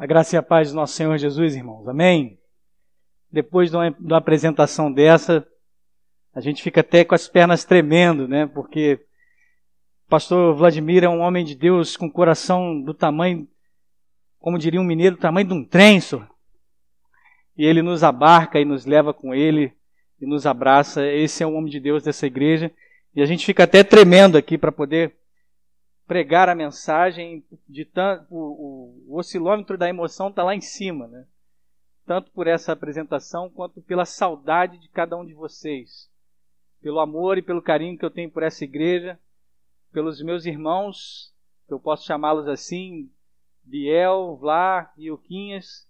A 0.00 0.06
graça 0.06 0.34
e 0.34 0.38
a 0.38 0.42
paz 0.42 0.70
do 0.70 0.76
nosso 0.76 0.94
Senhor 0.94 1.18
Jesus, 1.18 1.54
irmãos. 1.54 1.86
Amém? 1.86 2.38
Depois 3.30 3.68
de 3.68 3.76
uma, 3.76 3.90
de 3.90 4.06
uma, 4.06 4.16
apresentação 4.16 4.90
dessa, 4.90 5.46
a 6.34 6.40
gente 6.40 6.62
fica 6.62 6.80
até 6.80 7.04
com 7.04 7.14
as 7.14 7.28
pernas 7.28 7.66
tremendo, 7.66 8.26
né? 8.26 8.46
Porque 8.46 8.98
o 10.06 10.08
pastor 10.08 10.56
Vladimir 10.56 11.04
é 11.04 11.08
um 11.10 11.20
homem 11.20 11.44
de 11.44 11.54
Deus 11.54 11.98
com 11.98 12.10
coração 12.10 12.80
do 12.80 12.94
tamanho, 12.94 13.46
como 14.38 14.58
diria 14.58 14.80
um 14.80 14.84
mineiro, 14.84 15.16
do 15.16 15.20
tamanho 15.20 15.48
de 15.48 15.52
um 15.52 15.62
trem, 15.62 16.00
senhor. 16.00 16.26
E 17.54 17.66
ele 17.66 17.82
nos 17.82 18.02
abarca 18.02 18.58
e 18.58 18.64
nos 18.64 18.86
leva 18.86 19.12
com 19.12 19.34
ele 19.34 19.70
e 20.18 20.24
nos 20.24 20.46
abraça. 20.46 21.06
Esse 21.06 21.42
é 21.42 21.46
o 21.46 21.52
homem 21.52 21.70
de 21.70 21.78
Deus 21.78 22.04
dessa 22.04 22.26
igreja. 22.26 22.72
E 23.14 23.20
a 23.20 23.26
gente 23.26 23.44
fica 23.44 23.64
até 23.64 23.84
tremendo 23.84 24.38
aqui 24.38 24.56
para 24.56 24.72
poder 24.72 25.19
pregar 26.10 26.48
a 26.48 26.56
mensagem 26.56 27.44
de 27.68 27.84
tanto 27.84 28.26
o, 28.34 29.06
o, 29.06 29.16
oscilômetro 29.16 29.78
da 29.78 29.88
emoção 29.88 30.28
está 30.28 30.42
lá 30.42 30.56
em 30.56 30.60
cima, 30.60 31.06
né? 31.06 31.24
Tanto 32.04 32.32
por 32.32 32.48
essa 32.48 32.72
apresentação 32.72 33.48
quanto 33.48 33.80
pela 33.80 34.04
saudade 34.04 34.76
de 34.78 34.88
cada 34.88 35.16
um 35.16 35.24
de 35.24 35.34
vocês, 35.34 36.10
pelo 36.82 36.98
amor 36.98 37.38
e 37.38 37.42
pelo 37.42 37.62
carinho 37.62 37.96
que 37.96 38.04
eu 38.04 38.10
tenho 38.10 38.28
por 38.28 38.42
essa 38.42 38.64
igreja, 38.64 39.20
pelos 39.92 40.20
meus 40.20 40.46
irmãos, 40.46 41.32
que 41.68 41.74
eu 41.74 41.78
posso 41.78 42.04
chamá-los 42.04 42.48
assim, 42.48 43.08
Biel, 43.62 44.36
Vlá 44.36 44.92
e 44.96 45.12
Uquinhas. 45.12 45.88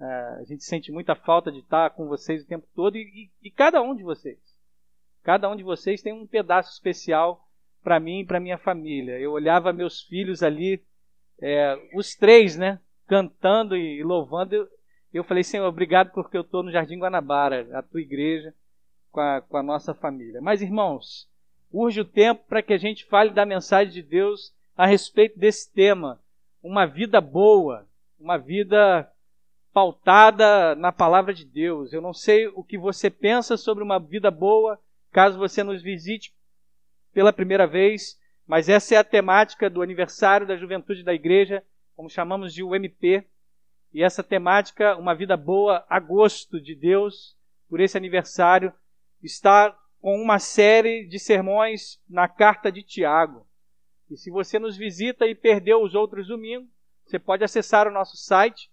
É, 0.00 0.04
a 0.40 0.42
gente 0.48 0.64
sente 0.64 0.90
muita 0.90 1.14
falta 1.14 1.52
de 1.52 1.60
estar 1.60 1.90
com 1.90 2.08
vocês 2.08 2.42
o 2.42 2.48
tempo 2.48 2.66
todo 2.74 2.96
e, 2.96 3.30
e, 3.40 3.46
e 3.46 3.50
cada 3.52 3.80
um 3.80 3.94
de 3.94 4.02
vocês. 4.02 4.40
Cada 5.22 5.48
um 5.48 5.54
de 5.54 5.62
vocês 5.62 6.02
tem 6.02 6.12
um 6.12 6.26
pedaço 6.26 6.72
especial 6.72 7.43
para 7.84 8.00
mim 8.00 8.20
e 8.20 8.24
para 8.24 8.40
minha 8.40 8.56
família. 8.56 9.18
Eu 9.20 9.32
olhava 9.32 9.72
meus 9.72 10.00
filhos 10.00 10.42
ali, 10.42 10.82
é, 11.40 11.78
os 11.94 12.14
três, 12.16 12.56
né, 12.56 12.80
cantando 13.06 13.76
e 13.76 14.02
louvando. 14.02 14.54
Eu, 14.54 14.68
eu 15.12 15.22
falei, 15.22 15.44
Senhor, 15.44 15.66
obrigado 15.66 16.10
porque 16.12 16.36
eu 16.36 16.40
estou 16.40 16.62
no 16.62 16.72
Jardim 16.72 16.98
Guanabara, 16.98 17.68
a 17.78 17.82
tua 17.82 18.00
igreja, 18.00 18.54
com 19.12 19.20
a, 19.20 19.42
com 19.42 19.58
a 19.58 19.62
nossa 19.62 19.94
família. 19.94 20.40
Mas, 20.40 20.62
irmãos, 20.62 21.28
urge 21.70 22.00
o 22.00 22.04
tempo 22.04 22.42
para 22.48 22.62
que 22.62 22.72
a 22.72 22.78
gente 22.78 23.04
fale 23.04 23.30
da 23.30 23.44
mensagem 23.44 23.92
de 23.92 24.02
Deus 24.02 24.52
a 24.74 24.86
respeito 24.86 25.38
desse 25.38 25.70
tema. 25.70 26.18
Uma 26.62 26.86
vida 26.86 27.20
boa, 27.20 27.86
uma 28.18 28.38
vida 28.38 29.08
pautada 29.74 30.74
na 30.76 30.90
palavra 30.90 31.34
de 31.34 31.44
Deus. 31.44 31.92
Eu 31.92 32.00
não 32.00 32.14
sei 32.14 32.46
o 32.48 32.64
que 32.64 32.78
você 32.78 33.10
pensa 33.10 33.56
sobre 33.58 33.84
uma 33.84 33.98
vida 33.98 34.30
boa, 34.30 34.80
caso 35.12 35.36
você 35.36 35.62
nos 35.62 35.82
visite 35.82 36.32
pela 37.14 37.32
primeira 37.32 37.66
vez, 37.66 38.18
mas 38.46 38.68
essa 38.68 38.94
é 38.94 38.98
a 38.98 39.04
temática 39.04 39.70
do 39.70 39.80
aniversário 39.80 40.46
da 40.46 40.56
juventude 40.56 41.02
da 41.02 41.14
igreja, 41.14 41.64
como 41.96 42.10
chamamos 42.10 42.52
de 42.52 42.62
UMP. 42.62 43.24
E 43.92 44.02
essa 44.02 44.22
temática, 44.22 44.96
Uma 44.96 45.14
Vida 45.14 45.36
Boa, 45.36 45.86
agosto 45.88 46.60
de 46.60 46.74
Deus, 46.74 47.36
por 47.70 47.80
esse 47.80 47.96
aniversário, 47.96 48.72
está 49.22 49.74
com 50.00 50.20
uma 50.20 50.38
série 50.38 51.06
de 51.06 51.18
sermões 51.18 52.00
na 52.10 52.28
carta 52.28 52.70
de 52.70 52.82
Tiago. 52.82 53.46
E 54.10 54.16
se 54.16 54.30
você 54.30 54.58
nos 54.58 54.76
visita 54.76 55.26
e 55.26 55.34
perdeu 55.34 55.82
os 55.82 55.94
outros 55.94 56.26
domingos, 56.26 56.68
você 57.06 57.18
pode 57.18 57.44
acessar 57.44 57.86
o 57.86 57.92
nosso 57.92 58.16
site 58.16 58.70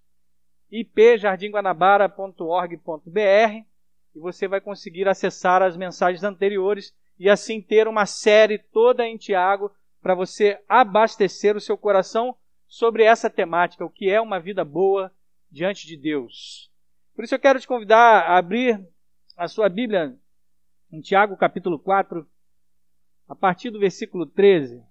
ipjardimguanabara.org.br 0.71 3.65
e 4.13 4.19
você 4.19 4.47
vai 4.47 4.59
conseguir 4.59 5.07
acessar 5.07 5.61
as 5.61 5.77
mensagens 5.77 6.23
anteriores 6.23 6.93
e 7.21 7.29
assim 7.29 7.61
ter 7.61 7.87
uma 7.87 8.07
série 8.07 8.57
toda 8.57 9.05
em 9.05 9.15
Tiago 9.15 9.71
para 10.01 10.15
você 10.15 10.59
abastecer 10.67 11.55
o 11.55 11.61
seu 11.61 11.77
coração 11.77 12.35
sobre 12.65 13.03
essa 13.03 13.29
temática, 13.29 13.85
o 13.85 13.91
que 13.91 14.09
é 14.09 14.19
uma 14.19 14.39
vida 14.39 14.65
boa 14.65 15.11
diante 15.51 15.85
de 15.85 15.95
Deus. 15.95 16.71
Por 17.15 17.23
isso 17.23 17.35
eu 17.35 17.39
quero 17.39 17.59
te 17.59 17.67
convidar 17.67 18.23
a 18.23 18.39
abrir 18.39 18.83
a 19.37 19.47
sua 19.47 19.69
Bíblia 19.69 20.17
em 20.91 20.99
Tiago 20.99 21.37
capítulo 21.37 21.77
4, 21.77 22.25
a 23.29 23.35
partir 23.35 23.69
do 23.69 23.79
versículo 23.79 24.25
13. 24.25 24.83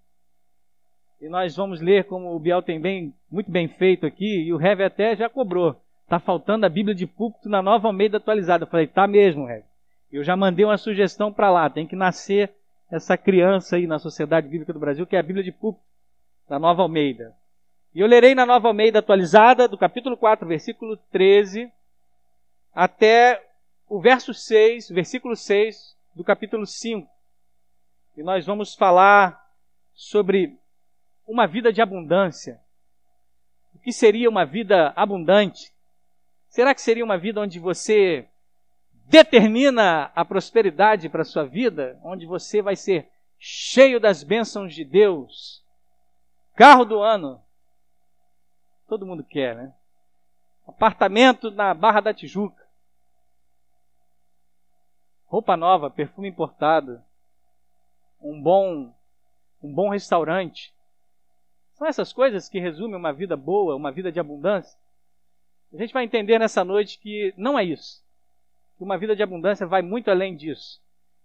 E 1.21 1.29
nós 1.29 1.57
vamos 1.57 1.81
ler 1.81 2.05
como 2.05 2.33
o 2.33 2.39
Biel 2.39 2.63
tem 2.63 2.81
bem, 2.81 3.13
muito 3.29 3.51
bem 3.51 3.67
feito 3.67 4.07
aqui, 4.07 4.45
e 4.45 4.53
o 4.53 4.57
Rev 4.57 4.83
até 4.83 5.17
já 5.17 5.29
cobrou. 5.29 5.83
Está 6.05 6.21
faltando 6.21 6.65
a 6.65 6.69
Bíblia 6.69 6.95
de 6.95 7.09
púlpito 7.09 7.49
na 7.49 7.61
nova 7.61 7.89
Almeida 7.89 8.19
atualizada. 8.19 8.63
Eu 8.63 8.71
falei, 8.71 8.87
tá 8.87 9.09
mesmo, 9.09 9.47
Rev. 9.47 9.65
Eu 10.13 10.25
já 10.25 10.37
mandei 10.37 10.65
uma 10.65 10.77
sugestão 10.77 11.33
para 11.33 11.51
lá, 11.51 11.71
tem 11.71 11.87
que 11.87 11.95
nascer 11.95 12.53
essa 12.91 13.17
criança 13.17 13.77
aí 13.77 13.87
na 13.87 13.99
Sociedade 13.99 14.49
Bíblica 14.49 14.73
do 14.73 14.81
Brasil, 14.81 15.07
que 15.07 15.15
é 15.15 15.21
a 15.21 15.23
Bíblia 15.23 15.45
de 15.45 15.53
Púlpito, 15.53 15.85
da 16.49 16.59
Nova 16.59 16.83
Almeida. 16.83 17.37
E 17.95 18.01
eu 18.01 18.07
lerei 18.07 18.35
na 18.35 18.45
Nova 18.45 18.69
Almeida 18.69 18.99
atualizada, 18.99 19.69
do 19.69 19.79
capítulo 19.79 20.17
4, 20.17 20.47
versículo 20.47 20.97
13, 21.13 21.71
até 22.75 23.41
o 23.89 24.01
verso 24.01 24.35
6, 24.35 24.89
versículo 24.91 25.37
6 25.37 25.97
do 26.15 26.25
capítulo 26.25 26.67
5. 26.67 27.09
E 28.17 28.23
nós 28.23 28.45
vamos 28.45 28.75
falar 28.75 29.41
sobre 29.95 30.59
uma 31.27 31.47
vida 31.47 31.73
de 31.73 31.81
abundância. 31.81 32.61
O 33.75 33.79
que 33.79 33.93
seria 33.93 34.29
uma 34.29 34.45
vida 34.45 34.93
abundante? 34.97 35.73
Será 36.49 36.75
que 36.75 36.83
seria 36.83 37.05
uma 37.05 37.17
vida 37.17 37.41
onde 37.41 37.61
você 37.61 38.29
determina 39.11 40.13
a 40.15 40.25
prosperidade 40.25 41.09
para 41.09 41.23
a 41.23 41.25
sua 41.25 41.45
vida, 41.45 41.99
onde 42.05 42.25
você 42.27 42.63
vai 42.63 42.77
ser 42.77 43.11
cheio 43.41 43.99
das 43.99 44.23
bênçãos 44.23 44.73
de 44.73 44.85
Deus. 44.85 45.65
Carro 46.55 46.85
do 46.85 47.03
ano. 47.03 47.43
Todo 48.87 49.05
mundo 49.05 49.25
quer, 49.25 49.57
né? 49.57 49.75
Apartamento 50.65 51.51
na 51.51 51.75
Barra 51.75 52.01
da 52.01 52.15
Tijuca. 52.15 52.65
Roupa 55.27 55.57
nova, 55.57 55.91
perfume 55.91 56.29
importado. 56.29 57.03
Um 58.21 58.41
bom 58.41 58.95
um 59.61 59.75
bom 59.75 59.91
restaurante. 59.91 60.73
São 61.73 61.87
essas 61.87 62.13
coisas 62.13 62.49
que 62.49 62.61
resumem 62.61 62.97
uma 62.97 63.13
vida 63.13 63.37
boa, 63.37 63.75
uma 63.75 63.91
vida 63.91 64.13
de 64.13 64.21
abundância. 64.21 64.79
A 65.73 65.77
gente 65.77 65.93
vai 65.93 66.05
entender 66.05 66.39
nessa 66.39 66.63
noite 66.63 66.99
que 67.01 67.35
não 67.37 67.59
é 67.59 67.65
isso 67.65 68.09
uma 68.85 68.99
vida 68.99 69.15
de 69.15 69.23
abundância 69.23 69.67
vai 69.67 69.83
muito 69.83 70.11
além 70.11 70.35
disso. 70.35 70.81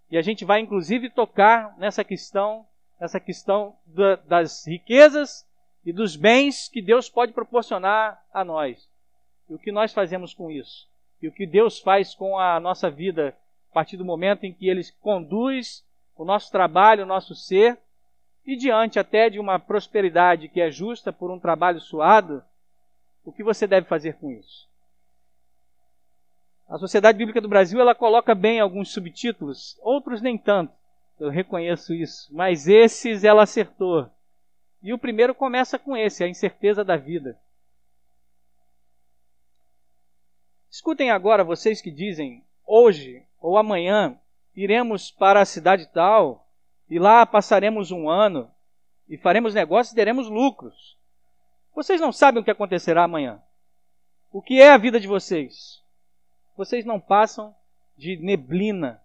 E 0.10 0.18
a 0.18 0.22
gente 0.22 0.46
vai 0.46 0.60
inclusive 0.60 1.10
tocar 1.10 1.76
nessa 1.78 2.04
questão, 2.04 2.66
nessa 3.00 3.20
questão 3.20 3.76
da, 3.86 4.16
das 4.18 4.68
riquezas 4.68 5.48
e 5.86 5.94
dos 5.94 6.16
bens 6.16 6.68
que 6.68 6.82
Deus 6.82 7.10
pode 7.10 7.34
proporcionar 7.34 8.22
a 8.34 8.44
nós. 8.44 8.90
E 9.50 9.54
o 9.54 9.60
que 9.60 9.72
nós 9.72 9.94
fazemos 9.94 10.34
com 10.34 10.52
isso? 10.52 10.88
E 11.22 11.28
o 11.28 11.32
que 11.32 11.46
Deus 11.46 11.80
faz 11.80 12.14
com 12.14 12.38
a 12.38 12.60
nossa 12.60 12.90
vida 12.90 13.36
a 13.72 13.74
partir 13.74 13.98
do 13.98 14.06
momento 14.06 14.46
em 14.46 14.54
que 14.54 14.68
Ele 14.68 14.82
conduz 15.02 15.86
o 16.16 16.24
nosso 16.24 16.52
trabalho, 16.52 17.04
o 17.04 17.08
nosso 17.08 17.36
ser, 17.36 17.78
e 18.46 18.56
diante 18.56 19.00
até 19.00 19.30
de 19.30 19.40
uma 19.40 19.60
prosperidade 19.60 20.48
que 20.48 20.62
é 20.62 20.70
justa 20.70 21.12
por 21.12 21.32
um 21.32 21.40
trabalho 21.40 21.80
suado, 21.80 22.44
o 23.24 23.32
que 23.32 23.44
você 23.44 23.66
deve 23.66 23.88
fazer 23.88 24.14
com 24.16 24.32
isso? 24.32 24.68
A 26.68 26.80
Sociedade 26.80 27.18
Bíblica 27.18 27.40
do 27.40 27.48
Brasil 27.48 27.80
ela 27.80 27.94
coloca 27.94 28.34
bem 28.34 28.60
alguns 28.60 28.92
subtítulos, 28.92 29.78
outros 29.82 30.22
nem 30.22 30.38
tanto. 30.38 30.74
Eu 31.20 31.30
reconheço 31.30 31.94
isso, 31.94 32.28
mas 32.34 32.68
esses 32.68 33.24
ela 33.24 33.44
acertou. 33.44 34.10
E 34.82 34.92
o 34.94 34.98
primeiro 34.98 35.34
começa 35.34 35.78
com 35.78 35.96
esse, 35.96 36.24
a 36.24 36.28
incerteza 36.28 36.84
da 36.84 36.98
vida. 36.98 37.40
Escutem 40.70 41.12
agora 41.12 41.44
vocês 41.44 41.82
que 41.82 41.92
dizem: 41.92 42.44
hoje 42.66 43.24
ou 43.40 43.58
amanhã 43.58 44.20
iremos 44.56 45.12
para 45.12 45.42
a 45.42 45.46
cidade 45.46 45.88
tal 45.94 46.48
e 46.90 47.00
lá 47.00 47.26
passaremos 47.26 47.92
um 47.92 48.10
ano 48.10 48.52
e 49.08 49.18
faremos 49.18 49.54
negócios 49.54 49.94
e 49.94 49.96
teremos 49.96 50.28
lucros. 50.28 50.98
Vocês 51.74 52.02
não 52.02 52.12
sabem 52.12 52.42
o 52.42 52.44
que 52.44 52.52
acontecerá 52.52 53.04
amanhã. 53.04 53.42
O 54.32 54.42
que 54.42 54.60
é 54.60 54.72
a 54.72 54.78
vida 54.78 55.00
de 55.00 55.08
vocês? 55.08 55.85
Vocês 56.56 56.86
não 56.86 57.00
passam 57.00 57.56
de 57.98 58.18
neblina, 58.18 59.02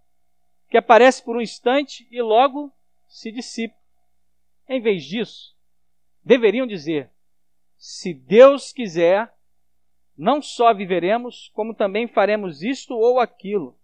que 0.69 0.77
aparece 0.77 1.23
por 1.23 1.37
um 1.37 1.41
instante 1.41 2.07
e 2.11 2.21
logo 2.23 2.73
se 3.09 3.33
dissipa. 3.33 3.77
Em 4.69 4.81
vez 4.81 5.05
disso, 5.05 5.57
deveriam 6.25 6.67
dizer: 6.67 7.11
se 7.77 8.15
Deus 8.15 8.73
quiser, 8.73 9.35
não 10.17 10.41
só 10.41 10.73
viveremos, 10.73 11.51
como 11.55 11.75
também 11.75 12.07
faremos 12.07 12.63
isto 12.63 12.95
ou 12.95 13.19
aquilo. 13.19 13.77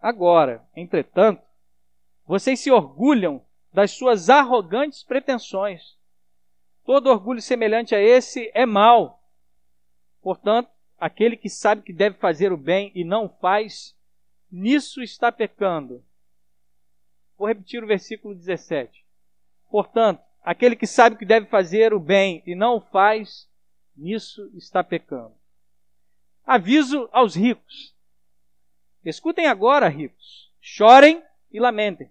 Agora, 0.00 0.66
entretanto, 0.74 1.42
vocês 2.26 2.60
se 2.60 2.70
orgulham 2.70 3.44
das 3.72 3.92
suas 3.92 4.28
arrogantes 4.28 5.02
pretensões. 5.02 5.96
Todo 6.84 7.10
orgulho 7.10 7.40
semelhante 7.40 7.94
a 7.94 8.00
esse 8.00 8.50
é 8.54 8.66
mau. 8.66 9.22
Portanto, 10.20 10.70
aquele 10.98 11.36
que 11.36 11.48
sabe 11.48 11.82
que 11.82 11.92
deve 11.92 12.16
fazer 12.18 12.52
o 12.52 12.56
bem 12.56 12.92
e 12.94 13.04
não 13.04 13.28
faz, 13.28 13.96
nisso 14.50 15.02
está 15.02 15.30
pecando. 15.30 16.04
Vou 17.36 17.48
repetir 17.48 17.82
o 17.82 17.86
versículo 17.86 18.34
17. 18.34 19.04
Portanto, 19.70 20.22
aquele 20.42 20.76
que 20.76 20.86
sabe 20.86 21.16
que 21.16 21.24
deve 21.24 21.46
fazer 21.46 21.92
o 21.92 22.00
bem 22.00 22.42
e 22.46 22.54
não 22.54 22.76
o 22.76 22.80
faz, 22.80 23.48
nisso 23.96 24.50
está 24.54 24.82
pecando. 24.82 25.34
Aviso 26.44 27.08
aos 27.12 27.34
ricos. 27.34 27.94
Escutem 29.04 29.46
agora, 29.46 29.88
ricos. 29.88 30.52
Chorem 30.60 31.22
e 31.52 31.60
lamentem 31.60 32.10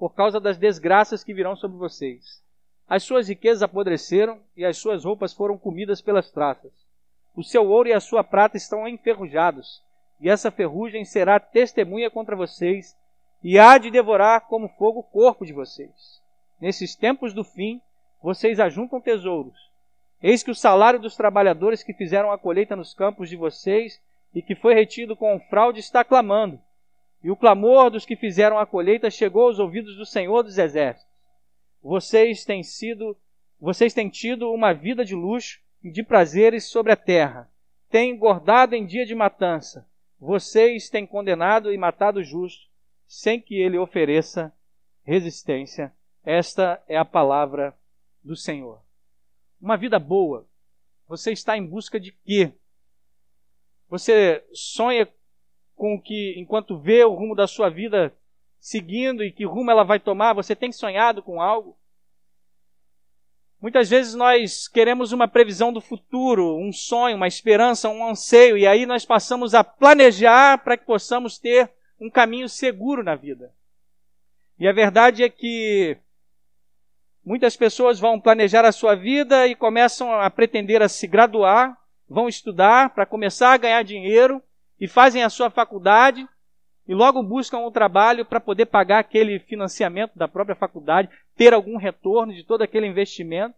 por 0.00 0.14
causa 0.14 0.40
das 0.40 0.56
desgraças 0.56 1.22
que 1.22 1.34
virão 1.34 1.54
sobre 1.54 1.76
vocês. 1.76 2.42
As 2.88 3.02
suas 3.02 3.28
riquezas 3.28 3.62
apodreceram 3.62 4.42
e 4.56 4.64
as 4.64 4.78
suas 4.78 5.04
roupas 5.04 5.34
foram 5.34 5.58
comidas 5.58 6.00
pelas 6.00 6.30
traças. 6.30 6.72
O 7.34 7.42
seu 7.42 7.68
ouro 7.68 7.88
e 7.88 7.92
a 7.92 8.00
sua 8.00 8.24
prata 8.24 8.56
estão 8.56 8.86
enferrujados, 8.88 9.82
e 10.20 10.28
essa 10.28 10.50
ferrugem 10.50 11.04
será 11.04 11.38
testemunha 11.40 12.10
contra 12.10 12.36
vocês 12.36 12.96
e 13.42 13.58
há 13.58 13.78
de 13.78 13.90
devorar 13.90 14.42
como 14.42 14.68
fogo 14.68 15.00
o 15.00 15.04
corpo 15.04 15.46
de 15.46 15.52
vocês. 15.52 16.20
Nesses 16.60 16.94
tempos 16.94 17.32
do 17.32 17.42
fim, 17.42 17.80
vocês 18.22 18.60
ajuntam 18.60 19.00
tesouros. 19.00 19.70
Eis 20.22 20.42
que 20.42 20.50
o 20.50 20.54
salário 20.54 21.00
dos 21.00 21.16
trabalhadores 21.16 21.82
que 21.82 21.94
fizeram 21.94 22.30
a 22.30 22.38
colheita 22.38 22.76
nos 22.76 22.92
campos 22.92 23.30
de 23.30 23.36
vocês 23.36 24.00
e 24.34 24.42
que 24.42 24.54
foi 24.54 24.74
retido 24.74 25.16
com 25.16 25.40
fraude 25.48 25.80
está 25.80 26.04
clamando. 26.04 26.60
E 27.22 27.30
o 27.30 27.36
clamor 27.36 27.90
dos 27.90 28.04
que 28.04 28.16
fizeram 28.16 28.58
a 28.58 28.66
colheita 28.66 29.10
chegou 29.10 29.44
aos 29.44 29.58
ouvidos 29.58 29.96
do 29.96 30.04
Senhor 30.04 30.42
dos 30.42 30.58
Exércitos. 30.58 31.10
Vocês 31.82 32.44
têm 32.44 32.62
sido, 32.62 33.16
vocês 33.58 33.94
têm 33.94 34.10
tido 34.10 34.52
uma 34.52 34.74
vida 34.74 35.04
de 35.04 35.14
luxo 35.14 35.58
e 35.82 35.90
de 35.90 36.02
prazeres 36.02 36.64
sobre 36.64 36.92
a 36.92 36.96
terra. 36.96 37.50
Têm 37.88 38.12
engordado 38.12 38.74
em 38.74 38.86
dia 38.86 39.04
de 39.04 39.14
matança. 39.14 39.88
Vocês 40.18 40.88
têm 40.88 41.06
condenado 41.06 41.72
e 41.72 41.78
matado 41.78 42.20
o 42.20 42.24
justo 42.24 42.68
sem 43.06 43.40
que 43.40 43.54
ele 43.56 43.78
ofereça 43.78 44.52
resistência. 45.02 45.92
Esta 46.22 46.82
é 46.86 46.96
a 46.96 47.04
palavra 47.04 47.76
do 48.22 48.36
Senhor. 48.36 48.80
Uma 49.60 49.76
vida 49.76 49.98
boa. 49.98 50.46
Você 51.08 51.32
está 51.32 51.56
em 51.56 51.66
busca 51.66 51.98
de 51.98 52.12
quê? 52.12 52.52
Você 53.88 54.44
sonha 54.52 55.08
com 55.74 56.00
que, 56.00 56.34
enquanto 56.38 56.78
vê 56.78 57.02
o 57.04 57.14
rumo 57.14 57.34
da 57.34 57.48
sua 57.48 57.68
vida 57.68 58.14
seguindo 58.60 59.24
e 59.24 59.32
que 59.32 59.44
rumo 59.44 59.70
ela 59.70 59.82
vai 59.82 59.98
tomar, 59.98 60.34
você 60.34 60.54
tem 60.54 60.70
sonhado 60.70 61.22
com 61.22 61.40
algo? 61.40 61.76
Muitas 63.60 63.90
vezes 63.90 64.14
nós 64.14 64.66
queremos 64.66 65.12
uma 65.12 65.28
previsão 65.28 65.70
do 65.70 65.82
futuro, 65.82 66.56
um 66.56 66.72
sonho, 66.72 67.16
uma 67.16 67.28
esperança, 67.28 67.90
um 67.90 68.08
anseio, 68.08 68.56
e 68.56 68.66
aí 68.66 68.86
nós 68.86 69.04
passamos 69.04 69.54
a 69.54 69.62
planejar 69.62 70.58
para 70.58 70.78
que 70.78 70.86
possamos 70.86 71.38
ter 71.38 71.70
um 72.00 72.08
caminho 72.08 72.48
seguro 72.48 73.04
na 73.04 73.14
vida. 73.14 73.52
E 74.58 74.66
a 74.66 74.72
verdade 74.72 75.22
é 75.22 75.28
que 75.28 75.98
muitas 77.22 77.54
pessoas 77.54 78.00
vão 78.00 78.18
planejar 78.18 78.64
a 78.64 78.72
sua 78.72 78.94
vida 78.94 79.46
e 79.46 79.54
começam 79.54 80.10
a 80.10 80.30
pretender 80.30 80.80
a 80.80 80.88
se 80.88 81.06
graduar, 81.06 81.76
vão 82.08 82.28
estudar 82.28 82.90
para 82.94 83.04
começar 83.04 83.52
a 83.52 83.58
ganhar 83.58 83.82
dinheiro 83.82 84.42
e 84.80 84.88
fazem 84.88 85.22
a 85.22 85.28
sua 85.28 85.50
faculdade 85.50 86.26
e 86.88 86.94
logo 86.94 87.22
buscam 87.22 87.58
um 87.58 87.70
trabalho 87.70 88.24
para 88.24 88.40
poder 88.40 88.66
pagar 88.66 88.98
aquele 88.98 89.38
financiamento 89.38 90.18
da 90.18 90.26
própria 90.26 90.56
faculdade, 90.56 91.08
ter 91.40 91.54
algum 91.54 91.78
retorno 91.78 92.34
de 92.34 92.44
todo 92.44 92.60
aquele 92.60 92.86
investimento. 92.86 93.56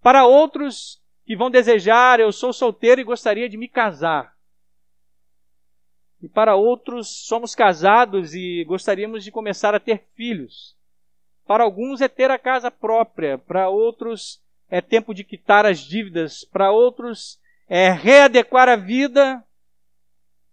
Para 0.00 0.26
outros 0.26 1.00
que 1.24 1.36
vão 1.36 1.48
desejar, 1.48 2.18
eu 2.18 2.32
sou 2.32 2.52
solteiro 2.52 3.00
e 3.00 3.04
gostaria 3.04 3.48
de 3.48 3.56
me 3.56 3.68
casar. 3.68 4.36
E 6.20 6.28
para 6.28 6.56
outros, 6.56 7.06
somos 7.06 7.54
casados 7.54 8.34
e 8.34 8.64
gostaríamos 8.64 9.22
de 9.22 9.30
começar 9.30 9.76
a 9.76 9.78
ter 9.78 10.08
filhos. 10.16 10.76
Para 11.46 11.62
alguns 11.62 12.00
é 12.00 12.08
ter 12.08 12.32
a 12.32 12.38
casa 12.38 12.68
própria, 12.68 13.38
para 13.38 13.68
outros 13.68 14.42
é 14.68 14.80
tempo 14.80 15.14
de 15.14 15.22
quitar 15.22 15.64
as 15.64 15.78
dívidas, 15.78 16.44
para 16.44 16.72
outros 16.72 17.40
é 17.68 17.92
readequar 17.92 18.68
a 18.68 18.74
vida, 18.74 19.40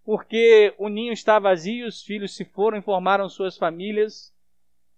porque 0.04 0.72
o 0.78 0.88
ninho 0.88 1.12
está 1.12 1.40
vazio, 1.40 1.88
os 1.88 2.04
filhos 2.04 2.36
se 2.36 2.44
foram 2.44 2.80
formaram 2.80 3.28
suas 3.28 3.58
famílias. 3.58 4.32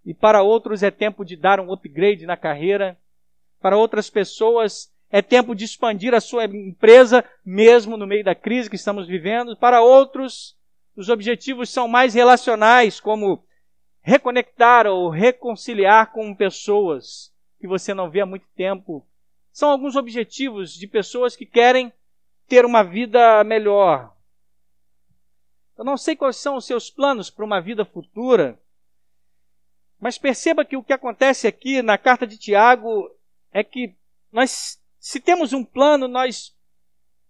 E 0.05 0.13
para 0.13 0.43
outros 0.43 0.83
é 0.83 0.91
tempo 0.91 1.25
de 1.25 1.37
dar 1.37 1.61
um 1.61 1.73
upgrade 1.73 2.27
na 2.27 2.37
carreira. 2.37 2.99
Para 3.61 3.77
outras 3.77 4.11
pessoas 4.11 4.93
é 5.11 5.21
tempo 5.21 5.55
de 5.55 5.65
expandir 5.65 6.15
a 6.15 6.21
sua 6.21 6.47
empresa, 6.47 7.25
mesmo 7.45 7.97
no 7.97 8.07
meio 8.07 8.25
da 8.25 8.35
crise 8.35 8.71
que 8.71 8.77
estamos 8.77 9.07
vivendo. 9.07 9.57
Para 9.57 9.83
outros, 9.83 10.57
os 10.97 11.09
objetivos 11.09 11.71
são 11.71 11.87
mais 11.87 12.15
relacionais, 12.15 12.99
como 12.99 13.45
reconectar 14.01 14.87
ou 14.87 15.09
reconciliar 15.09 16.13
com 16.13 16.35
pessoas 16.35 17.33
que 17.61 17.69
você 17.69 17.95
não 17.95 18.11
vê 18.11 18.23
há 18.23 18.27
muito 18.27 18.47
tempo. 18.57 19.07
São 19.53 19.71
alguns 19.71 19.95
objetivos 19.97 20.75
de 20.75 20.87
pessoas 20.87 21.37
que 21.37 21.47
querem 21.47 21.93
ter 22.49 22.65
uma 22.65 22.83
vida 22.83 23.45
melhor. 23.45 24.13
Eu 25.79 25.85
não 25.85 25.97
sei 25.97 26.17
quais 26.17 26.37
são 26.37 26.57
os 26.57 26.65
seus 26.65 26.91
planos 26.91 27.31
para 27.31 27.45
uma 27.45 27.61
vida 27.61 27.85
futura, 27.85 28.59
mas 30.03 30.19
perceba 30.19 30.65
que 30.65 30.77
o 30.77 30.83
que 30.83 30.93
acontece 30.93 31.47
aqui 31.47 31.81
na 31.81 31.97
carta 31.97 32.27
de 32.27 32.37
Tiago 32.37 33.09
é 33.53 33.63
que 33.63 33.95
nós, 34.33 34.77
se 34.99 35.21
temos 35.21 35.53
um 35.53 35.65
plano, 35.65 36.09
nós 36.09 36.53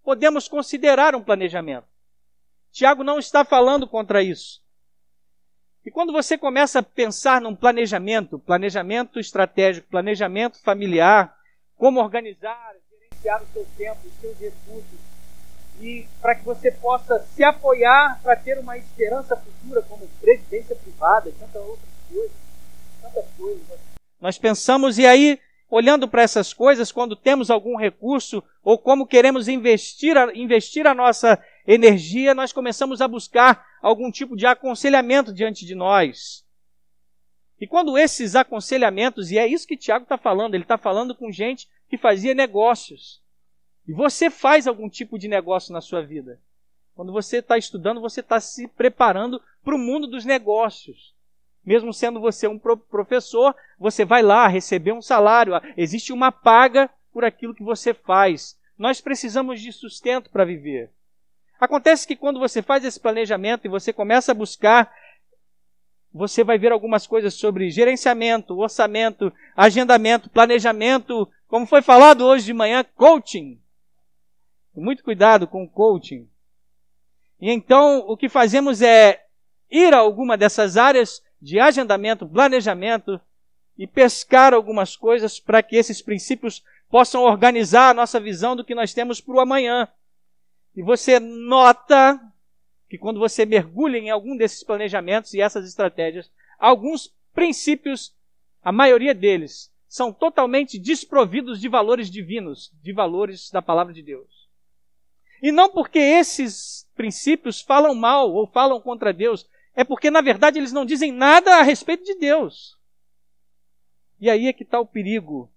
podemos 0.03 0.47
considerar 0.47 1.13
um 1.13 1.21
planejamento. 1.21 1.85
Tiago 2.71 3.03
não 3.03 3.19
está 3.19 3.45
falando 3.45 3.87
contra 3.87 4.23
isso. 4.23 4.59
E 5.85 5.91
quando 5.91 6.11
você 6.11 6.35
começa 6.35 6.79
a 6.79 6.83
pensar 6.83 7.39
num 7.39 7.55
planejamento, 7.55 8.39
planejamento 8.39 9.19
estratégico, 9.19 9.87
planejamento 9.91 10.59
familiar, 10.63 11.37
como 11.77 11.99
organizar, 11.99 12.73
gerenciar 12.89 13.43
o 13.43 13.47
seu 13.53 13.67
tempo, 13.77 13.99
os 14.07 14.19
seus 14.19 14.39
recursos, 14.39 14.99
e 15.79 16.07
para 16.19 16.33
que 16.33 16.43
você 16.43 16.71
possa 16.71 17.19
se 17.35 17.43
apoiar 17.43 18.19
para 18.23 18.35
ter 18.35 18.57
uma 18.57 18.75
esperança 18.79 19.37
futura 19.37 19.83
como 19.83 20.07
presidência 20.19 20.75
privada 20.75 21.29
e 21.29 21.33
tantas 21.33 21.61
outras 21.61 21.89
coisas, 22.09 22.42
Nós 24.19 24.37
pensamos 24.37 24.97
e 24.97 25.05
aí 25.05 25.39
olhando 25.69 26.07
para 26.07 26.21
essas 26.21 26.53
coisas, 26.53 26.91
quando 26.91 27.15
temos 27.15 27.49
algum 27.49 27.75
recurso 27.75 28.43
ou 28.63 28.77
como 28.77 29.07
queremos 29.07 29.47
investir 29.47 30.15
a, 30.15 30.31
investir 30.35 30.85
a 30.85 30.93
nossa 30.93 31.43
energia, 31.65 32.35
nós 32.35 32.53
começamos 32.53 33.01
a 33.01 33.07
buscar 33.07 33.65
algum 33.81 34.11
tipo 34.11 34.35
de 34.35 34.45
aconselhamento 34.45 35.33
diante 35.33 35.65
de 35.65 35.73
nós. 35.73 36.45
E 37.59 37.65
quando 37.65 37.97
esses 37.97 38.35
aconselhamentos, 38.35 39.31
e 39.31 39.37
é 39.37 39.47
isso 39.47 39.67
que 39.67 39.75
Tiago 39.75 40.03
está 40.03 40.17
falando, 40.17 40.53
ele 40.53 40.63
está 40.63 40.77
falando 40.77 41.15
com 41.15 41.31
gente 41.31 41.67
que 41.89 41.97
fazia 41.97 42.35
negócios. 42.35 43.19
E 43.87 43.93
você 43.93 44.29
faz 44.29 44.67
algum 44.67 44.87
tipo 44.87 45.17
de 45.17 45.27
negócio 45.27 45.73
na 45.73 45.81
sua 45.81 46.01
vida. 46.01 46.39
Quando 46.93 47.11
você 47.11 47.37
está 47.37 47.57
estudando, 47.57 47.99
você 47.99 48.19
está 48.19 48.39
se 48.39 48.67
preparando 48.67 49.41
para 49.63 49.75
o 49.75 49.79
mundo 49.79 50.05
dos 50.05 50.23
negócios. 50.23 51.15
Mesmo 51.65 51.93
sendo 51.93 52.19
você 52.19 52.47
um 52.47 52.59
professor, 52.59 53.55
você 53.79 54.03
vai 54.03 54.21
lá 54.21 54.47
receber 54.47 54.91
um 54.91 55.01
salário, 55.01 55.53
existe 55.77 56.11
uma 56.11 56.31
paga 56.31 56.89
por 57.11 57.23
aquilo 57.23 57.55
que 57.55 57.63
você 57.63 57.93
faz. 57.93 58.59
Nós 58.77 58.99
precisamos 58.99 59.61
de 59.61 59.71
sustento 59.71 60.29
para 60.29 60.43
viver. 60.43 60.89
Acontece 61.59 62.05
que 62.05 62.15
quando 62.15 62.39
você 62.39 62.61
faz 62.61 62.83
esse 62.83 62.99
planejamento 62.99 63.65
e 63.65 63.69
você 63.69 63.93
começa 63.93 64.33
a 64.33 64.35
buscar, 64.35 64.93
você 66.13 66.43
vai 66.43 66.57
ver 66.57 66.71
algumas 66.71 67.07
coisas 67.07 67.33
sobre 67.33 67.71
gerenciamento, 67.71 68.57
orçamento, 68.57 69.31
agendamento, 69.55 70.29
planejamento, 70.29 71.29
como 71.47 71.65
foi 71.65 71.81
falado 71.81 72.25
hoje 72.25 72.45
de 72.45 72.53
manhã, 72.53 72.83
coaching. 72.95 73.59
Muito 74.75 75.03
cuidado 75.03 75.47
com 75.47 75.63
o 75.63 75.69
coaching. 75.69 76.27
E 77.39 77.49
então 77.49 77.99
o 78.07 78.17
que 78.17 78.27
fazemos 78.27 78.81
é 78.81 79.23
ir 79.71 79.93
a 79.93 79.99
alguma 79.99 80.35
dessas 80.35 80.77
áreas 80.77 81.21
de 81.43 81.59
agendamento, 81.59 82.25
planejamento 82.25 83.19
e 83.77 83.85
pescar 83.85 84.53
algumas 84.53 84.95
coisas 84.95 85.41
para 85.41 85.61
que 85.61 85.75
esses 85.75 86.01
princípios 86.01 86.63
possam 86.89 87.23
organizar 87.23 87.89
a 87.89 87.93
nossa 87.93 88.17
visão 88.17 88.55
do 88.55 88.63
que 88.63 88.73
nós 88.73 88.93
temos 88.93 89.19
para 89.19 89.35
o 89.35 89.39
amanhã. 89.41 89.89
E 90.73 90.81
você 90.81 91.19
nota 91.19 92.17
que 92.89 92.97
quando 92.97 93.19
você 93.19 93.45
mergulha 93.45 93.97
em 93.97 94.09
algum 94.09 94.37
desses 94.37 94.63
planejamentos 94.63 95.33
e 95.33 95.41
essas 95.41 95.67
estratégias, 95.67 96.31
alguns 96.57 97.13
princípios, 97.33 98.15
a 98.61 98.71
maioria 98.71 99.13
deles, 99.13 99.69
são 99.85 100.13
totalmente 100.13 100.79
desprovidos 100.79 101.59
de 101.59 101.67
valores 101.67 102.09
divinos, 102.09 102.71
de 102.81 102.93
valores 102.93 103.51
da 103.51 103.61
palavra 103.61 103.93
de 103.93 104.01
Deus. 104.01 104.47
E 105.41 105.51
não 105.51 105.69
porque 105.69 105.99
esses 105.99 106.89
princípios 106.95 107.59
falam 107.59 107.93
mal 107.93 108.31
ou 108.31 108.47
falam 108.47 108.79
contra 108.79 109.11
Deus, 109.11 109.45
é 109.75 109.83
porque, 109.83 110.11
na 110.11 110.21
verdade, 110.21 110.59
eles 110.59 110.71
não 110.71 110.85
dizem 110.85 111.11
nada 111.11 111.57
a 111.57 111.61
respeito 111.61 112.03
de 112.03 112.15
Deus. 112.15 112.77
E 114.19 114.29
aí 114.29 114.47
é 114.47 114.53
que 114.53 114.63
está 114.63 114.79
o 114.79 114.85
perigo. 114.85 115.49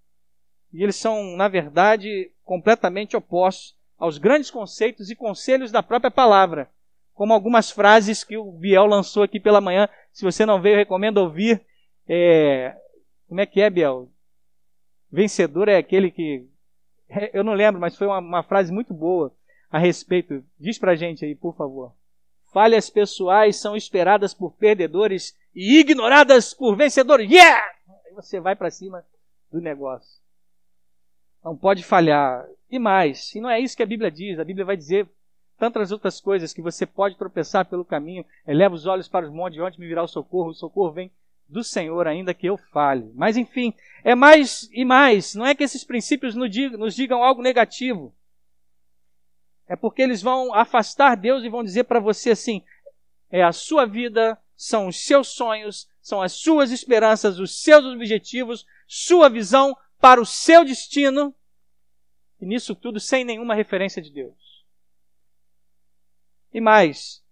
E 0.72 0.82
eles 0.82 0.96
são, 0.96 1.36
na 1.36 1.48
verdade, 1.48 2.30
completamente 2.44 3.16
opostos 3.16 3.76
aos 3.98 4.18
grandes 4.18 4.50
conceitos 4.50 5.10
e 5.10 5.16
conselhos 5.16 5.70
da 5.70 5.82
própria 5.82 6.10
palavra. 6.10 6.70
Como 7.14 7.32
algumas 7.32 7.70
frases 7.70 8.24
que 8.24 8.36
o 8.36 8.52
Biel 8.52 8.86
lançou 8.86 9.22
aqui 9.22 9.40
pela 9.40 9.60
manhã. 9.60 9.88
Se 10.12 10.24
você 10.24 10.44
não 10.44 10.60
veio, 10.60 10.76
recomendo 10.76 11.18
ouvir. 11.18 11.64
É... 12.08 12.76
Como 13.28 13.40
é 13.40 13.46
que 13.46 13.60
é, 13.60 13.70
Biel? 13.70 14.08
Vencedor 15.10 15.68
é 15.68 15.76
aquele 15.76 16.10
que 16.10 16.46
é, 17.08 17.30
eu 17.32 17.44
não 17.44 17.52
lembro, 17.54 17.80
mas 17.80 17.96
foi 17.96 18.06
uma, 18.06 18.18
uma 18.18 18.42
frase 18.42 18.72
muito 18.72 18.92
boa 18.92 19.32
a 19.70 19.78
respeito. 19.78 20.44
Diz 20.58 20.78
pra 20.78 20.96
gente 20.96 21.24
aí, 21.24 21.34
por 21.34 21.54
favor. 21.56 21.92
Falhas 22.56 22.88
pessoais 22.88 23.56
são 23.56 23.76
esperadas 23.76 24.32
por 24.32 24.50
perdedores 24.50 25.36
e 25.54 25.78
ignoradas 25.78 26.54
por 26.54 26.74
vencedores. 26.74 27.30
Yeah! 27.30 27.62
Aí 28.06 28.14
você 28.14 28.40
vai 28.40 28.56
para 28.56 28.70
cima 28.70 29.04
do 29.52 29.60
negócio. 29.60 30.22
Não 31.44 31.54
pode 31.54 31.82
falhar. 31.82 32.48
E 32.70 32.78
mais, 32.78 33.34
e 33.34 33.42
não 33.42 33.50
é 33.50 33.60
isso 33.60 33.76
que 33.76 33.82
a 33.82 33.86
Bíblia 33.86 34.10
diz. 34.10 34.38
A 34.38 34.44
Bíblia 34.44 34.64
vai 34.64 34.74
dizer 34.74 35.06
tantas 35.58 35.92
outras 35.92 36.18
coisas 36.18 36.54
que 36.54 36.62
você 36.62 36.86
pode 36.86 37.18
tropeçar 37.18 37.66
pelo 37.66 37.84
caminho. 37.84 38.24
Eleva 38.48 38.74
os 38.74 38.86
olhos 38.86 39.06
para 39.06 39.26
os 39.26 39.30
montes, 39.30 39.56
de 39.56 39.60
onde 39.60 39.78
me 39.78 39.86
virá 39.86 40.02
o 40.02 40.08
socorro. 40.08 40.48
O 40.48 40.54
socorro 40.54 40.92
vem 40.92 41.10
do 41.46 41.62
Senhor, 41.62 42.06
ainda 42.06 42.32
que 42.32 42.46
eu 42.46 42.56
fale. 42.56 43.12
Mas 43.14 43.36
enfim, 43.36 43.74
é 44.02 44.14
mais 44.14 44.66
e 44.72 44.82
mais. 44.82 45.34
Não 45.34 45.44
é 45.44 45.54
que 45.54 45.62
esses 45.62 45.84
princípios 45.84 46.34
nos 46.34 46.94
digam 46.94 47.22
algo 47.22 47.42
negativo. 47.42 48.14
É 49.68 49.74
porque 49.74 50.02
eles 50.02 50.22
vão 50.22 50.54
afastar 50.54 51.16
Deus 51.16 51.42
e 51.42 51.48
vão 51.48 51.64
dizer 51.64 51.84
para 51.84 52.00
você 52.00 52.30
assim: 52.30 52.62
é 53.30 53.42
a 53.42 53.52
sua 53.52 53.84
vida, 53.84 54.40
são 54.54 54.88
os 54.88 55.04
seus 55.04 55.28
sonhos, 55.28 55.88
são 56.00 56.22
as 56.22 56.32
suas 56.32 56.70
esperanças, 56.70 57.38
os 57.38 57.62
seus 57.62 57.84
objetivos, 57.84 58.64
sua 58.86 59.28
visão 59.28 59.76
para 60.00 60.20
o 60.20 60.26
seu 60.26 60.64
destino. 60.64 61.34
E 62.40 62.46
nisso 62.46 62.74
tudo 62.74 63.00
sem 63.00 63.24
nenhuma 63.24 63.54
referência 63.54 64.00
de 64.00 64.10
Deus. 64.10 64.64
E 66.52 66.60
mais, 66.60 67.22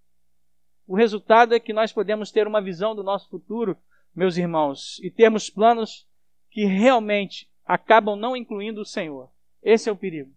o 0.87 0.97
resultado 0.97 1.55
é 1.55 1.61
que 1.61 1.73
nós 1.73 1.93
podemos 1.93 2.31
ter 2.31 2.47
uma 2.47 2.61
visão 2.61 2.95
do 2.95 3.03
nosso 3.03 3.29
futuro, 3.29 3.77
meus 4.15 4.37
irmãos, 4.37 4.99
e 5.03 5.11
termos 5.11 5.49
planos 5.49 6.07
que 6.51 6.65
realmente 6.65 7.51
acabam 7.65 8.17
não 8.17 8.37
incluindo 8.37 8.81
o 8.81 8.87
Senhor. 8.87 9.31
Esse 9.63 9.89
é 9.89 9.93
o 9.93 9.97
perigo. 9.97 10.33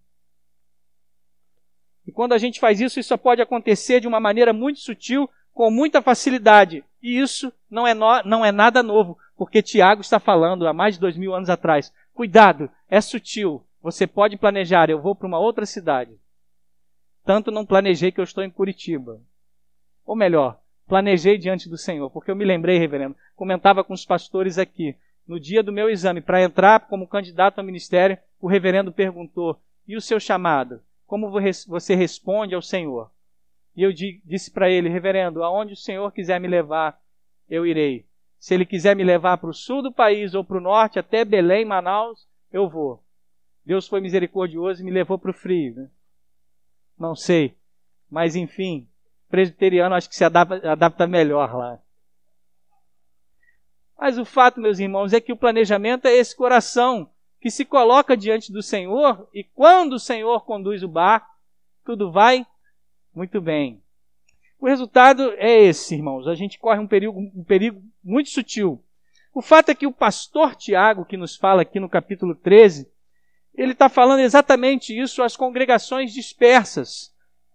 E 2.08 2.12
quando 2.12 2.32
a 2.32 2.38
gente 2.38 2.60
faz 2.60 2.80
isso, 2.80 3.02
isso 3.02 3.18
pode 3.18 3.42
acontecer 3.42 4.00
de 4.00 4.08
uma 4.08 4.20
maneira 4.20 4.54
muito 4.54 4.80
sutil, 4.80 5.30
com 5.54 5.70
muita 5.70 6.02
facilidade. 6.02 6.84
E 7.04 7.20
isso 7.20 7.52
não 7.70 7.86
é, 7.86 7.94
no, 7.94 8.24
não 8.24 8.46
é 8.46 8.52
nada 8.52 8.82
novo, 8.82 9.18
porque 9.36 9.62
Tiago 9.62 10.02
está 10.02 10.18
falando 10.18 10.66
há 10.66 10.72
mais 10.72 10.96
de 10.96 11.02
dois 11.02 11.18
mil 11.18 11.36
anos 11.36 11.50
atrás. 11.50 11.94
Cuidado, 12.14 12.72
é 12.90 13.02
sutil. 13.02 13.62
Você 13.82 14.08
pode 14.08 14.38
planejar, 14.38 14.90
eu 14.90 15.02
vou 15.02 15.14
para 15.14 15.28
uma 15.28 15.38
outra 15.38 15.66
cidade. 15.66 16.18
Tanto 17.26 17.52
não 17.52 17.66
planejei 17.66 18.12
que 18.12 18.22
eu 18.22 18.24
estou 18.24 18.44
em 18.44 18.50
Curitiba. 18.50 19.20
Ou 20.06 20.16
melhor, 20.16 20.60
planejei 20.88 21.38
diante 21.38 21.68
do 21.68 21.78
Senhor, 21.78 22.10
porque 22.10 22.32
eu 22.32 22.36
me 22.36 22.46
lembrei, 22.46 22.80
reverendo, 22.80 23.18
comentava 23.36 23.84
com 23.84 23.94
os 23.94 24.06
pastores 24.06 24.58
aqui. 24.58 24.96
No 25.28 25.40
dia 25.40 25.62
do 25.62 25.74
meu 25.74 25.90
exame, 25.90 26.22
para 26.22 26.42
entrar 26.42 26.88
como 26.88 27.08
candidato 27.08 27.60
ao 27.60 27.66
ministério, 27.66 28.18
o 28.40 28.48
reverendo 28.48 28.94
perguntou: 28.94 29.60
e 29.86 29.98
o 29.98 30.02
seu 30.02 30.22
chamado? 30.22 30.82
Como 31.08 31.32
você 31.32 31.96
responde 31.96 32.54
ao 32.54 32.62
Senhor. 32.62 33.10
E 33.76 33.82
eu 33.82 33.94
disse 33.94 34.52
para 34.52 34.70
ele, 34.70 34.90
reverendo, 34.90 35.44
aonde 35.44 35.74
o 35.74 35.78
Senhor 35.78 36.12
quiser 36.12 36.40
me 36.40 36.48
levar, 36.48 37.00
eu 37.50 37.66
irei. 37.66 38.06
Se 38.38 38.54
ele 38.54 38.66
quiser 38.66 38.96
me 38.96 39.04
levar 39.04 39.38
para 39.38 39.50
o 39.50 39.54
sul 39.54 39.82
do 39.82 39.92
país 39.92 40.34
ou 40.34 40.44
para 40.44 40.58
o 40.58 40.62
norte, 40.62 41.00
até 41.00 41.24
Belém, 41.24 41.64
Manaus, 41.64 42.28
eu 42.52 42.70
vou. 42.70 43.02
Deus 43.66 43.88
foi 43.88 44.02
misericordioso 44.02 44.82
e 44.82 44.86
me 44.86 44.92
levou 44.92 45.18
para 45.18 45.32
o 45.32 45.34
frio. 45.34 45.76
Né? 45.76 45.90
Não 47.00 47.16
sei. 47.16 47.56
Mas 48.10 48.36
enfim, 48.36 48.88
presbiteriano 49.30 49.96
acho 49.96 50.10
que 50.10 50.16
se 50.16 50.24
adapta, 50.24 50.72
adapta 50.72 51.08
melhor 51.08 51.56
lá. 51.56 51.80
Mas 53.98 54.18
o 54.18 54.26
fato, 54.26 54.60
meus 54.60 54.80
irmãos, 54.80 55.14
é 55.14 55.22
que 55.22 55.34
o 55.34 55.38
planejamento 55.38 56.06
é 56.06 56.14
esse 56.14 56.36
coração 56.36 57.10
que 57.40 57.52
se 57.52 57.66
coloca 57.66 58.18
diante 58.18 58.52
do 58.52 58.62
Senhor 58.62 59.28
e 59.34 59.44
quando 59.44 59.94
o 59.94 60.00
Senhor 60.00 60.46
conduz 60.46 60.84
o 60.84 60.88
barco, 60.88 61.28
tudo 61.84 62.12
vai 62.12 62.46
muito 63.16 63.40
bem. 63.42 63.82
O 64.60 64.68
resultado 64.68 65.34
é 65.38 65.64
esse, 65.64 65.96
irmãos. 65.96 66.28
A 66.28 66.36
gente 66.36 66.58
corre 66.58 66.80
um 66.80 66.88
perigo, 66.88 67.20
um 67.20 67.44
perigo 67.44 67.82
muito 68.04 68.30
sutil. 68.30 68.84
O 69.34 69.42
fato 69.42 69.70
é 69.70 69.76
que 69.76 69.86
o 69.86 69.92
pastor 69.92 70.56
Tiago, 70.56 71.06
que 71.06 71.16
nos 71.16 71.36
fala 71.36 71.62
aqui 71.62 71.80
no 71.80 71.88
capítulo 71.88 72.34
13, 72.34 72.90
ele 73.56 73.74
está 73.74 73.88
falando 73.88 74.20
exatamente 74.20 74.98
isso 74.98 75.22
às 75.22 75.36
congregações 75.36 76.12
dispersas 76.12 77.14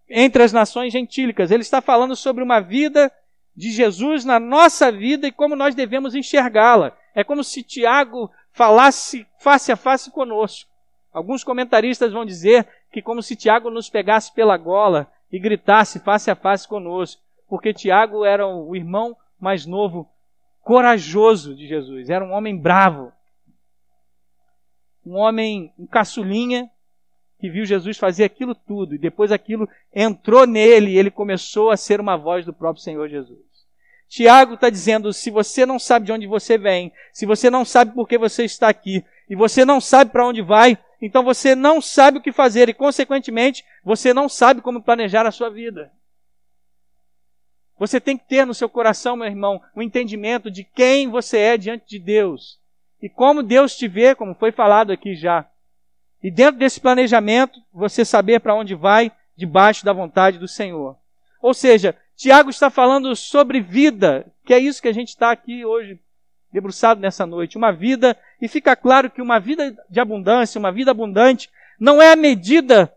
entre 0.09 0.43
as 0.43 0.53
nações 0.53 0.93
gentílicas. 0.93 1.51
Ele 1.51 1.63
está 1.63 1.81
falando 1.81 2.15
sobre 2.15 2.43
uma 2.43 2.61
vida 2.61 3.11
de 3.55 3.71
Jesus 3.71 4.25
na 4.25 4.39
nossa 4.39 4.91
vida 4.91 5.27
e 5.27 5.33
como 5.33 5.57
nós 5.57 5.75
devemos 5.75 6.15
enxergá-la. 6.15 6.97
É 7.15 7.23
como 7.23 7.45
se 7.45 7.63
Tiago 7.63 8.31
falasse 8.53 9.27
face 9.39 9.73
a 9.73 9.77
face 9.77 10.11
conosco. 10.11 10.71
Alguns 11.13 11.45
comentaristas 11.45 12.13
vão 12.13 12.25
dizer 12.25 12.67
que 12.91 13.03
como 13.03 13.23
se 13.23 13.37
Tiago 13.37 13.71
nos 13.71 13.91
pegasse 13.91 14.33
pela 14.33 14.57
gola 14.57 15.11
e 15.31 15.39
gritasse 15.39 15.99
face 16.01 16.31
a 16.31 16.37
face 16.37 16.67
conosco, 16.69 17.21
porque 17.49 17.75
Tiago 17.75 18.25
era 18.25 18.47
o 18.47 18.75
irmão 18.77 19.17
mais 19.41 19.67
novo, 19.67 20.09
corajoso 20.61 21.55
de 21.55 21.67
Jesus, 21.67 22.09
era 22.09 22.25
um 22.25 22.33
homem 22.33 22.57
bravo, 22.57 23.13
um 25.05 25.17
homem, 25.17 25.73
um 25.79 25.87
caçulinha, 25.87 26.71
que 27.41 27.51
viu 27.51 27.65
Jesus 27.65 27.99
fazer 27.99 28.23
aquilo 28.23 28.55
tudo, 28.55 28.95
e 28.95 28.99
depois 28.99 29.33
aquilo 29.33 29.69
entrou 29.93 30.47
nele 30.47 30.93
e 30.93 30.99
ele 30.99 31.11
começou 31.11 31.71
a 31.71 31.77
ser 31.77 32.01
uma 32.01 32.17
voz 32.17 32.47
do 32.47 32.53
próprio 32.53 32.85
Senhor 32.85 33.09
Jesus. 33.09 33.41
Tiago 34.13 34.55
está 34.55 34.69
dizendo: 34.69 35.11
se 35.11 35.31
você 35.31 35.65
não 35.65 35.79
sabe 35.79 36.05
de 36.05 36.13
onde 36.13 36.27
você 36.27 36.59
vem, 36.59 36.93
se 37.15 37.25
você 37.25 37.49
não 37.49 37.65
sabe 37.65 37.95
por 37.95 38.07
que 38.07 38.19
você 38.19 38.45
está 38.45 38.69
aqui, 38.69 39.03
e 39.27 39.35
você 39.35 39.65
não 39.65 39.81
sabe 39.81 40.11
para 40.11 40.27
onde 40.27 40.43
vai, 40.43 40.77
então 41.01 41.25
você 41.25 41.55
não 41.55 41.81
sabe 41.81 42.19
o 42.19 42.21
que 42.21 42.31
fazer 42.31 42.69
e, 42.69 42.75
consequentemente, 42.75 43.65
você 43.83 44.13
não 44.13 44.29
sabe 44.29 44.61
como 44.61 44.83
planejar 44.83 45.27
a 45.27 45.31
sua 45.31 45.49
vida. 45.49 45.91
Você 47.79 47.99
tem 47.99 48.19
que 48.19 48.29
ter 48.29 48.47
no 48.47 48.53
seu 48.53 48.69
coração, 48.69 49.17
meu 49.17 49.27
irmão, 49.27 49.59
o 49.75 49.81
um 49.81 49.83
entendimento 49.83 50.51
de 50.51 50.63
quem 50.63 51.09
você 51.09 51.39
é 51.39 51.57
diante 51.57 51.87
de 51.89 51.99
Deus 51.99 52.61
e 53.01 53.09
como 53.09 53.43
Deus 53.43 53.75
te 53.75 53.89
vê, 53.89 54.15
como 54.15 54.35
foi 54.35 54.53
falado 54.53 54.93
aqui 54.93 55.15
já. 55.15 55.49
E 56.23 56.31
dentro 56.31 56.59
desse 56.59 56.79
planejamento, 56.79 57.59
você 57.73 58.05
saber 58.05 58.41
para 58.41 58.55
onde 58.55 58.75
vai, 58.75 59.11
debaixo 59.35 59.87
da 59.87 59.93
vontade 59.95 60.39
do 60.39 60.47
Senhor. 60.47 60.99
Ou 61.41 61.55
seja, 61.55 61.97
Tiago 62.17 62.51
está 62.51 62.71
falando 62.71 63.15
sobre 63.17 63.61
vida, 63.61 64.27
que 64.45 64.55
é 64.55 64.59
isso 64.59 64.81
que 64.81 64.89
a 64.89 64.93
gente 64.93 65.09
está 65.09 65.31
aqui 65.31 65.65
hoje 65.65 65.99
debruçado 66.53 67.01
nessa 67.01 67.27
noite. 67.27 67.57
Uma 67.57 67.73
vida, 67.73 68.17
e 68.41 68.47
fica 68.47 68.77
claro 68.77 69.11
que 69.11 69.23
uma 69.23 69.41
vida 69.41 69.77
de 69.89 70.01
abundância, 70.01 70.59
uma 70.59 70.71
vida 70.71 70.91
abundante, 70.91 71.51
não 71.81 72.01
é 72.01 72.13
a 72.13 72.17
medida 72.17 72.93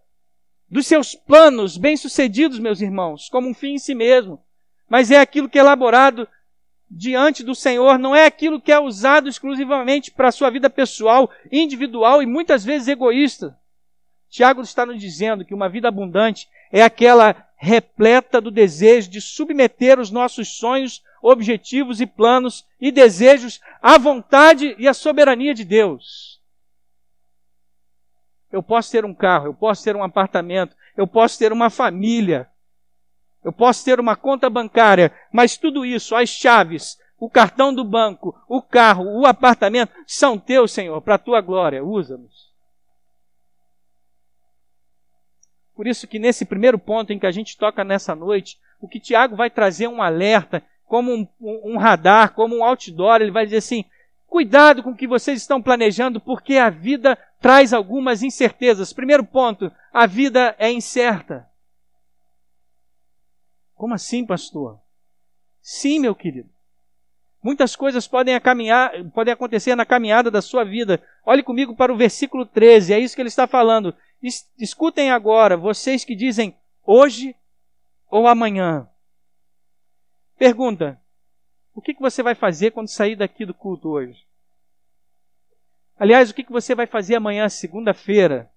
dos 0.69 0.85
seus 0.85 1.15
planos 1.15 1.77
bem-sucedidos, 1.77 2.59
meus 2.59 2.81
irmãos, 2.81 3.29
como 3.29 3.47
um 3.47 3.53
fim 3.53 3.73
em 3.73 3.79
si 3.79 3.95
mesmo, 3.95 4.43
mas 4.89 5.09
é 5.09 5.19
aquilo 5.19 5.49
que 5.49 5.57
é 5.57 5.61
elaborado 5.61 6.27
diante 6.89 7.43
do 7.43 7.55
Senhor, 7.55 7.97
não 7.97 8.15
é 8.15 8.25
aquilo 8.25 8.61
que 8.61 8.71
é 8.71 8.79
usado 8.79 9.27
exclusivamente 9.27 10.11
para 10.11 10.27
a 10.27 10.31
sua 10.31 10.49
vida 10.49 10.69
pessoal, 10.69 11.31
individual 11.51 12.21
e 12.21 12.25
muitas 12.25 12.63
vezes 12.63 12.87
egoísta. 12.87 13.57
Tiago 14.29 14.61
está 14.61 14.85
nos 14.85 14.99
dizendo 14.99 15.45
que 15.45 15.53
uma 15.53 15.69
vida 15.69 15.87
abundante 15.87 16.47
é 16.75 16.81
aquela 16.81 17.47
repleta 17.55 18.41
do 18.41 18.51
desejo 18.51 19.09
de 19.09 19.21
submeter 19.21 19.97
os 19.97 20.11
nossos 20.11 20.57
sonhos, 20.57 21.01
objetivos 21.21 22.01
e 22.01 22.05
planos 22.05 22.67
e 22.81 22.91
desejos 22.91 23.61
à 23.81 23.97
vontade 23.97 24.75
e 24.77 24.85
à 24.85 24.93
soberania 24.93 25.53
de 25.53 25.63
Deus. 25.63 26.41
Eu 28.51 28.61
posso 28.61 28.91
ter 28.91 29.05
um 29.05 29.13
carro, 29.13 29.45
eu 29.45 29.53
posso 29.53 29.85
ter 29.85 29.95
um 29.95 30.03
apartamento, 30.03 30.75
eu 30.97 31.07
posso 31.07 31.39
ter 31.39 31.53
uma 31.53 31.69
família, 31.69 32.49
eu 33.41 33.53
posso 33.53 33.85
ter 33.85 33.97
uma 33.97 34.17
conta 34.17 34.49
bancária, 34.49 35.13
mas 35.31 35.55
tudo 35.55 35.85
isso, 35.85 36.13
as 36.13 36.27
chaves, 36.27 36.99
o 37.17 37.29
cartão 37.29 37.73
do 37.73 37.85
banco, 37.85 38.37
o 38.49 38.61
carro, 38.61 39.05
o 39.17 39.25
apartamento, 39.25 39.93
são 40.05 40.37
teus, 40.37 40.73
Senhor, 40.73 41.01
para 41.01 41.15
a 41.15 41.19
tua 41.19 41.39
glória. 41.39 41.85
Usa-nos. 41.85 42.53
Por 45.75 45.87
isso 45.87 46.07
que 46.07 46.17
nesse 46.17 46.45
primeiro 46.45 46.79
ponto 46.79 47.11
em 47.11 47.19
que 47.19 47.25
a 47.25 47.31
gente 47.31 47.57
toca 47.57 47.83
nessa 47.83 48.15
noite, 48.15 48.57
o 48.79 48.87
que 48.87 48.99
Tiago 48.99 49.35
vai 49.35 49.49
trazer 49.49 49.87
um 49.87 50.01
alerta, 50.01 50.63
como 50.85 51.11
um, 51.13 51.27
um, 51.41 51.77
radar, 51.77 52.33
como 52.33 52.55
um 52.55 52.63
outdoor, 52.63 53.21
ele 53.21 53.31
vai 53.31 53.45
dizer 53.45 53.57
assim: 53.57 53.83
cuidado 54.27 54.81
com 54.81 54.91
o 54.91 54.95
que 54.95 55.07
vocês 55.07 55.41
estão 55.41 55.61
planejando, 55.61 56.19
porque 56.19 56.57
a 56.57 56.69
vida 56.69 57.17
traz 57.41 57.73
algumas 57.73 58.23
incertezas. 58.23 58.93
Primeiro 58.93 59.25
ponto, 59.25 59.71
a 59.91 60.05
vida 60.05 60.55
é 60.57 60.71
incerta. 60.71 61.47
Como 63.73 63.93
assim, 63.93 64.25
pastor? 64.25 64.79
Sim, 65.61 65.99
meu 65.99 66.15
querido. 66.15 66.49
Muitas 67.43 67.75
coisas 67.75 68.07
podem, 68.07 68.35
podem 69.13 69.31
acontecer 69.33 69.75
na 69.75 69.85
caminhada 69.85 70.31
da 70.31 70.41
sua 70.41 70.63
vida. 70.63 71.03
Olhe 71.23 71.43
comigo 71.43 71.75
para 71.75 71.93
o 71.93 71.97
versículo 71.97 72.45
13, 72.45 72.93
é 72.93 72.99
isso 72.99 73.15
que 73.15 73.21
ele 73.21 73.29
está 73.29 73.45
falando. 73.45 73.93
Escutem 74.21 75.11
agora, 75.11 75.55
vocês 75.55 76.03
que 76.03 76.15
dizem 76.15 76.57
hoje 76.85 77.35
ou 78.09 78.27
amanhã. 78.27 78.89
Pergunta: 80.37 80.99
o 81.73 81.81
que 81.81 81.93
você 81.99 82.23
vai 82.23 82.35
fazer 82.35 82.71
quando 82.71 82.87
sair 82.87 83.15
daqui 83.15 83.45
do 83.45 83.53
culto 83.53 83.89
hoje? 83.89 84.25
Aliás, 85.97 86.29
o 86.29 86.33
que 86.33 86.43
você 86.51 86.75
vai 86.75 86.87
fazer 86.87 87.15
amanhã, 87.15 87.47
segunda-feira, 87.47 88.51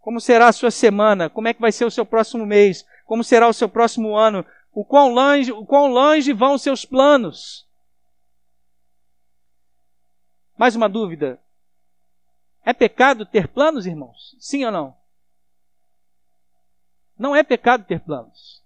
Como 0.00 0.20
será 0.20 0.48
a 0.48 0.52
sua 0.52 0.70
semana? 0.70 1.28
Como 1.28 1.46
é 1.46 1.54
que 1.54 1.60
vai 1.60 1.70
ser 1.70 1.84
o 1.84 1.90
seu 1.90 2.06
próximo 2.06 2.46
mês? 2.46 2.86
Como 3.04 3.22
será 3.22 3.46
o 3.46 3.52
seu 3.52 3.68
próximo 3.68 4.16
ano? 4.16 4.44
O 4.72 4.84
quão 4.84 5.12
longe, 5.12 5.52
o 5.52 5.66
quão 5.66 5.88
longe 5.88 6.32
vão 6.32 6.54
os 6.54 6.62
seus 6.62 6.84
planos? 6.84 7.68
Mais 10.56 10.74
uma 10.74 10.88
dúvida. 10.88 11.38
É 12.64 12.72
pecado 12.72 13.24
ter 13.24 13.48
planos, 13.48 13.86
irmãos? 13.86 14.36
Sim 14.38 14.64
ou 14.64 14.70
não? 14.70 14.96
Não 17.18 17.34
é 17.34 17.42
pecado 17.42 17.84
ter 17.84 18.00
planos. 18.00 18.62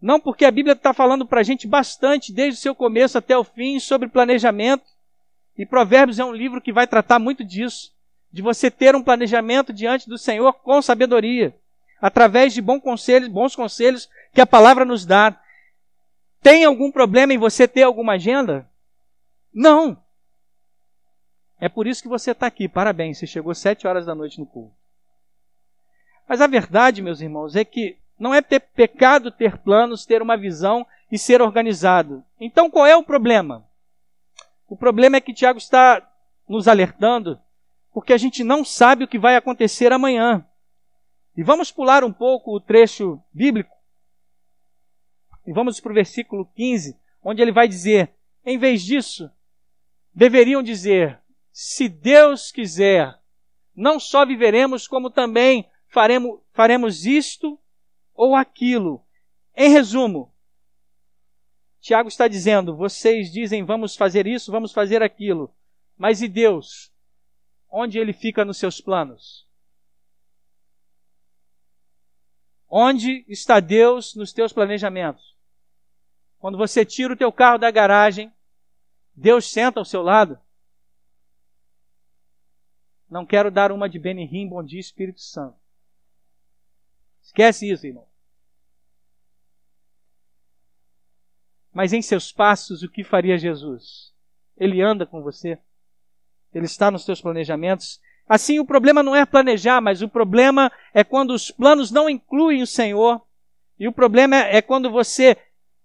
Não 0.00 0.20
porque 0.20 0.44
a 0.44 0.50
Bíblia 0.50 0.74
está 0.74 0.92
falando 0.92 1.26
para 1.26 1.40
a 1.40 1.42
gente 1.42 1.66
bastante, 1.66 2.32
desde 2.32 2.58
o 2.58 2.62
seu 2.62 2.74
começo 2.74 3.16
até 3.18 3.36
o 3.36 3.44
fim, 3.44 3.80
sobre 3.80 4.08
planejamento. 4.08 4.84
E 5.56 5.64
Provérbios 5.64 6.18
é 6.18 6.24
um 6.24 6.32
livro 6.32 6.60
que 6.60 6.72
vai 6.72 6.86
tratar 6.86 7.18
muito 7.18 7.42
disso. 7.42 7.92
De 8.30 8.42
você 8.42 8.70
ter 8.70 8.94
um 8.94 9.02
planejamento 9.02 9.72
diante 9.72 10.08
do 10.08 10.18
Senhor 10.18 10.52
com 10.52 10.82
sabedoria. 10.82 11.56
Através 12.00 12.52
de 12.52 12.60
bons 12.60 12.80
conselhos, 12.80 13.28
bons 13.28 13.56
conselhos 13.56 14.08
que 14.34 14.40
a 14.40 14.46
palavra 14.46 14.84
nos 14.84 15.06
dá. 15.06 15.40
Tem 16.42 16.64
algum 16.64 16.92
problema 16.92 17.32
em 17.32 17.38
você 17.38 17.66
ter 17.66 17.82
alguma 17.82 18.12
agenda? 18.12 18.70
Não. 19.52 20.00
É 21.60 21.68
por 21.68 21.86
isso 21.86 22.02
que 22.02 22.08
você 22.08 22.32
está 22.32 22.46
aqui. 22.46 22.68
Parabéns, 22.68 23.18
você 23.18 23.26
chegou 23.26 23.54
sete 23.54 23.86
horas 23.86 24.06
da 24.06 24.14
noite 24.14 24.38
no 24.38 24.46
culto. 24.46 24.74
Mas 26.28 26.40
a 26.40 26.46
verdade, 26.46 27.02
meus 27.02 27.20
irmãos, 27.20 27.56
é 27.56 27.64
que 27.64 27.96
não 28.18 28.34
é 28.34 28.42
ter 28.42 28.60
pecado 28.60 29.30
ter 29.30 29.58
planos, 29.58 30.04
ter 30.04 30.22
uma 30.22 30.36
visão 30.36 30.86
e 31.10 31.18
ser 31.18 31.40
organizado. 31.40 32.24
Então 32.40 32.70
qual 32.70 32.86
é 32.86 32.96
o 32.96 33.02
problema? 33.02 33.64
O 34.68 34.76
problema 34.76 35.16
é 35.16 35.20
que 35.20 35.34
Tiago 35.34 35.58
está 35.58 36.06
nos 36.48 36.66
alertando 36.66 37.38
porque 37.92 38.12
a 38.12 38.18
gente 38.18 38.44
não 38.44 38.64
sabe 38.64 39.04
o 39.04 39.08
que 39.08 39.18
vai 39.18 39.36
acontecer 39.36 39.92
amanhã. 39.92 40.44
E 41.36 41.42
vamos 41.42 41.70
pular 41.70 42.04
um 42.04 42.12
pouco 42.12 42.54
o 42.54 42.60
trecho 42.60 43.20
bíblico 43.32 43.76
e 45.46 45.52
vamos 45.52 45.78
para 45.78 45.92
o 45.92 45.94
versículo 45.94 46.44
15, 46.56 46.98
onde 47.22 47.40
ele 47.40 47.52
vai 47.52 47.68
dizer: 47.68 48.10
em 48.44 48.58
vez 48.58 48.82
disso, 48.82 49.30
deveriam 50.12 50.62
dizer: 50.62 51.18
se 51.58 51.88
Deus 51.88 52.52
quiser, 52.52 53.18
não 53.74 53.98
só 53.98 54.26
viveremos, 54.26 54.86
como 54.86 55.08
também 55.08 55.66
faremos, 55.88 56.38
faremos 56.52 57.06
isto 57.06 57.58
ou 58.12 58.34
aquilo. 58.34 59.02
Em 59.54 59.70
resumo, 59.70 60.30
Tiago 61.80 62.10
está 62.10 62.28
dizendo: 62.28 62.76
vocês 62.76 63.32
dizem 63.32 63.64
vamos 63.64 63.96
fazer 63.96 64.26
isso, 64.26 64.52
vamos 64.52 64.70
fazer 64.70 65.02
aquilo, 65.02 65.50
mas 65.96 66.20
e 66.20 66.28
Deus? 66.28 66.92
Onde 67.70 67.98
ele 67.98 68.12
fica 68.12 68.44
nos 68.44 68.58
seus 68.58 68.78
planos? 68.78 69.48
Onde 72.68 73.24
está 73.28 73.60
Deus 73.60 74.14
nos 74.14 74.30
teus 74.30 74.52
planejamentos? 74.52 75.34
Quando 76.38 76.58
você 76.58 76.84
tira 76.84 77.14
o 77.14 77.16
teu 77.16 77.32
carro 77.32 77.56
da 77.56 77.70
garagem, 77.70 78.30
Deus 79.14 79.50
senta 79.50 79.80
ao 79.80 79.86
seu 79.86 80.02
lado? 80.02 80.38
Não 83.08 83.24
quero 83.24 83.50
dar 83.50 83.70
uma 83.70 83.88
de 83.88 83.98
Benihim, 83.98 84.48
bom 84.48 84.62
dia, 84.62 84.80
Espírito 84.80 85.20
Santo. 85.20 85.56
Esquece 87.22 87.70
isso, 87.70 87.86
irmão. 87.86 88.06
Mas 91.72 91.92
em 91.92 92.00
seus 92.00 92.32
passos, 92.32 92.82
o 92.82 92.88
que 92.88 93.04
faria 93.04 93.36
Jesus? 93.36 94.12
Ele 94.56 94.80
anda 94.80 95.04
com 95.04 95.22
você. 95.22 95.58
Ele 96.54 96.64
está 96.64 96.90
nos 96.90 97.04
seus 97.04 97.20
planejamentos. 97.20 98.00
Assim, 98.28 98.58
o 98.58 98.64
problema 98.64 99.02
não 99.02 99.14
é 99.14 99.26
planejar, 99.26 99.80
mas 99.80 100.02
o 100.02 100.08
problema 100.08 100.72
é 100.94 101.04
quando 101.04 101.30
os 101.32 101.50
planos 101.50 101.90
não 101.90 102.08
incluem 102.08 102.62
o 102.62 102.66
Senhor. 102.66 103.20
E 103.78 103.86
o 103.86 103.92
problema 103.92 104.36
é 104.36 104.62
quando 104.62 104.90
você 104.90 105.36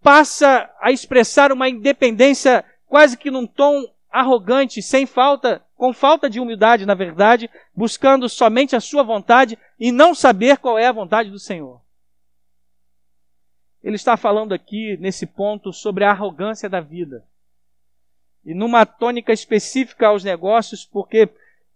passa 0.02 0.74
a 0.80 0.92
expressar 0.92 1.52
uma 1.52 1.70
independência 1.70 2.64
quase 2.88 3.18
que 3.18 3.30
num 3.30 3.46
tom 3.46 3.86
arrogante, 4.10 4.82
sem 4.82 5.06
falta, 5.06 5.64
com 5.82 5.94
falta 5.94 6.30
de 6.30 6.40
humildade, 6.40 6.86
na 6.86 6.94
verdade, 6.94 7.50
buscando 7.76 8.30
somente 8.30 8.76
a 8.76 8.80
sua 8.80 9.02
vontade 9.02 9.58
e 9.80 9.92
não 9.92 10.14
saber 10.14 10.60
qual 10.60 10.78
é 10.78 10.86
a 10.86 10.92
vontade 10.92 11.32
do 11.32 11.40
Senhor. 11.40 11.82
Ele 13.82 13.96
está 13.96 14.16
falando 14.16 14.54
aqui, 14.54 14.96
nesse 14.98 15.26
ponto, 15.26 15.74
sobre 15.74 16.04
a 16.04 16.12
arrogância 16.12 16.70
da 16.70 16.80
vida. 16.80 17.26
E 18.46 18.54
numa 18.54 18.86
tônica 18.86 19.34
específica 19.34 20.10
aos 20.10 20.24
negócios, 20.24 20.86
porque 20.86 21.28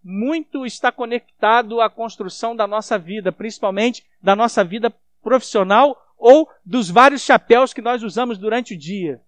muito 0.04 0.68
está 0.68 0.92
conectado 0.92 1.82
à 1.82 1.90
construção 1.90 2.56
da 2.56 2.68
nossa 2.68 3.00
vida, 3.00 3.32
principalmente 3.32 4.06
da 4.22 4.36
nossa 4.36 4.64
vida 4.64 4.94
profissional 5.24 6.00
ou 6.16 6.48
dos 6.64 6.92
vários 6.92 7.24
chapéus 7.24 7.74
que 7.74 7.82
nós 7.82 8.04
usamos 8.04 8.38
durante 8.38 8.76
o 8.76 8.78
dia. 8.78 9.20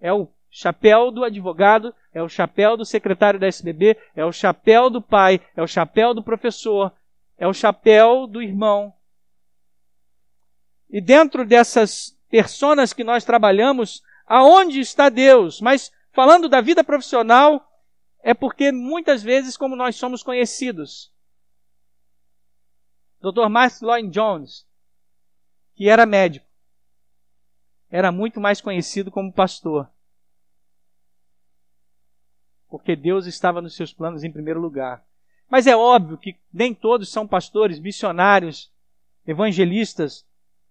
É 0.00 0.12
o 0.12 0.28
chapéu 0.50 1.10
do 1.10 1.24
advogado, 1.24 1.94
é 2.12 2.22
o 2.22 2.28
chapéu 2.28 2.76
do 2.76 2.84
secretário 2.84 3.38
da 3.38 3.46
SBB, 3.46 3.96
é 4.16 4.24
o 4.24 4.32
chapéu 4.32 4.90
do 4.90 5.00
pai, 5.00 5.40
é 5.54 5.62
o 5.62 5.66
chapéu 5.66 6.12
do 6.12 6.22
professor, 6.22 6.92
é 7.38 7.46
o 7.46 7.54
chapéu 7.54 8.26
do 8.26 8.42
irmão. 8.42 8.92
E 10.90 11.00
dentro 11.00 11.46
dessas 11.46 12.18
personas 12.28 12.92
que 12.92 13.04
nós 13.04 13.24
trabalhamos, 13.24 14.02
aonde 14.26 14.80
está 14.80 15.08
Deus? 15.08 15.60
Mas 15.60 15.92
falando 16.12 16.48
da 16.48 16.60
vida 16.60 16.82
profissional, 16.82 17.64
é 18.22 18.34
porque 18.34 18.72
muitas 18.72 19.22
vezes, 19.22 19.56
como 19.56 19.76
nós 19.76 19.94
somos 19.94 20.22
conhecidos, 20.22 21.12
Dr. 23.20 23.48
Mark 23.48 23.80
Lloyd 23.80 24.10
Jones, 24.10 24.66
que 25.74 25.88
era 25.88 26.04
médico, 26.04 26.46
era 27.88 28.10
muito 28.10 28.40
mais 28.40 28.60
conhecido 28.60 29.10
como 29.10 29.32
pastor 29.32 29.88
porque 32.70 32.94
Deus 32.94 33.26
estava 33.26 33.60
nos 33.60 33.74
seus 33.74 33.92
planos 33.92 34.22
em 34.22 34.30
primeiro 34.30 34.60
lugar. 34.60 35.04
Mas 35.48 35.66
é 35.66 35.76
óbvio 35.76 36.16
que 36.16 36.36
nem 36.52 36.72
todos 36.72 37.10
são 37.10 37.26
pastores, 37.26 37.80
missionários, 37.80 38.70
evangelistas, 39.26 40.24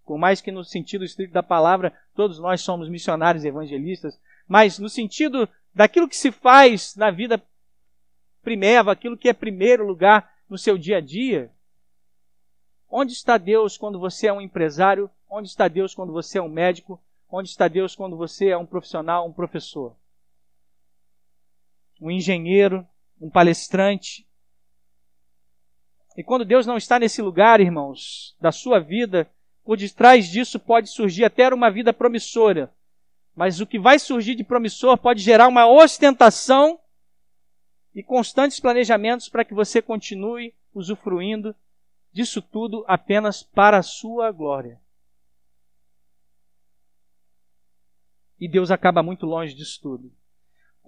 por 0.06 0.18
mais 0.18 0.40
que 0.40 0.52
no 0.52 0.64
sentido 0.64 1.04
estrito 1.04 1.34
da 1.34 1.44
palavra, 1.44 1.94
todos 2.16 2.40
nós 2.40 2.62
somos 2.62 2.90
missionários 2.90 3.44
evangelistas, 3.44 4.20
mas 4.48 4.80
no 4.80 4.90
sentido 4.90 5.48
daquilo 5.76 6.08
que 6.08 6.18
se 6.18 6.32
faz 6.32 6.96
na 6.96 7.12
vida 7.12 7.44
primeva, 8.42 8.92
aquilo 8.92 9.18
que 9.18 9.30
é 9.30 9.34
primeiro 9.34 9.86
lugar 9.86 10.34
no 10.50 10.58
seu 10.58 10.78
dia 10.78 10.98
a 10.98 11.02
dia. 11.02 11.52
Onde 12.90 13.14
está 13.14 13.38
Deus 13.38 13.78
quando 13.78 14.00
você 14.00 14.28
é 14.28 14.34
um 14.34 14.42
empresário? 14.42 15.12
Onde 15.30 15.48
está 15.50 15.68
Deus 15.68 15.94
quando 15.94 16.12
você 16.12 16.40
é 16.40 16.42
um 16.42 16.50
médico? 16.50 17.00
Onde 17.30 17.50
está 17.50 17.68
Deus 17.68 17.96
quando 17.96 18.18
você 18.18 18.48
é 18.48 18.58
um 18.58 18.66
profissional, 18.66 19.28
um 19.28 19.34
professor? 19.34 19.96
Um 22.00 22.10
engenheiro, 22.10 22.88
um 23.20 23.30
palestrante. 23.30 24.28
E 26.16 26.24
quando 26.24 26.46
Deus 26.46 26.66
não 26.66 26.78
está 26.78 27.00
nesse 27.00 27.22
lugar, 27.22 27.60
irmãos, 27.60 28.36
da 28.40 28.52
sua 28.52 28.80
vida, 28.80 29.30
por 29.64 29.78
detrás 29.78 30.28
disso 30.28 30.60
pode 30.60 30.90
surgir 30.90 31.26
até 31.26 31.54
uma 31.54 31.70
vida 31.70 31.94
promissora. 31.94 32.74
Mas 33.36 33.62
o 33.62 33.68
que 33.68 33.80
vai 33.80 34.00
surgir 34.00 34.36
de 34.36 34.44
promissor 34.44 34.98
pode 34.98 35.22
gerar 35.22 35.48
uma 35.48 35.68
ostentação 35.68 36.80
e 37.94 38.04
constantes 38.04 38.60
planejamentos 38.60 39.30
para 39.30 39.46
que 39.46 39.54
você 39.54 39.82
continue 39.82 40.54
usufruindo 40.74 41.56
disso 42.12 42.42
tudo 42.42 42.84
apenas 42.88 43.44
para 43.44 43.78
a 43.78 43.84
sua 43.84 44.32
glória. 44.32 44.80
E 48.40 48.48
Deus 48.48 48.72
acaba 48.72 49.04
muito 49.04 49.26
longe 49.26 49.54
disso 49.54 49.80
tudo 49.82 50.12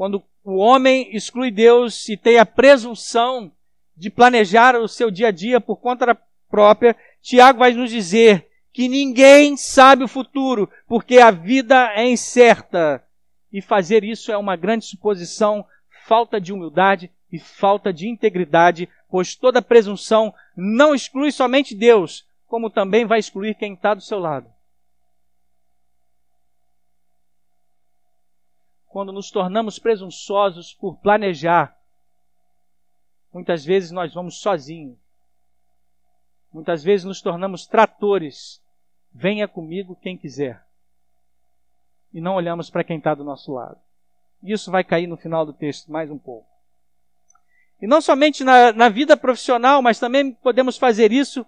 quando 0.02 0.24
o 0.44 0.56
homem 0.56 1.16
exclui 1.16 1.52
Deus 1.52 2.08
e 2.10 2.18
tem 2.18 2.40
a 2.40 2.46
presunção 2.46 3.52
de 3.96 4.10
planejar 4.10 4.76
o 4.76 4.88
seu 4.88 5.12
dia 5.12 5.28
a 5.28 5.32
dia 5.32 5.62
por 5.62 5.78
conta 5.78 6.18
própria, 6.50 6.96
Tiago 7.22 7.60
vai 7.60 7.72
nos 7.74 7.92
dizer 7.92 8.48
que 8.74 8.88
ninguém 8.88 9.56
sabe 9.56 10.04
o 10.04 10.08
futuro, 10.08 10.70
porque 10.88 11.20
a 11.20 11.30
vida 11.30 11.92
é 11.94 12.10
incerta. 12.10 13.04
E 13.52 13.62
fazer 13.62 14.04
isso 14.04 14.32
é 14.32 14.38
uma 14.38 14.56
grande 14.56 14.86
suposição, 14.86 15.66
falta 16.08 16.40
de 16.40 16.54
humildade 16.54 17.12
e 17.32 17.38
falta 17.38 17.92
de 17.94 18.08
integridade, 18.08 18.90
pois 19.10 19.36
toda 19.36 19.62
presunção 19.62 20.34
não 20.56 20.96
exclui 20.96 21.32
somente 21.32 21.76
Deus, 21.76 22.26
como 22.48 22.70
também 22.70 23.06
vai 23.06 23.20
excluir 23.20 23.56
quem 23.56 23.74
está 23.74 23.94
do 23.94 24.02
seu 24.02 24.20
lado. 24.20 24.48
Quando 28.92 29.12
nos 29.12 29.32
tornamos 29.32 29.80
presunçosos 29.80 30.74
por 30.74 30.98
planejar, 30.98 31.78
muitas 33.34 33.64
vezes 33.64 33.92
nós 33.92 34.14
vamos 34.14 34.40
sozinhos. 34.40 34.98
Muitas 36.52 36.84
vezes 36.84 37.06
nos 37.06 37.22
tornamos 37.22 37.66
tratores. 37.66 38.62
Venha 39.14 39.48
comigo 39.48 39.96
quem 39.96 40.18
quiser. 40.18 40.62
E 42.14 42.20
não 42.20 42.36
olhamos 42.36 42.70
para 42.70 42.84
quem 42.84 42.98
está 42.98 43.16
do 43.16 43.24
nosso 43.24 43.54
lado. 43.54 43.80
Isso 44.44 44.70
vai 44.70 44.84
cair 44.84 45.08
no 45.08 45.16
final 45.16 45.46
do 45.46 45.54
texto 45.54 45.92
mais 45.92 46.12
um 46.12 46.18
pouco. 46.18 46.50
E 47.82 47.88
não 47.88 48.02
somente 48.02 48.44
na, 48.44 48.74
na 48.74 48.90
vida 48.90 49.16
profissional, 49.16 49.82
mas 49.82 50.00
também 50.00 50.34
podemos 50.34 50.78
fazer 50.78 51.12
isso 51.12 51.46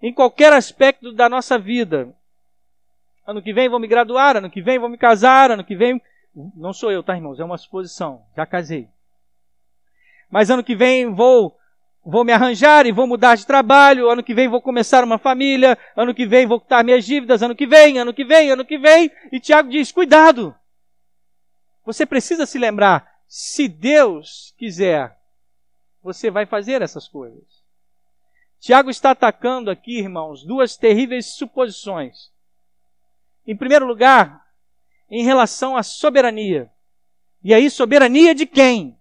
em 0.00 0.12
qualquer 0.12 0.52
aspecto 0.52 1.12
da 1.12 1.28
nossa 1.28 1.58
vida. 1.58 2.14
Ano 3.26 3.42
que 3.42 3.52
vem 3.52 3.68
vou 3.68 3.78
me 3.78 3.86
graduar, 3.86 4.36
ano 4.36 4.50
que 4.50 4.62
vem 4.62 4.78
vou 4.78 4.88
me 4.88 4.96
casar, 4.96 5.50
ano 5.50 5.64
que 5.64 5.76
vem. 5.76 6.00
Não 6.54 6.72
sou 6.72 6.92
eu, 6.92 7.02
tá, 7.02 7.14
irmãos? 7.16 7.40
É 7.40 7.44
uma 7.44 7.56
suposição. 7.56 8.26
Já 8.36 8.44
casei. 8.44 8.88
Mas 10.30 10.50
ano 10.50 10.62
que 10.62 10.76
vem 10.76 11.12
vou 11.12 11.56
vou 12.04 12.24
me 12.24 12.32
arranjar 12.32 12.86
e 12.86 12.92
vou 12.92 13.04
mudar 13.04 13.34
de 13.34 13.44
trabalho, 13.44 14.08
ano 14.08 14.22
que 14.22 14.32
vem 14.32 14.46
vou 14.46 14.62
começar 14.62 15.02
uma 15.02 15.18
família, 15.18 15.76
ano 15.96 16.14
que 16.14 16.24
vem 16.24 16.46
vou 16.46 16.60
quitar 16.60 16.84
minhas 16.84 17.04
dívidas, 17.04 17.42
ano 17.42 17.56
que 17.56 17.66
vem, 17.66 17.98
ano 17.98 18.14
que 18.14 18.24
vem, 18.24 18.52
ano 18.52 18.64
que 18.64 18.78
vem. 18.78 19.10
E 19.32 19.40
Tiago 19.40 19.70
diz: 19.70 19.90
cuidado. 19.90 20.54
Você 21.84 22.04
precisa 22.04 22.46
se 22.46 22.58
lembrar, 22.58 23.20
se 23.26 23.66
Deus 23.66 24.54
quiser, 24.58 25.16
você 26.02 26.30
vai 26.30 26.44
fazer 26.46 26.82
essas 26.82 27.08
coisas. 27.08 27.64
Tiago 28.60 28.90
está 28.90 29.12
atacando 29.12 29.70
aqui, 29.70 29.98
irmãos, 29.98 30.44
duas 30.44 30.76
terríveis 30.76 31.36
suposições. 31.36 32.30
Em 33.46 33.56
primeiro 33.56 33.86
lugar, 33.86 34.45
em 35.10 35.24
relação 35.24 35.76
à 35.76 35.82
soberania. 35.82 36.70
E 37.42 37.54
aí, 37.54 37.70
soberania 37.70 38.34
de 38.34 38.46
quem? 38.46 38.96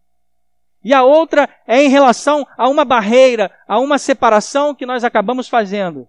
E 0.84 0.94
a 0.94 1.04
outra 1.04 1.50
é 1.66 1.82
em 1.82 1.90
relação 1.90 2.48
a 2.56 2.70
uma 2.70 2.86
barreira, 2.86 3.52
a 3.68 3.80
uma 3.80 3.98
separação 3.98 4.76
que 4.76 4.86
nós 4.86 5.04
acabamos 5.04 5.48
fazendo. 5.48 6.08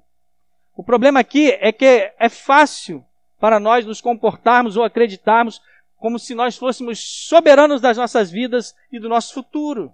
O 0.76 0.84
problema 0.84 1.20
aqui 1.20 1.50
é 1.60 1.72
que 1.72 2.12
é 2.18 2.28
fácil 2.28 3.02
para 3.40 3.58
nós 3.58 3.86
nos 3.86 4.00
comportarmos 4.00 4.76
ou 4.76 4.84
acreditarmos 4.84 5.62
como 5.96 6.18
se 6.18 6.34
nós 6.34 6.56
fôssemos 6.56 6.98
soberanos 7.00 7.80
das 7.80 7.96
nossas 7.96 8.30
vidas 8.30 8.76
e 8.92 8.98
do 8.98 9.08
nosso 9.08 9.32
futuro. 9.32 9.92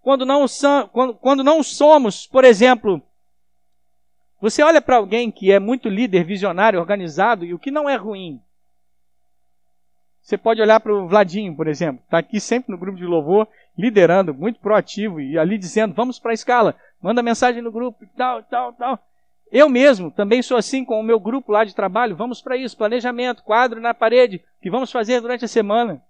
Quando 0.00 0.24
não, 0.24 0.46
quando, 0.92 1.14
quando 1.14 1.44
não 1.44 1.62
somos, 1.62 2.26
por 2.26 2.44
exemplo, 2.44 3.02
você 4.40 4.62
olha 4.62 4.80
para 4.80 4.96
alguém 4.96 5.30
que 5.30 5.52
é 5.52 5.58
muito 5.58 5.88
líder, 5.88 6.24
visionário, 6.24 6.80
organizado, 6.80 7.44
e 7.44 7.52
o 7.52 7.58
que 7.58 7.70
não 7.70 7.88
é 7.88 7.96
ruim, 7.96 8.40
você 10.22 10.38
pode 10.38 10.60
olhar 10.60 10.80
para 10.80 10.94
o 10.94 11.08
Vladinho, 11.08 11.56
por 11.56 11.66
exemplo, 11.66 12.02
está 12.04 12.18
aqui 12.18 12.38
sempre 12.38 12.70
no 12.70 12.78
grupo 12.78 12.98
de 12.98 13.04
louvor, 13.04 13.48
liderando, 13.76 14.34
muito 14.34 14.60
proativo 14.60 15.20
e 15.20 15.38
ali 15.38 15.58
dizendo: 15.58 15.94
vamos 15.94 16.18
para 16.18 16.32
a 16.32 16.34
escala, 16.34 16.76
manda 17.02 17.22
mensagem 17.22 17.62
no 17.62 17.72
grupo, 17.72 18.04
tal, 18.16 18.42
tal, 18.42 18.72
tal. 18.74 18.98
Eu 19.50 19.68
mesmo 19.68 20.10
também 20.10 20.42
sou 20.42 20.56
assim 20.56 20.84
com 20.84 21.00
o 21.00 21.02
meu 21.02 21.18
grupo 21.18 21.50
lá 21.50 21.64
de 21.64 21.74
trabalho. 21.74 22.14
Vamos 22.14 22.40
para 22.40 22.56
isso, 22.56 22.76
planejamento, 22.76 23.42
quadro 23.42 23.80
na 23.80 23.92
parede, 23.92 24.40
que 24.62 24.70
vamos 24.70 24.92
fazer 24.92 25.20
durante 25.20 25.44
a 25.44 25.48
semana. 25.48 26.00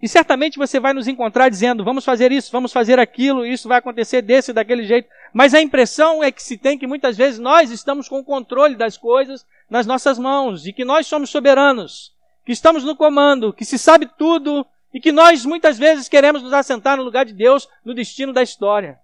E 0.00 0.06
certamente 0.06 0.58
você 0.58 0.78
vai 0.78 0.92
nos 0.92 1.08
encontrar 1.08 1.48
dizendo: 1.48 1.84
vamos 1.84 2.04
fazer 2.04 2.30
isso, 2.30 2.52
vamos 2.52 2.72
fazer 2.72 2.98
aquilo, 3.00 3.44
isso 3.44 3.68
vai 3.68 3.78
acontecer 3.78 4.22
desse 4.22 4.52
daquele 4.52 4.84
jeito. 4.84 5.08
Mas 5.32 5.54
a 5.54 5.60
impressão 5.60 6.22
é 6.22 6.30
que 6.30 6.42
se 6.42 6.56
tem 6.56 6.78
que 6.78 6.86
muitas 6.86 7.16
vezes 7.16 7.40
nós 7.40 7.70
estamos 7.70 8.08
com 8.08 8.20
o 8.20 8.24
controle 8.24 8.76
das 8.76 8.96
coisas 8.96 9.44
nas 9.68 9.86
nossas 9.86 10.18
mãos 10.18 10.66
e 10.66 10.72
que 10.72 10.84
nós 10.84 11.06
somos 11.06 11.30
soberanos, 11.30 12.14
que 12.44 12.52
estamos 12.52 12.84
no 12.84 12.94
comando, 12.94 13.52
que 13.52 13.64
se 13.64 13.78
sabe 13.78 14.06
tudo 14.16 14.64
e 14.94 15.00
que 15.00 15.10
nós 15.10 15.44
muitas 15.44 15.76
vezes 15.76 16.08
queremos 16.08 16.42
nos 16.42 16.52
assentar 16.52 16.96
no 16.96 17.02
lugar 17.02 17.24
de 17.24 17.32
Deus 17.32 17.68
no 17.84 17.92
destino 17.92 18.32
da 18.32 18.42
história. 18.42 19.00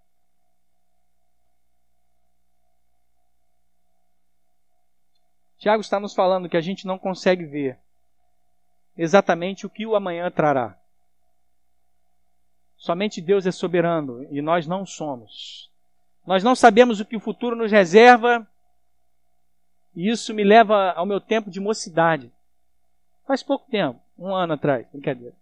Tiago 5.59 5.81
está 5.81 5.99
nos 5.99 6.15
falando 6.15 6.49
que 6.49 6.57
a 6.57 6.61
gente 6.61 6.87
não 6.87 6.99
consegue 6.99 7.45
ver 7.45 7.79
exatamente 8.97 9.67
o 9.67 9.71
que 9.71 9.87
o 9.87 9.97
amanhã 9.97 10.31
trará. 10.31 10.79
Somente 12.85 13.19
Deus 13.19 13.47
é 13.47 13.51
soberano 13.51 14.29
e 14.31 14.43
nós 14.43 14.67
não 14.67 14.85
somos. 14.85 15.71
Nós 16.27 16.45
não 16.45 16.55
sabemos 16.55 17.01
o 17.01 17.07
que 17.07 17.17
o 17.17 17.21
futuro 17.21 17.57
nos 17.57 17.73
reserva, 17.73 18.47
e 19.97 20.11
isso 20.11 20.35
me 20.35 20.45
leva 20.45 20.93
ao 20.93 21.07
meu 21.07 21.19
tempo 21.19 21.51
de 21.51 21.61
mocidade. 21.61 22.31
Faz 23.27 23.43
pouco 23.43 23.71
tempo, 23.71 23.99
um 24.19 24.35
ano 24.35 24.53
atrás, 24.53 24.87
brincadeira. 24.93 25.35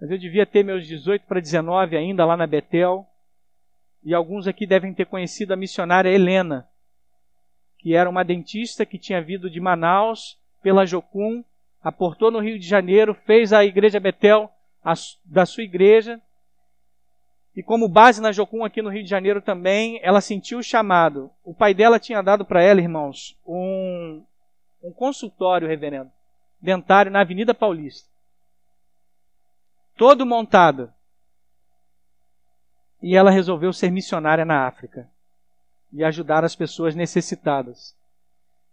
Mas 0.00 0.10
eu 0.10 0.18
devia 0.18 0.44
ter 0.44 0.64
meus 0.64 0.84
18 0.84 1.26
para 1.28 1.38
19 1.38 1.96
ainda 1.96 2.24
lá 2.24 2.36
na 2.36 2.48
Betel, 2.48 3.06
e 4.02 4.12
alguns 4.12 4.48
aqui 4.48 4.66
devem 4.66 4.92
ter 4.92 5.06
conhecido 5.06 5.54
a 5.54 5.56
missionária 5.56 6.10
Helena, 6.10 6.68
que 7.78 7.94
era 7.94 8.10
uma 8.10 8.24
dentista 8.24 8.84
que 8.84 8.98
tinha 8.98 9.22
vindo 9.22 9.48
de 9.48 9.60
Manaus 9.60 10.36
pela 10.60 10.84
Jocum, 10.84 11.44
aportou 11.80 12.32
no 12.32 12.40
Rio 12.40 12.58
de 12.58 12.66
Janeiro, 12.66 13.14
fez 13.14 13.52
a 13.52 13.64
igreja 13.64 14.00
Betel 14.00 14.52
da 15.24 15.46
sua 15.46 15.62
igreja. 15.62 16.20
E 17.54 17.62
como 17.62 17.88
base 17.88 18.20
na 18.20 18.30
Jocum 18.30 18.64
aqui 18.64 18.80
no 18.80 18.88
Rio 18.88 19.02
de 19.02 19.10
Janeiro 19.10 19.42
também, 19.42 19.98
ela 20.02 20.20
sentiu 20.20 20.58
o 20.58 20.62
chamado. 20.62 21.30
O 21.44 21.52
pai 21.52 21.74
dela 21.74 21.98
tinha 21.98 22.22
dado 22.22 22.44
para 22.44 22.62
ela, 22.62 22.80
irmãos, 22.80 23.36
um, 23.44 24.24
um 24.82 24.92
consultório, 24.92 25.66
reverendo, 25.66 26.10
dentário 26.60 27.10
na 27.10 27.20
Avenida 27.20 27.52
Paulista. 27.52 28.08
Todo 29.96 30.24
montado. 30.24 30.92
E 33.02 33.16
ela 33.16 33.30
resolveu 33.30 33.72
ser 33.72 33.90
missionária 33.90 34.44
na 34.44 34.66
África 34.66 35.10
e 35.92 36.04
ajudar 36.04 36.44
as 36.44 36.54
pessoas 36.54 36.94
necessitadas. 36.94 37.96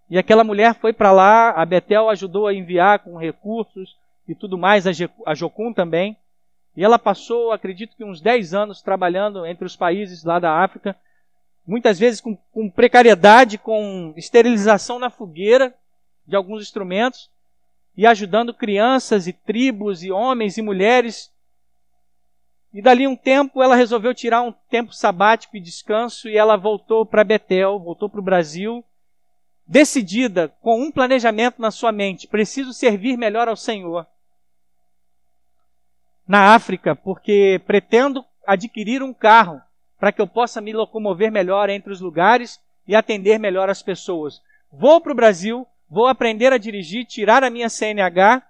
E 0.09 0.17
aquela 0.17 0.43
mulher 0.43 0.75
foi 0.75 0.93
para 0.93 1.11
lá, 1.11 1.51
a 1.51 1.65
Betel 1.65 2.09
ajudou 2.09 2.47
a 2.47 2.53
enviar 2.53 2.99
com 2.99 3.17
recursos, 3.17 3.97
e 4.27 4.33
tudo 4.33 4.57
mais, 4.57 4.85
a 4.87 5.33
Jocum 5.33 5.71
também. 5.73 6.17
E 6.75 6.83
ela 6.83 6.99
passou, 6.99 7.51
acredito 7.51 7.95
que 7.95 8.03
uns 8.03 8.19
10 8.19 8.53
anos 8.53 8.81
trabalhando 8.81 9.45
entre 9.45 9.65
os 9.65 9.75
países 9.75 10.23
lá 10.23 10.39
da 10.39 10.61
África, 10.61 10.95
muitas 11.65 11.97
vezes 11.97 12.19
com, 12.19 12.35
com 12.35 12.69
precariedade, 12.69 13.57
com 13.57 14.13
esterilização 14.17 14.99
na 14.99 15.09
fogueira 15.09 15.73
de 16.27 16.35
alguns 16.35 16.61
instrumentos, 16.61 17.29
e 17.95 18.05
ajudando 18.05 18.53
crianças 18.53 19.25
e 19.25 19.31
tribos 19.31 20.03
e 20.03 20.11
homens 20.11 20.57
e 20.57 20.61
mulheres. 20.61 21.31
E 22.73 22.81
dali 22.81 23.07
um 23.07 23.15
tempo 23.15 23.63
ela 23.63 23.75
resolveu 23.75 24.13
tirar 24.13 24.41
um 24.41 24.51
tempo 24.69 24.93
sabático 24.93 25.55
e 25.55 25.61
descanso 25.61 26.27
e 26.27 26.35
ela 26.35 26.57
voltou 26.57 27.05
para 27.05 27.23
Betel, 27.23 27.79
voltou 27.79 28.09
para 28.09 28.19
o 28.19 28.23
Brasil, 28.23 28.83
decidida, 29.65 30.49
com 30.61 30.81
um 30.81 30.91
planejamento 30.91 31.61
na 31.61 31.71
sua 31.71 31.93
mente: 31.93 32.27
preciso 32.27 32.73
servir 32.73 33.15
melhor 33.15 33.47
ao 33.47 33.55
Senhor 33.55 34.05
na 36.27 36.55
África 36.55 36.95
porque 36.95 37.61
pretendo 37.65 38.25
adquirir 38.45 39.03
um 39.03 39.13
carro 39.13 39.61
para 39.99 40.11
que 40.11 40.21
eu 40.21 40.27
possa 40.27 40.61
me 40.61 40.73
locomover 40.73 41.31
melhor 41.31 41.69
entre 41.69 41.91
os 41.91 42.01
lugares 42.01 42.59
e 42.87 42.95
atender 42.95 43.39
melhor 43.39 43.69
as 43.69 43.81
pessoas. 43.81 44.41
Vou 44.71 44.99
para 45.01 45.11
o 45.11 45.15
Brasil, 45.15 45.65
vou 45.89 46.07
aprender 46.07 46.51
a 46.51 46.57
dirigir, 46.57 47.05
tirar 47.05 47.43
a 47.43 47.49
minha 47.49 47.69
CNH 47.69 48.45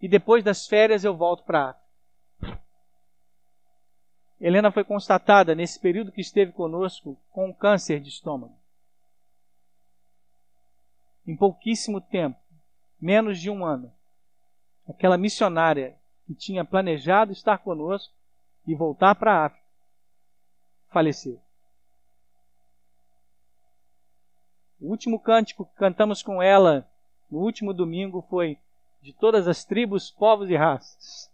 e 0.00 0.08
depois 0.08 0.44
das 0.44 0.66
férias 0.66 1.04
eu 1.04 1.16
volto 1.16 1.44
para 1.44 1.58
a 1.58 1.70
África. 1.70 1.82
Helena 4.40 4.72
foi 4.72 4.82
constatada 4.82 5.54
nesse 5.54 5.78
período 5.78 6.10
que 6.10 6.20
esteve 6.20 6.50
conosco 6.50 7.16
com 7.30 7.48
um 7.48 7.52
câncer 7.52 8.00
de 8.00 8.08
estômago. 8.08 8.56
Em 11.24 11.36
pouquíssimo 11.36 12.00
tempo, 12.00 12.36
menos 13.00 13.38
de 13.40 13.48
um 13.48 13.64
ano, 13.64 13.92
aquela 14.88 15.16
missionária 15.16 15.96
que 16.26 16.34
tinha 16.34 16.64
planejado 16.64 17.32
estar 17.32 17.58
conosco 17.58 18.14
e 18.66 18.74
voltar 18.74 19.14
para 19.14 19.32
a 19.32 19.46
África, 19.46 19.66
faleceu. 20.88 21.40
O 24.80 24.88
último 24.88 25.18
cântico 25.20 25.64
que 25.64 25.74
cantamos 25.74 26.22
com 26.22 26.42
ela 26.42 26.88
no 27.30 27.38
último 27.38 27.72
domingo 27.72 28.20
foi 28.28 28.58
de 29.00 29.12
todas 29.12 29.48
as 29.48 29.64
tribos, 29.64 30.10
povos 30.10 30.50
e 30.50 30.56
raças. 30.56 31.30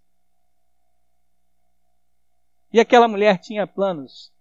E 2.72 2.78
aquela 2.78 3.08
mulher 3.08 3.38
tinha 3.38 3.66
planos, 3.66 4.32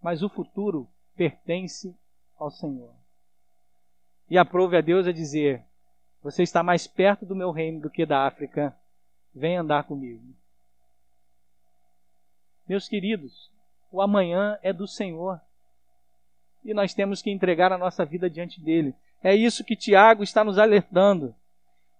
mas 0.00 0.22
o 0.22 0.28
futuro 0.28 0.88
pertence 1.16 1.94
ao 2.38 2.50
Senhor. 2.50 2.94
E 4.30 4.38
aprove 4.38 4.76
a 4.76 4.80
Deus 4.80 5.06
a 5.06 5.12
dizer: 5.12 5.64
Você 6.22 6.42
está 6.42 6.62
mais 6.62 6.86
perto 6.86 7.26
do 7.26 7.34
meu 7.34 7.50
reino 7.50 7.80
do 7.80 7.90
que 7.90 8.06
da 8.06 8.26
África 8.26 8.76
Vem 9.34 9.56
andar 9.56 9.84
comigo. 9.84 10.22
Meus 12.68 12.88
queridos, 12.88 13.50
o 13.90 14.02
amanhã 14.02 14.58
é 14.62 14.72
do 14.72 14.86
Senhor. 14.86 15.40
E 16.64 16.74
nós 16.74 16.92
temos 16.92 17.22
que 17.22 17.30
entregar 17.30 17.72
a 17.72 17.78
nossa 17.78 18.04
vida 18.04 18.28
diante 18.28 18.60
dele. 18.60 18.94
É 19.22 19.34
isso 19.34 19.64
que 19.64 19.76
Tiago 19.76 20.22
está 20.22 20.44
nos 20.44 20.58
alertando. 20.58 21.34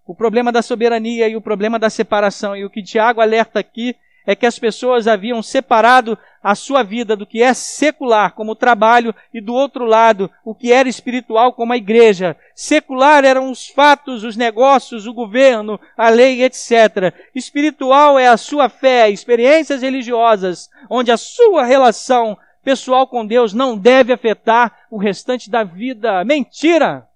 O 0.05 0.13
problema 0.13 0.51
da 0.51 0.61
soberania 0.61 1.27
e 1.27 1.35
o 1.35 1.41
problema 1.41 1.79
da 1.79 1.89
separação. 1.89 2.55
E 2.55 2.63
o 2.65 2.69
que 2.69 2.83
Tiago 2.83 3.21
alerta 3.21 3.59
aqui 3.59 3.95
é 4.25 4.35
que 4.35 4.45
as 4.45 4.59
pessoas 4.59 5.07
haviam 5.07 5.41
separado 5.41 6.17
a 6.41 6.55
sua 6.55 6.83
vida 6.83 7.15
do 7.15 7.25
que 7.25 7.41
é 7.41 7.53
secular, 7.53 8.33
como 8.33 8.51
o 8.51 8.55
trabalho, 8.55 9.13
e 9.33 9.41
do 9.41 9.53
outro 9.53 9.85
lado, 9.85 10.31
o 10.43 10.55
que 10.55 10.71
era 10.71 10.87
espiritual, 10.87 11.53
como 11.53 11.73
a 11.73 11.77
igreja. 11.77 12.35
Secular 12.55 13.25
eram 13.25 13.51
os 13.51 13.67
fatos, 13.67 14.23
os 14.23 14.37
negócios, 14.37 15.05
o 15.05 15.13
governo, 15.13 15.79
a 15.97 16.09
lei, 16.09 16.43
etc. 16.43 17.13
Espiritual 17.35 18.17
é 18.17 18.27
a 18.27 18.37
sua 18.37 18.69
fé, 18.69 19.09
experiências 19.09 19.81
religiosas, 19.81 20.69
onde 20.89 21.11
a 21.11 21.17
sua 21.17 21.65
relação 21.65 22.37
pessoal 22.63 23.07
com 23.07 23.25
Deus 23.25 23.53
não 23.53 23.77
deve 23.77 24.13
afetar 24.13 24.87
o 24.89 24.97
restante 24.97 25.49
da 25.49 25.63
vida. 25.63 26.23
Mentira! 26.23 27.07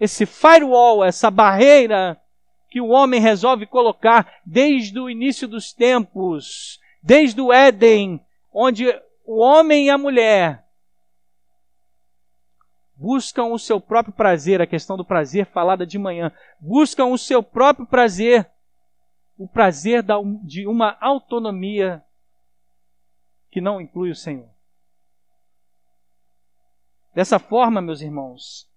Esse 0.00 0.26
firewall, 0.26 1.04
essa 1.04 1.30
barreira 1.30 2.20
que 2.76 2.80
o 2.82 2.88
homem 2.88 3.18
resolve 3.18 3.64
colocar 3.64 4.38
desde 4.44 5.00
o 5.00 5.08
início 5.08 5.48
dos 5.48 5.72
tempos, 5.72 6.78
desde 7.02 7.40
o 7.40 7.50
Éden, 7.50 8.22
onde 8.52 8.86
o 9.24 9.38
homem 9.38 9.86
e 9.86 9.88
a 9.88 9.96
mulher 9.96 10.62
buscam 12.94 13.44
o 13.44 13.58
seu 13.58 13.80
próprio 13.80 14.12
prazer, 14.12 14.60
a 14.60 14.66
questão 14.66 14.94
do 14.94 15.06
prazer 15.06 15.46
falada 15.46 15.86
de 15.86 15.98
manhã, 15.98 16.30
buscam 16.60 17.06
o 17.06 17.16
seu 17.16 17.42
próprio 17.42 17.86
prazer, 17.86 18.46
o 19.38 19.48
prazer 19.48 20.04
de 20.44 20.66
uma 20.66 20.98
autonomia 21.00 22.04
que 23.50 23.58
não 23.62 23.80
inclui 23.80 24.10
o 24.10 24.14
Senhor. 24.14 24.50
Dessa 27.14 27.38
forma, 27.38 27.80
meus 27.80 28.02
irmãos, 28.02 28.70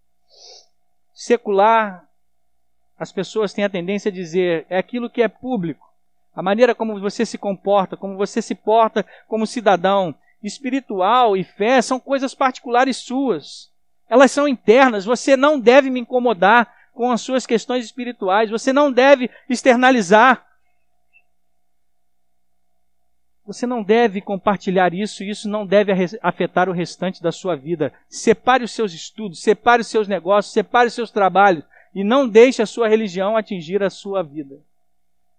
secular 1.14 2.09
as 3.00 3.12
pessoas 3.12 3.54
têm 3.54 3.64
a 3.64 3.70
tendência 3.70 4.10
a 4.10 4.14
dizer 4.14 4.66
é 4.70 4.78
aquilo 4.78 5.10
que 5.10 5.22
é 5.22 5.28
público, 5.30 5.90
a 6.36 6.42
maneira 6.42 6.76
como 6.76 7.00
você 7.00 7.26
se 7.26 7.38
comporta, 7.38 7.98
como 7.98 8.18
você 8.18 8.42
se 8.42 8.54
porta 8.54 9.06
como 9.28 9.48
cidadão. 9.48 10.16
Espiritual 10.42 11.36
e 11.36 11.44
fé 11.44 11.82
são 11.82 12.00
coisas 12.00 12.34
particulares 12.34 12.96
suas. 12.98 13.70
Elas 14.08 14.32
são 14.32 14.48
internas. 14.48 15.04
Você 15.04 15.36
não 15.36 15.60
deve 15.60 15.90
me 15.90 16.00
incomodar 16.00 16.74
com 16.94 17.12
as 17.12 17.20
suas 17.20 17.46
questões 17.46 17.84
espirituais. 17.84 18.50
Você 18.50 18.72
não 18.72 18.90
deve 18.90 19.30
externalizar. 19.50 20.46
Você 23.46 23.68
não 23.68 23.84
deve 23.84 24.22
compartilhar 24.22 24.94
isso, 24.94 25.24
isso 25.24 25.50
não 25.50 25.66
deve 25.66 25.92
afetar 26.22 26.70
o 26.70 26.72
restante 26.72 27.22
da 27.22 27.34
sua 27.34 27.56
vida. 27.56 27.92
Separe 28.08 28.64
os 28.64 28.72
seus 28.72 28.94
estudos, 28.94 29.42
separe 29.42 29.82
os 29.82 29.88
seus 29.88 30.08
negócios, 30.08 30.54
separe 30.54 30.88
os 30.88 30.94
seus 30.94 31.12
trabalhos 31.12 31.66
e 31.93 32.04
não 32.04 32.28
deixe 32.28 32.62
a 32.62 32.65
sua 32.65 32.88
religião 32.88 33.36
atingir 33.36 33.82
a 33.84 33.89
sua 33.89 34.23
vida 34.23 34.60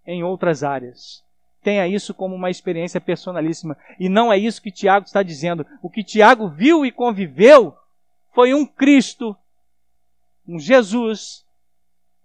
em 0.06 0.22
outras 0.22 0.62
áreas. 0.62 1.22
Tenha 1.62 1.86
isso 1.86 2.14
como 2.14 2.34
uma 2.34 2.50
experiência 2.50 3.00
personalíssima. 3.00 3.76
E 3.98 4.08
não 4.08 4.32
é 4.32 4.38
isso 4.38 4.62
que 4.62 4.70
Tiago 4.70 5.06
está 5.06 5.22
dizendo. 5.22 5.66
O 5.82 5.90
que 5.90 6.02
Tiago 6.02 6.48
viu 6.48 6.86
e 6.86 6.90
conviveu 6.90 7.74
foi 8.32 8.54
um 8.54 8.64
Cristo, 8.64 9.36
um 10.48 10.58
Jesus, 10.58 11.44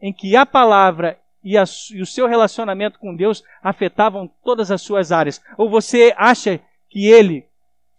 em 0.01 0.13
que 0.13 0.35
a 0.35 0.45
palavra 0.45 1.19
e, 1.43 1.57
a, 1.57 1.63
e 1.93 2.01
o 2.01 2.05
seu 2.05 2.27
relacionamento 2.27 2.97
com 2.97 3.15
Deus 3.15 3.43
afetavam 3.61 4.27
todas 4.43 4.71
as 4.71 4.81
suas 4.81 5.11
áreas. 5.11 5.41
Ou 5.57 5.69
você 5.69 6.13
acha 6.17 6.59
que 6.89 7.05
ele 7.05 7.45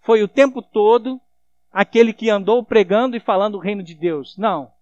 foi 0.01 0.23
o 0.23 0.29
tempo 0.29 0.63
todo 0.63 1.21
aquele 1.71 2.13
que 2.13 2.31
andou 2.31 2.65
pregando 2.65 3.17
e 3.17 3.21
falando 3.21 3.57
o 3.57 3.61
reino 3.61 3.83
de 3.83 3.95
Deus? 3.95 4.37
Não. 4.39 4.73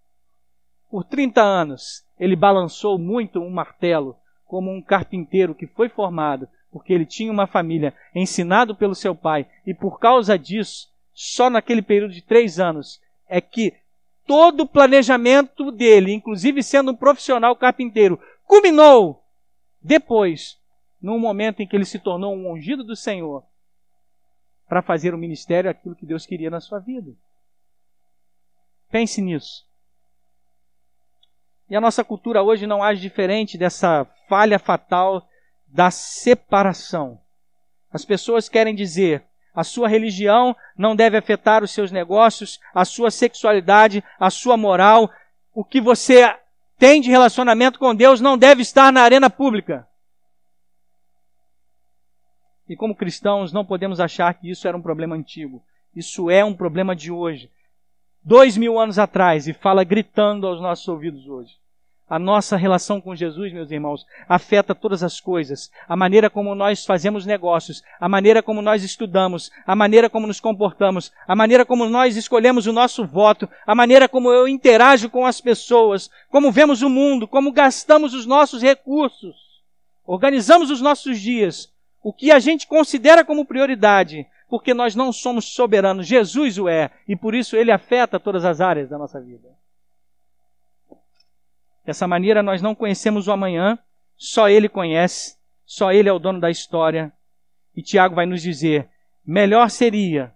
Por 0.90 1.04
30 1.04 1.42
anos, 1.42 2.04
ele 2.18 2.36
balançou 2.36 2.98
muito 2.98 3.40
um 3.40 3.50
martelo, 3.50 4.16
como 4.46 4.70
um 4.70 4.80
carpinteiro 4.80 5.54
que 5.54 5.66
foi 5.66 5.88
formado, 5.88 6.48
porque 6.70 6.92
ele 6.92 7.06
tinha 7.06 7.30
uma 7.30 7.46
família, 7.46 7.94
ensinado 8.14 8.74
pelo 8.74 8.94
seu 8.94 9.14
pai, 9.14 9.46
e 9.66 9.72
por 9.72 9.98
causa 9.98 10.38
disso, 10.38 10.88
só 11.12 11.48
naquele 11.48 11.82
período 11.82 12.12
de 12.12 12.22
três 12.22 12.58
anos, 12.58 13.00
é 13.28 13.40
que 13.40 13.72
todo 14.26 14.62
o 14.62 14.68
planejamento 14.68 15.70
dele, 15.70 16.12
inclusive 16.12 16.62
sendo 16.62 16.92
um 16.92 16.96
profissional 16.96 17.54
carpinteiro, 17.56 18.20
culminou 18.46 19.22
depois, 19.80 20.58
num 21.00 21.18
momento 21.18 21.60
em 21.60 21.66
que 21.66 21.76
ele 21.76 21.84
se 21.84 21.98
tornou 21.98 22.34
um 22.34 22.50
ungido 22.50 22.82
do 22.82 22.96
Senhor, 22.96 23.44
para 24.66 24.82
fazer 24.82 25.14
o 25.14 25.18
ministério 25.18 25.70
aquilo 25.70 25.94
que 25.94 26.06
Deus 26.06 26.24
queria 26.24 26.50
na 26.50 26.60
sua 26.60 26.78
vida. 26.78 27.12
Pense 28.90 29.20
nisso. 29.20 29.66
E 31.68 31.74
a 31.74 31.80
nossa 31.80 32.04
cultura 32.04 32.42
hoje 32.42 32.66
não 32.66 32.82
age 32.82 33.00
diferente 33.00 33.56
dessa 33.56 34.06
falha 34.28 34.58
fatal 34.58 35.26
da 35.66 35.90
separação. 35.90 37.18
As 37.92 38.04
pessoas 38.04 38.48
querem 38.48 38.74
dizer: 38.74 39.24
a 39.54 39.64
sua 39.64 39.88
religião 39.88 40.54
não 40.76 40.94
deve 40.94 41.16
afetar 41.16 41.62
os 41.62 41.70
seus 41.70 41.90
negócios, 41.90 42.60
a 42.74 42.84
sua 42.84 43.10
sexualidade, 43.10 44.04
a 44.18 44.30
sua 44.30 44.56
moral. 44.56 45.10
O 45.54 45.64
que 45.64 45.80
você 45.80 46.36
tem 46.78 47.00
de 47.00 47.10
relacionamento 47.10 47.78
com 47.78 47.94
Deus 47.94 48.20
não 48.20 48.36
deve 48.36 48.62
estar 48.62 48.92
na 48.92 49.02
arena 49.02 49.30
pública. 49.30 49.88
E 52.68 52.76
como 52.76 52.94
cristãos, 52.94 53.52
não 53.52 53.64
podemos 53.64 54.00
achar 54.00 54.34
que 54.34 54.50
isso 54.50 54.66
era 54.66 54.76
um 54.76 54.82
problema 54.82 55.14
antigo. 55.14 55.62
Isso 55.94 56.30
é 56.30 56.44
um 56.44 56.54
problema 56.54 56.94
de 56.96 57.10
hoje 57.10 57.50
dois 58.24 58.56
mil 58.56 58.78
anos 58.78 58.98
atrás 58.98 59.46
e 59.46 59.52
fala 59.52 59.84
gritando 59.84 60.46
aos 60.46 60.60
nossos 60.60 60.88
ouvidos 60.88 61.28
hoje. 61.28 61.52
A 62.08 62.18
nossa 62.18 62.56
relação 62.56 63.00
com 63.00 63.16
Jesus, 63.16 63.52
meus 63.52 63.70
irmãos, 63.70 64.04
afeta 64.28 64.74
todas 64.74 65.02
as 65.02 65.20
coisas. 65.20 65.70
A 65.88 65.96
maneira 65.96 66.28
como 66.28 66.54
nós 66.54 66.84
fazemos 66.84 67.24
negócios, 67.24 67.82
a 67.98 68.08
maneira 68.08 68.42
como 68.42 68.60
nós 68.60 68.84
estudamos, 68.84 69.50
a 69.66 69.74
maneira 69.74 70.10
como 70.10 70.26
nos 70.26 70.38
comportamos, 70.38 71.10
a 71.26 71.34
maneira 71.34 71.64
como 71.64 71.88
nós 71.88 72.14
escolhemos 72.14 72.66
o 72.66 72.74
nosso 72.74 73.06
voto, 73.06 73.48
a 73.66 73.74
maneira 73.74 74.06
como 74.06 74.30
eu 74.30 74.46
interajo 74.46 75.08
com 75.08 75.24
as 75.24 75.40
pessoas, 75.40 76.10
como 76.30 76.52
vemos 76.52 76.82
o 76.82 76.90
mundo, 76.90 77.26
como 77.26 77.50
gastamos 77.50 78.12
os 78.12 78.26
nossos 78.26 78.62
recursos, 78.62 79.34
organizamos 80.04 80.70
os 80.70 80.82
nossos 80.82 81.18
dias, 81.18 81.72
o 82.02 82.12
que 82.12 82.30
a 82.30 82.38
gente 82.38 82.66
considera 82.66 83.24
como 83.24 83.46
prioridade, 83.46 84.26
porque 84.54 84.72
nós 84.72 84.94
não 84.94 85.12
somos 85.12 85.46
soberanos, 85.46 86.06
Jesus 86.06 86.60
o 86.60 86.68
é, 86.68 86.88
e 87.08 87.16
por 87.16 87.34
isso 87.34 87.56
ele 87.56 87.72
afeta 87.72 88.20
todas 88.20 88.44
as 88.44 88.60
áreas 88.60 88.88
da 88.88 88.96
nossa 88.96 89.20
vida. 89.20 89.48
Dessa 91.84 92.06
maneira, 92.06 92.40
nós 92.40 92.62
não 92.62 92.72
conhecemos 92.72 93.26
o 93.26 93.32
amanhã, 93.32 93.76
só 94.16 94.48
ele 94.48 94.68
conhece, 94.68 95.36
só 95.66 95.90
ele 95.90 96.08
é 96.08 96.12
o 96.12 96.20
dono 96.20 96.38
da 96.38 96.52
história. 96.52 97.12
E 97.74 97.82
Tiago 97.82 98.14
vai 98.14 98.26
nos 98.26 98.42
dizer: 98.42 98.88
melhor 99.26 99.68
seria 99.70 100.32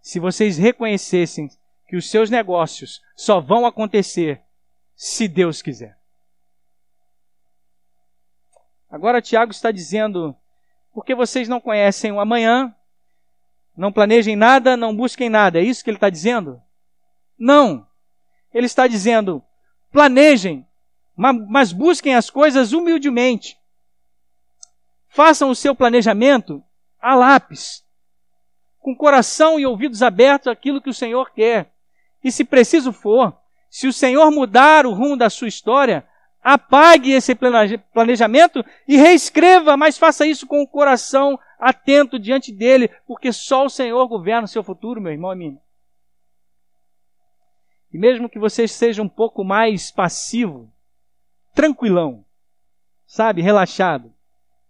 se 0.00 0.18
vocês 0.18 0.56
reconhecessem 0.56 1.50
que 1.88 1.96
os 1.98 2.10
seus 2.10 2.30
negócios 2.30 3.02
só 3.14 3.38
vão 3.38 3.66
acontecer 3.66 4.40
se 4.96 5.28
Deus 5.28 5.60
quiser. 5.60 5.94
Agora, 8.88 9.20
Tiago 9.20 9.52
está 9.52 9.70
dizendo: 9.70 10.34
porque 10.94 11.14
vocês 11.14 11.50
não 11.50 11.60
conhecem 11.60 12.10
o 12.10 12.18
amanhã, 12.18 12.74
não 13.78 13.92
planejem 13.92 14.34
nada, 14.34 14.76
não 14.76 14.94
busquem 14.94 15.30
nada. 15.30 15.60
É 15.60 15.62
isso 15.62 15.84
que 15.84 15.90
ele 15.90 15.96
está 15.96 16.10
dizendo? 16.10 16.60
Não. 17.38 17.86
Ele 18.52 18.66
está 18.66 18.88
dizendo: 18.88 19.40
planejem, 19.92 20.66
mas 21.16 21.72
busquem 21.72 22.16
as 22.16 22.28
coisas 22.28 22.72
humildemente. 22.72 23.56
Façam 25.08 25.48
o 25.48 25.54
seu 25.54 25.76
planejamento 25.76 26.60
a 27.00 27.14
lápis, 27.14 27.84
com 28.80 28.96
coração 28.96 29.60
e 29.60 29.64
ouvidos 29.64 30.02
abertos 30.02 30.48
àquilo 30.48 30.82
que 30.82 30.90
o 30.90 30.94
Senhor 30.94 31.30
quer. 31.30 31.72
E 32.22 32.32
se 32.32 32.44
preciso 32.44 32.92
for, 32.92 33.32
se 33.70 33.86
o 33.86 33.92
Senhor 33.92 34.28
mudar 34.32 34.86
o 34.86 34.92
rumo 34.92 35.16
da 35.16 35.30
sua 35.30 35.46
história, 35.46 36.04
apague 36.42 37.12
esse 37.12 37.32
planejamento 37.92 38.64
e 38.88 38.96
reescreva, 38.96 39.76
mas 39.76 39.96
faça 39.96 40.26
isso 40.26 40.48
com 40.48 40.62
o 40.62 40.66
coração 40.66 41.38
atento 41.58 42.18
diante 42.18 42.52
dele, 42.52 42.88
porque 43.06 43.32
só 43.32 43.64
o 43.66 43.70
Senhor 43.70 44.06
governa 44.06 44.44
o 44.44 44.48
seu 44.48 44.62
futuro, 44.62 45.00
meu 45.00 45.12
irmão 45.12 45.32
e 45.32 45.36
minha. 45.36 45.60
E 47.92 47.98
mesmo 47.98 48.28
que 48.28 48.38
você 48.38 48.68
seja 48.68 49.02
um 49.02 49.08
pouco 49.08 49.42
mais 49.42 49.90
passivo, 49.90 50.70
tranquilão, 51.54 52.24
sabe, 53.06 53.42
relaxado, 53.42 54.14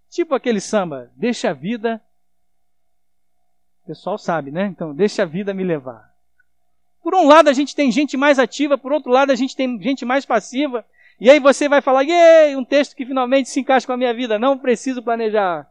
tipo 0.08 0.34
aquele 0.34 0.60
samba, 0.60 1.10
deixa 1.16 1.50
a 1.50 1.54
vida. 1.54 2.00
O 3.82 3.86
pessoal 3.88 4.16
sabe, 4.18 4.50
né? 4.50 4.66
Então, 4.66 4.94
deixa 4.94 5.22
a 5.22 5.26
vida 5.26 5.52
me 5.52 5.64
levar. 5.64 6.08
Por 7.02 7.14
um 7.14 7.26
lado, 7.26 7.48
a 7.48 7.52
gente 7.52 7.74
tem 7.74 7.90
gente 7.90 8.16
mais 8.16 8.38
ativa, 8.38 8.76
por 8.76 8.92
outro 8.92 9.10
lado, 9.10 9.32
a 9.32 9.34
gente 9.34 9.56
tem 9.56 9.80
gente 9.80 10.04
mais 10.04 10.24
passiva. 10.24 10.84
E 11.20 11.28
aí 11.30 11.40
você 11.40 11.68
vai 11.68 11.80
falar, 11.80 12.04
um 12.56 12.64
texto 12.64 12.94
que 12.94 13.04
finalmente 13.04 13.48
se 13.48 13.58
encaixa 13.58 13.86
com 13.86 13.92
a 13.92 13.96
minha 13.96 14.14
vida. 14.14 14.38
Não 14.38 14.58
preciso 14.58 15.02
planejar. 15.02 15.68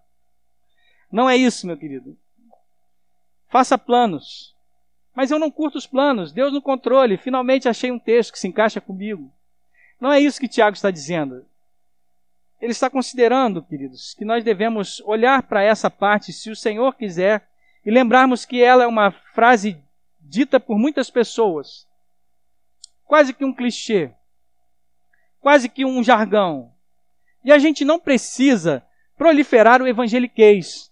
Não 1.11 1.29
é 1.29 1.35
isso, 1.35 1.65
meu 1.65 1.77
querido. 1.77 2.17
Faça 3.49 3.77
planos. 3.77 4.55
Mas 5.15 5.31
eu 5.31 5.39
não 5.39 5.49
curto 5.49 5.77
os 5.77 5.87
planos. 5.87 6.31
Deus 6.31 6.53
no 6.53 6.61
controle. 6.61 7.17
Finalmente 7.17 7.69
achei 7.69 7.91
um 7.91 7.99
texto 7.99 8.33
que 8.33 8.39
se 8.39 8.47
encaixa 8.47 8.81
comigo. 8.81 9.31
Não 9.99 10.11
é 10.11 10.19
isso 10.19 10.39
que 10.39 10.47
Tiago 10.47 10.75
está 10.75 10.91
dizendo. 10.91 11.45
ele 12.61 12.71
está 12.71 12.89
considerando, 12.89 13.63
queridos, 13.63 14.13
que 14.15 14.25
nós 14.25 14.43
devemos 14.43 14.99
olhar 15.05 15.43
para 15.43 15.63
essa 15.63 15.89
parte, 15.91 16.33
se 16.33 16.49
o 16.49 16.55
Senhor 16.55 16.95
quiser, 16.95 17.47
e 17.85 17.91
lembrarmos 17.91 18.45
que 18.45 18.61
ela 18.61 18.83
é 18.83 18.87
uma 18.87 19.11
frase 19.11 19.81
dita 20.19 20.59
por 20.59 20.77
muitas 20.77 21.09
pessoas, 21.09 21.87
quase 23.05 23.33
que 23.33 23.45
um 23.45 23.53
clichê, 23.53 24.11
quase 25.39 25.69
que 25.69 25.85
um 25.85 26.03
jargão. 26.03 26.73
E 27.45 27.51
a 27.51 27.59
gente 27.59 27.85
não 27.85 27.99
precisa 27.99 28.85
proliferar 29.15 29.81
o 29.81 29.87
evangeliquez 29.87 30.91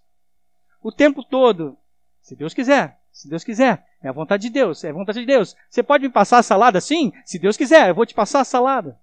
o 0.85 0.91
tempo 0.91 1.23
todo. 1.23 1.75
Se 2.21 2.35
Deus 2.35 2.53
quiser, 2.53 2.99
se 3.11 3.27
Deus 3.27 3.43
quiser, 3.43 3.83
é 4.03 4.07
a 4.07 4.11
vontade 4.11 4.43
de 4.43 4.49
Deus, 4.51 4.83
é 4.83 4.91
a 4.91 4.93
vontade 4.93 5.19
de 5.19 5.25
Deus. 5.25 5.55
Você 5.67 5.81
pode 5.81 6.03
me 6.03 6.13
passar 6.13 6.37
a 6.37 6.43
salada? 6.43 6.79
Sim, 6.79 7.11
se 7.25 7.39
Deus 7.39 7.57
quiser, 7.57 7.89
eu 7.89 7.95
vou 7.95 8.05
te 8.05 8.13
passar 8.13 8.41
a 8.41 8.45
salada. 8.45 8.99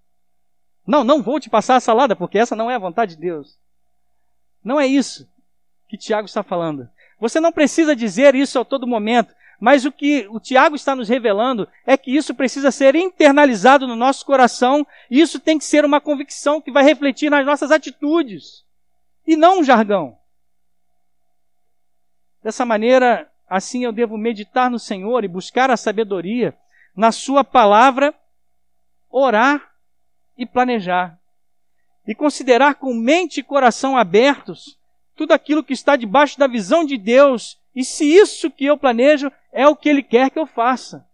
Não, 0.87 1.03
não 1.03 1.21
vou 1.21 1.41
te 1.41 1.51
passar 1.51 1.75
a 1.75 1.81
salada, 1.81 2.15
porque 2.15 2.39
essa 2.39 2.55
não 2.55 2.71
é 2.71 2.77
a 2.77 2.79
vontade 2.79 3.17
de 3.17 3.21
Deus. 3.21 3.59
Não 4.63 4.81
é 4.81 4.87
isso 4.87 5.29
que 5.89 5.99
Tiago 5.99 6.27
está 6.27 6.45
falando. 6.45 6.89
Você 7.19 7.41
não 7.41 7.51
precisa 7.51 7.97
dizer 7.97 8.37
isso 8.37 8.61
a 8.61 8.65
todo 8.65 8.87
momento, 8.87 9.35
mas 9.59 9.85
o 9.85 9.91
que 9.91 10.29
o 10.31 10.39
Tiago 10.39 10.77
está 10.77 10.95
nos 10.95 11.09
revelando 11.09 11.69
é 11.85 11.97
que 11.97 12.15
isso 12.17 12.33
precisa 12.33 12.71
ser 12.71 12.95
internalizado 12.95 13.89
no 13.89 13.97
nosso 13.97 14.25
coração, 14.25 14.87
e 15.11 15.21
isso 15.21 15.41
tem 15.41 15.59
que 15.59 15.65
ser 15.65 15.85
uma 15.85 16.01
convicção 16.01 16.61
que 16.61 16.71
vai 16.71 16.85
refletir 16.85 17.29
nas 17.29 17.45
nossas 17.45 17.73
atitudes, 17.73 18.65
e 19.27 19.35
não 19.35 19.59
um 19.59 19.65
jargão. 19.65 20.22
Dessa 22.43 22.65
maneira, 22.65 23.31
assim 23.49 23.85
eu 23.85 23.93
devo 23.93 24.19
meditar 24.19 24.71
no 24.71 24.79
Senhor 24.79 25.25
e 25.25 25.29
buscar 25.29 25.71
a 25.71 25.77
sabedoria 25.77 26.57
na 26.95 27.13
Sua 27.13 27.45
palavra, 27.45 28.15
orar 29.11 29.73
e 30.37 30.45
planejar. 30.45 31.19
E 32.07 32.15
considerar 32.15 32.75
com 32.75 32.93
mente 32.93 33.41
e 33.41 33.45
coração 33.45 33.97
abertos 33.97 34.79
tudo 35.15 35.33
aquilo 35.33 35.63
que 35.63 35.73
está 35.73 35.95
debaixo 35.95 36.39
da 36.39 36.47
visão 36.47 36.85
de 36.85 36.99
Deus 36.99 37.61
e 37.75 37.85
se 37.85 38.05
isso 38.05 38.51
que 38.51 38.65
eu 38.65 38.77
planejo 38.77 39.31
é 39.53 39.67
o 39.67 39.77
que 39.77 39.89
Ele 39.89 40.03
quer 40.03 40.31
que 40.31 40.39
eu 40.39 40.47
faça. 40.47 41.07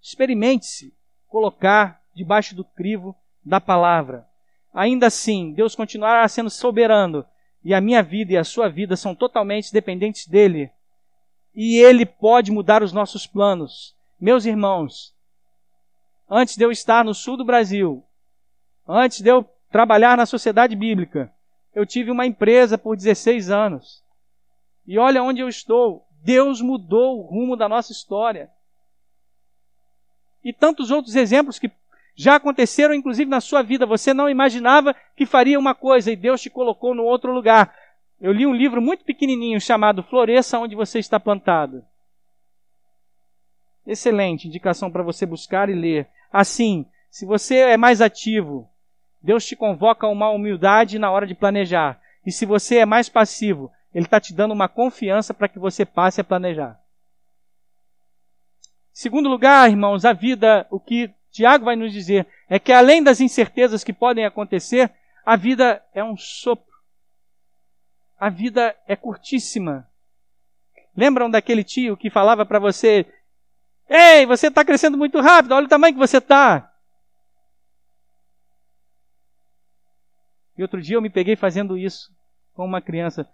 Experimente-se 0.00 0.94
colocar 1.28 2.00
debaixo 2.14 2.54
do 2.54 2.64
crivo 2.64 3.14
da 3.44 3.60
palavra. 3.60 4.26
Ainda 4.72 5.06
assim, 5.06 5.52
Deus 5.52 5.74
continuará 5.74 6.26
sendo 6.28 6.50
soberano 6.50 7.24
e 7.68 7.74
a 7.74 7.82
minha 7.82 8.02
vida 8.02 8.32
e 8.32 8.36
a 8.38 8.44
sua 8.44 8.66
vida 8.66 8.96
são 8.96 9.14
totalmente 9.14 9.70
dependentes 9.70 10.26
dele. 10.26 10.70
E 11.54 11.76
ele 11.76 12.06
pode 12.06 12.50
mudar 12.50 12.82
os 12.82 12.94
nossos 12.94 13.26
planos. 13.26 13.94
Meus 14.18 14.46
irmãos, 14.46 15.14
antes 16.30 16.56
de 16.56 16.64
eu 16.64 16.72
estar 16.72 17.04
no 17.04 17.12
sul 17.12 17.36
do 17.36 17.44
Brasil, 17.44 18.02
antes 18.88 19.20
de 19.20 19.28
eu 19.28 19.44
trabalhar 19.70 20.16
na 20.16 20.24
sociedade 20.24 20.74
bíblica, 20.74 21.30
eu 21.74 21.84
tive 21.84 22.10
uma 22.10 22.24
empresa 22.24 22.78
por 22.78 22.96
16 22.96 23.50
anos. 23.50 24.02
E 24.86 24.98
olha 24.98 25.22
onde 25.22 25.42
eu 25.42 25.48
estou. 25.48 26.06
Deus 26.24 26.62
mudou 26.62 27.18
o 27.18 27.26
rumo 27.26 27.54
da 27.54 27.68
nossa 27.68 27.92
história. 27.92 28.50
E 30.42 30.54
tantos 30.54 30.90
outros 30.90 31.14
exemplos 31.14 31.58
que 31.58 31.70
já 32.18 32.34
aconteceram, 32.34 32.92
inclusive 32.92 33.30
na 33.30 33.40
sua 33.40 33.62
vida. 33.62 33.86
Você 33.86 34.12
não 34.12 34.28
imaginava 34.28 34.92
que 35.14 35.24
faria 35.24 35.56
uma 35.56 35.72
coisa 35.72 36.10
e 36.10 36.16
Deus 36.16 36.42
te 36.42 36.50
colocou 36.50 36.92
no 36.92 37.04
outro 37.04 37.32
lugar. 37.32 37.72
Eu 38.20 38.32
li 38.32 38.44
um 38.44 38.52
livro 38.52 38.82
muito 38.82 39.04
pequenininho 39.04 39.60
chamado 39.60 40.02
Floresça 40.02 40.58
onde 40.58 40.74
você 40.74 40.98
está 40.98 41.20
plantado. 41.20 41.84
Excelente 43.86 44.48
indicação 44.48 44.90
para 44.90 45.04
você 45.04 45.24
buscar 45.24 45.68
e 45.68 45.74
ler. 45.74 46.08
Assim, 46.32 46.84
se 47.08 47.24
você 47.24 47.58
é 47.58 47.76
mais 47.76 48.00
ativo, 48.00 48.68
Deus 49.22 49.46
te 49.46 49.54
convoca 49.54 50.08
a 50.08 50.10
uma 50.10 50.28
humildade 50.28 50.98
na 50.98 51.12
hora 51.12 51.24
de 51.24 51.36
planejar. 51.36 52.00
E 52.26 52.32
se 52.32 52.44
você 52.44 52.78
é 52.78 52.84
mais 52.84 53.08
passivo, 53.08 53.70
Ele 53.94 54.06
está 54.06 54.18
te 54.18 54.34
dando 54.34 54.52
uma 54.52 54.68
confiança 54.68 55.32
para 55.32 55.46
que 55.46 55.60
você 55.60 55.86
passe 55.86 56.20
a 56.20 56.24
planejar. 56.24 56.80
Segundo 58.92 59.28
lugar, 59.28 59.70
irmãos, 59.70 60.04
a 60.04 60.12
vida, 60.12 60.66
o 60.68 60.80
que 60.80 61.14
Tiago 61.38 61.66
vai 61.66 61.76
nos 61.76 61.92
dizer 61.92 62.26
é 62.48 62.58
que 62.58 62.72
além 62.72 63.00
das 63.00 63.20
incertezas 63.20 63.84
que 63.84 63.92
podem 63.92 64.24
acontecer, 64.24 64.92
a 65.24 65.36
vida 65.36 65.80
é 65.94 66.02
um 66.02 66.16
sopro. 66.16 66.66
A 68.18 68.28
vida 68.28 68.74
é 68.88 68.96
curtíssima. 68.96 69.88
Lembram 70.96 71.30
daquele 71.30 71.62
tio 71.62 71.96
que 71.96 72.10
falava 72.10 72.44
para 72.44 72.58
você: 72.58 73.06
Ei, 73.88 74.26
você 74.26 74.48
está 74.48 74.64
crescendo 74.64 74.98
muito 74.98 75.20
rápido, 75.20 75.52
olha 75.52 75.66
o 75.66 75.68
tamanho 75.68 75.94
que 75.94 76.00
você 76.00 76.18
está. 76.18 76.74
E 80.56 80.62
outro 80.62 80.82
dia 80.82 80.96
eu 80.96 81.02
me 81.02 81.08
peguei 81.08 81.36
fazendo 81.36 81.78
isso 81.78 82.12
com 82.52 82.64
uma 82.64 82.82
criança. 82.82 83.30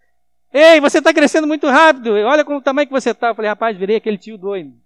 Ei, 0.53 0.79
você 0.79 0.99
está 0.99 1.14
crescendo 1.14 1.47
muito 1.47 1.67
rápido, 1.69 2.11
olha 2.11 2.45
com 2.45 2.59
o 2.59 2.61
tamanho 2.61 2.87
que 2.87 2.93
você 2.93 3.12
está. 3.12 3.29
Eu 3.29 3.35
falei, 3.35 3.49
rapaz, 3.49 3.79
virei 3.79 3.97
aquele 3.97 4.19
tio 4.19 4.37
doido. 4.37 4.84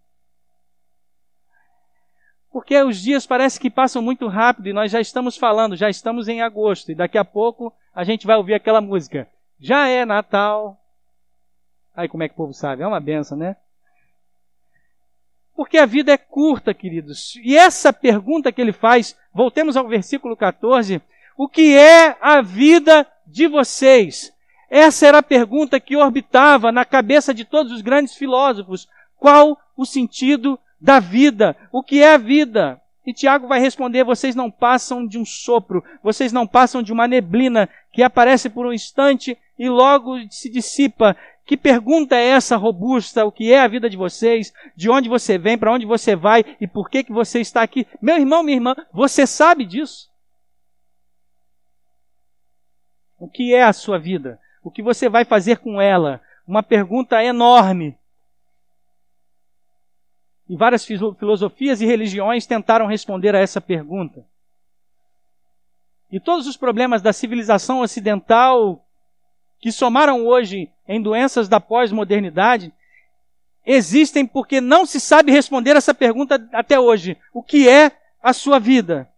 Porque 2.51 2.81
os 2.83 3.01
dias 3.01 3.27
parece 3.27 3.61
que 3.61 3.71
passam 3.71 4.01
muito 4.01 4.27
rápido 4.27 4.69
e 4.69 4.73
nós 4.73 4.91
já 4.91 5.01
estamos 5.01 5.37
falando, 5.37 5.77
já 5.77 5.91
estamos 5.91 6.29
em 6.29 6.41
agosto 6.41 6.91
e 6.91 6.95
daqui 6.95 7.19
a 7.19 7.25
pouco 7.25 7.73
a 7.95 8.05
gente 8.05 8.27
vai 8.27 8.37
ouvir 8.37 8.55
aquela 8.55 8.81
música. 8.81 9.29
Já 9.61 9.89
é 9.89 10.05
Natal. 10.05 10.81
Aí 11.95 12.09
como 12.09 12.23
é 12.23 12.29
que 12.29 12.35
o 12.35 12.37
povo 12.37 12.55
sabe? 12.55 12.83
É 12.83 12.87
uma 12.87 13.01
benção, 13.01 13.37
né? 13.37 13.57
Porque 15.55 15.77
a 15.77 15.87
vida 15.87 16.13
é 16.13 16.17
curta, 16.17 16.73
queridos. 16.73 17.35
E 17.43 17.57
essa 17.57 17.93
pergunta 17.93 18.53
que 18.53 18.61
ele 18.61 18.73
faz, 18.73 19.19
voltemos 19.35 19.77
ao 19.77 19.89
versículo 19.89 20.37
14: 20.37 21.03
o 21.37 21.49
que 21.49 21.77
é 21.77 22.17
a 22.21 22.41
vida 22.41 23.05
de 23.27 23.49
vocês? 23.49 24.33
Essa 24.71 25.07
era 25.07 25.19
a 25.19 25.23
pergunta 25.23 25.81
que 25.81 25.97
orbitava 25.97 26.71
na 26.71 26.85
cabeça 26.85 27.35
de 27.35 27.45
todos 27.45 27.73
os 27.73 27.81
grandes 27.81 28.15
filósofos. 28.15 28.89
Qual 29.17 29.59
o 29.77 29.85
sentido 29.85 30.59
da 30.81 31.01
vida. 31.01 31.57
O 31.73 31.83
que 31.83 32.03
é 32.03 32.15
a 32.15 32.19
vida? 32.19 32.81
E 33.07 33.13
Tiago 33.13 33.49
vai 33.49 33.61
responder: 33.61 34.05
vocês 34.05 34.35
não 34.35 34.51
passam 34.51 35.07
de 35.07 35.19
um 35.19 35.25
sopro, 35.25 35.83
vocês 36.03 36.33
não 36.33 36.47
passam 36.47 36.83
de 36.83 36.93
uma 36.93 37.09
neblina 37.09 37.69
que 37.93 38.03
aparece 38.03 38.51
por 38.51 38.67
um 38.67 38.73
instante 38.73 39.37
e 39.59 39.69
logo 39.69 40.17
se 40.31 40.51
dissipa. 40.51 41.17
Que 41.45 41.57
pergunta 41.57 42.15
é 42.15 42.27
essa 42.27 42.57
robusta? 42.57 43.25
O 43.25 43.33
que 43.33 43.51
é 43.51 43.61
a 43.61 43.67
vida 43.67 43.89
de 43.89 43.97
vocês? 43.97 44.53
De 44.77 44.91
onde 44.91 45.09
você 45.09 45.39
vem? 45.39 45.57
Para 45.57 45.73
onde 45.73 45.87
você 45.87 46.15
vai? 46.15 46.45
E 46.61 46.67
por 46.67 46.91
que 46.91 47.03
que 47.03 47.13
você 47.13 47.41
está 47.41 47.63
aqui? 47.63 47.87
Meu 48.03 48.19
irmão, 48.19 48.43
minha 48.43 48.59
irmã, 48.59 48.77
você 48.93 49.27
sabe 49.27 49.65
disso? 49.65 50.11
O 53.19 53.27
que 53.27 53.55
é 53.55 53.65
a 53.65 53.73
sua 53.73 53.99
vida? 53.99 54.39
O 54.63 54.71
que 54.71 54.83
você 54.83 55.09
vai 55.09 55.25
fazer 55.25 55.57
com 55.59 55.81
ela? 55.81 56.21
Uma 56.47 56.63
pergunta 56.63 57.25
enorme 57.25 57.98
e 60.49 60.57
várias 60.57 60.85
filosofias 60.85 61.81
e 61.81 61.87
religiões 61.87 62.47
tentaram 62.47 62.87
responder 62.87 63.35
a 63.35 63.39
essa 63.39 63.61
pergunta. 63.61 64.25
E 66.11 66.19
todos 66.19 66.47
os 66.47 66.57
problemas 66.57 67.03
da 67.03 67.13
civilização 67.13 67.81
ocidental 67.81 68.87
que 69.61 69.71
somaram 69.71 70.27
hoje 70.27 70.71
em 70.87 71.03
doenças 71.03 71.49
da 71.49 71.61
pós-modernidade 71.61 72.73
existem 73.67 74.27
porque 74.27 74.61
não 74.61 74.87
se 74.87 74.99
sabe 74.99 75.31
responder 75.31 75.77
essa 75.77 75.93
pergunta 75.93 76.49
até 76.55 76.81
hoje: 76.81 77.19
o 77.35 77.43
que 77.43 77.69
é 77.69 77.93
a 78.23 78.33
sua 78.33 78.59
vida? 78.59 79.13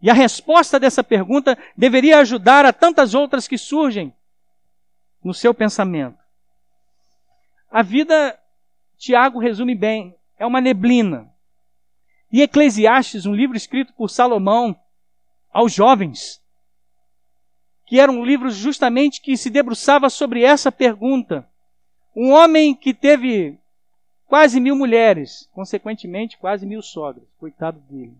E 0.00 0.08
a 0.08 0.14
resposta 0.14 0.80
dessa 0.80 1.04
pergunta 1.04 1.58
deveria 1.76 2.18
ajudar 2.20 2.64
a 2.64 2.72
tantas 2.72 3.14
outras 3.14 3.46
que 3.46 3.58
surgem 3.58 4.14
no 5.22 5.34
seu 5.34 5.52
pensamento. 5.52 6.18
A 7.70 7.82
vida 7.82 8.38
Tiago 9.04 9.38
resume 9.38 9.74
bem: 9.74 10.16
é 10.38 10.46
uma 10.46 10.62
neblina. 10.62 11.30
E 12.32 12.40
Eclesiastes, 12.40 13.26
um 13.26 13.34
livro 13.34 13.54
escrito 13.54 13.92
por 13.92 14.08
Salomão 14.08 14.74
aos 15.52 15.74
jovens, 15.74 16.42
que 17.86 18.00
era 18.00 18.10
um 18.10 18.24
livro 18.24 18.50
justamente 18.50 19.20
que 19.20 19.36
se 19.36 19.50
debruçava 19.50 20.08
sobre 20.08 20.42
essa 20.42 20.72
pergunta. 20.72 21.46
Um 22.16 22.32
homem 22.32 22.74
que 22.74 22.94
teve 22.94 23.58
quase 24.24 24.58
mil 24.58 24.74
mulheres, 24.74 25.50
consequentemente, 25.52 26.38
quase 26.38 26.64
mil 26.64 26.80
sogras, 26.80 27.28
coitado 27.38 27.78
dele. 27.80 28.16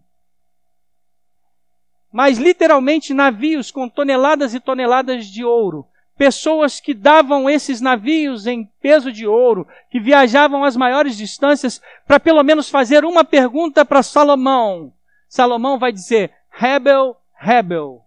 Mas 2.12 2.36
literalmente 2.36 3.14
navios 3.14 3.70
com 3.70 3.88
toneladas 3.88 4.52
e 4.52 4.60
toneladas 4.60 5.26
de 5.26 5.44
ouro 5.44 5.88
pessoas 6.16 6.80
que 6.80 6.94
davam 6.94 7.48
esses 7.48 7.80
navios 7.80 8.46
em 8.46 8.64
peso 8.80 9.12
de 9.12 9.26
ouro, 9.26 9.66
que 9.90 10.00
viajavam 10.00 10.64
as 10.64 10.76
maiores 10.76 11.16
distâncias, 11.16 11.80
para 12.06 12.20
pelo 12.20 12.42
menos 12.42 12.68
fazer 12.68 13.04
uma 13.04 13.24
pergunta 13.24 13.84
para 13.84 14.02
Salomão. 14.02 14.92
Salomão 15.28 15.78
vai 15.78 15.92
dizer: 15.92 16.32
Rebel, 16.50 17.16
rebel. 17.36 18.02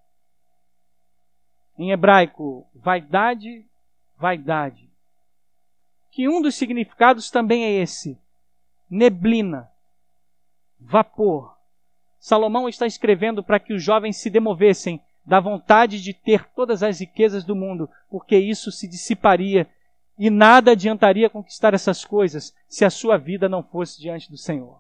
Em 1.78 1.91
hebraico, 1.91 2.68
vaidade, 2.74 3.66
vaidade. 4.18 4.89
Que 6.12 6.28
um 6.28 6.41
dos 6.41 6.55
significados 6.55 7.30
também 7.30 7.66
é 7.66 7.72
esse: 7.72 8.18
neblina, 8.89 9.70
vapor, 10.80 11.58
Salomão 12.20 12.68
está 12.68 12.86
escrevendo 12.86 13.43
para 13.43 13.60
que 13.60 13.74
os 13.74 13.84
jovens 13.84 14.18
se 14.18 14.30
demovessem 14.30 15.01
da 15.28 15.41
vontade 15.41 16.01
de 16.01 16.13
ter 16.13 16.45
todas 16.55 16.82
as 16.82 17.01
riquezas 17.01 17.43
do 17.43 17.53
mundo, 17.53 17.89
porque 18.09 18.38
isso 18.38 18.71
se 18.71 18.88
dissiparia 18.88 19.67
e 20.17 20.30
nada 20.30 20.71
adiantaria 20.71 21.30
conquistar 21.30 21.73
essas 21.73 22.05
coisas 22.05 22.55
se 22.69 22.86
a 22.86 22.89
sua 22.89 23.17
vida 23.17 23.49
não 23.49 23.61
fosse 23.61 23.99
diante 23.99 24.32
do 24.32 24.38
Senhor. 24.38 24.80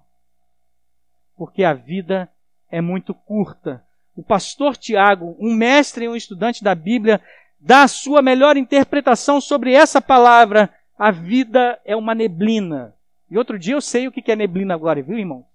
Porque 1.35 1.65
a 1.65 1.73
vida 1.73 2.31
é 2.71 2.79
muito 2.79 3.13
curta. 3.13 3.83
O 4.15 4.23
pastor 4.23 4.77
Tiago, 4.77 5.35
um 5.37 5.53
mestre 5.53 6.05
e 6.05 6.09
um 6.09 6.15
estudante 6.15 6.63
da 6.63 6.73
Bíblia, 6.73 7.21
dá 7.59 7.83
a 7.83 7.87
sua 7.87 8.21
melhor 8.21 8.55
interpretação 8.55 9.41
sobre 9.41 9.73
essa 9.73 10.01
palavra. 10.01 10.73
A 10.97 11.11
vida 11.11 11.79
é 11.83 11.95
uma 11.95 12.15
neblina. 12.15 12.95
E 13.29 13.37
outro 13.37 13.59
dia 13.59 13.75
eu 13.75 13.81
sei 13.81 14.07
o 14.07 14.11
que 14.13 14.31
é 14.31 14.35
neblina 14.35 14.73
agora, 14.73 15.03
viu, 15.03 15.19
irmão? 15.19 15.45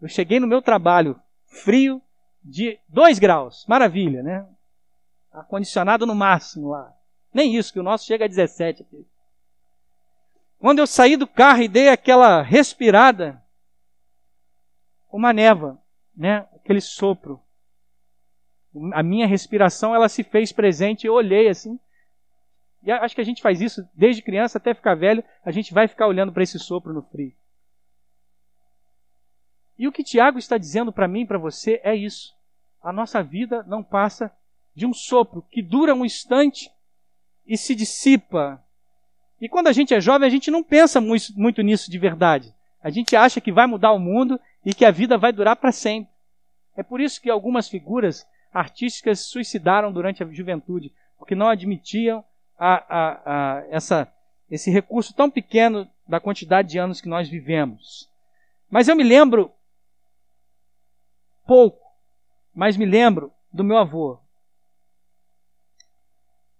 Eu 0.00 0.08
cheguei 0.08 0.38
no 0.38 0.46
meu 0.46 0.62
trabalho, 0.62 1.20
frio 1.44 2.00
de 2.42 2.78
2 2.88 3.18
graus. 3.18 3.64
Maravilha, 3.66 4.22
né? 4.22 4.46
Ar-condicionado 5.32 6.06
no 6.06 6.14
máximo 6.14 6.68
lá. 6.68 6.92
Nem 7.32 7.54
isso, 7.54 7.72
que 7.72 7.80
o 7.80 7.82
nosso 7.82 8.06
chega 8.06 8.24
a 8.24 8.28
17 8.28 8.82
aqui. 8.82 9.06
Quando 10.58 10.80
eu 10.80 10.86
saí 10.86 11.16
do 11.16 11.26
carro 11.26 11.62
e 11.62 11.68
dei 11.68 11.88
aquela 11.88 12.42
respirada, 12.42 13.40
uma 15.12 15.32
neva, 15.32 15.80
né? 16.16 16.46
Aquele 16.56 16.80
sopro. 16.80 17.40
A 18.92 19.02
minha 19.02 19.26
respiração, 19.26 19.94
ela 19.94 20.08
se 20.08 20.22
fez 20.22 20.52
presente, 20.52 21.06
eu 21.06 21.14
olhei 21.14 21.48
assim. 21.48 21.78
E 22.82 22.90
acho 22.90 23.14
que 23.14 23.20
a 23.20 23.24
gente 23.24 23.42
faz 23.42 23.60
isso 23.60 23.88
desde 23.94 24.22
criança 24.22 24.58
até 24.58 24.74
ficar 24.74 24.94
velho, 24.94 25.22
a 25.44 25.50
gente 25.50 25.74
vai 25.74 25.88
ficar 25.88 26.06
olhando 26.06 26.32
para 26.32 26.42
esse 26.42 26.58
sopro 26.58 26.92
no 26.92 27.02
frio. 27.02 27.32
E 29.78 29.86
o 29.86 29.92
que 29.92 30.02
Tiago 30.02 30.38
está 30.38 30.58
dizendo 30.58 30.92
para 30.92 31.06
mim 31.06 31.20
e 31.20 31.26
para 31.26 31.38
você 31.38 31.80
é 31.84 31.94
isso. 31.94 32.34
A 32.82 32.92
nossa 32.92 33.22
vida 33.22 33.62
não 33.68 33.82
passa 33.82 34.32
de 34.74 34.84
um 34.84 34.92
sopro 34.92 35.42
que 35.50 35.62
dura 35.62 35.94
um 35.94 36.04
instante 36.04 36.70
e 37.46 37.56
se 37.56 37.74
dissipa. 37.74 38.62
E 39.40 39.48
quando 39.48 39.68
a 39.68 39.72
gente 39.72 39.94
é 39.94 40.00
jovem, 40.00 40.26
a 40.26 40.30
gente 40.30 40.50
não 40.50 40.64
pensa 40.64 41.00
muito, 41.00 41.62
nisso 41.62 41.90
de 41.90 41.98
verdade. 41.98 42.52
A 42.82 42.90
gente 42.90 43.14
acha 43.14 43.40
que 43.40 43.52
vai 43.52 43.66
mudar 43.66 43.92
o 43.92 43.98
mundo 43.98 44.40
e 44.64 44.74
que 44.74 44.84
a 44.84 44.90
vida 44.90 45.16
vai 45.16 45.32
durar 45.32 45.56
para 45.56 45.72
sempre. 45.72 46.12
É 46.76 46.82
por 46.82 47.00
isso 47.00 47.20
que 47.20 47.30
algumas 47.30 47.68
figuras 47.68 48.26
artísticas 48.52 49.20
suicidaram 49.20 49.92
durante 49.92 50.22
a 50.22 50.26
juventude, 50.26 50.92
porque 51.16 51.34
não 51.34 51.48
admitiam 51.48 52.24
a, 52.58 52.74
a, 52.88 53.58
a 53.58 53.66
essa, 53.70 54.12
esse 54.50 54.70
recurso 54.70 55.14
tão 55.14 55.30
pequeno 55.30 55.88
da 56.06 56.20
quantidade 56.20 56.68
de 56.68 56.78
anos 56.78 57.00
que 57.00 57.08
nós 57.08 57.28
vivemos. 57.28 58.08
Mas 58.70 58.88
eu 58.88 58.96
me 58.96 59.04
lembro 59.04 59.52
pouco, 61.48 61.82
mas 62.54 62.76
me 62.76 62.84
lembro 62.84 63.32
do 63.50 63.64
meu 63.64 63.78
avô. 63.78 64.20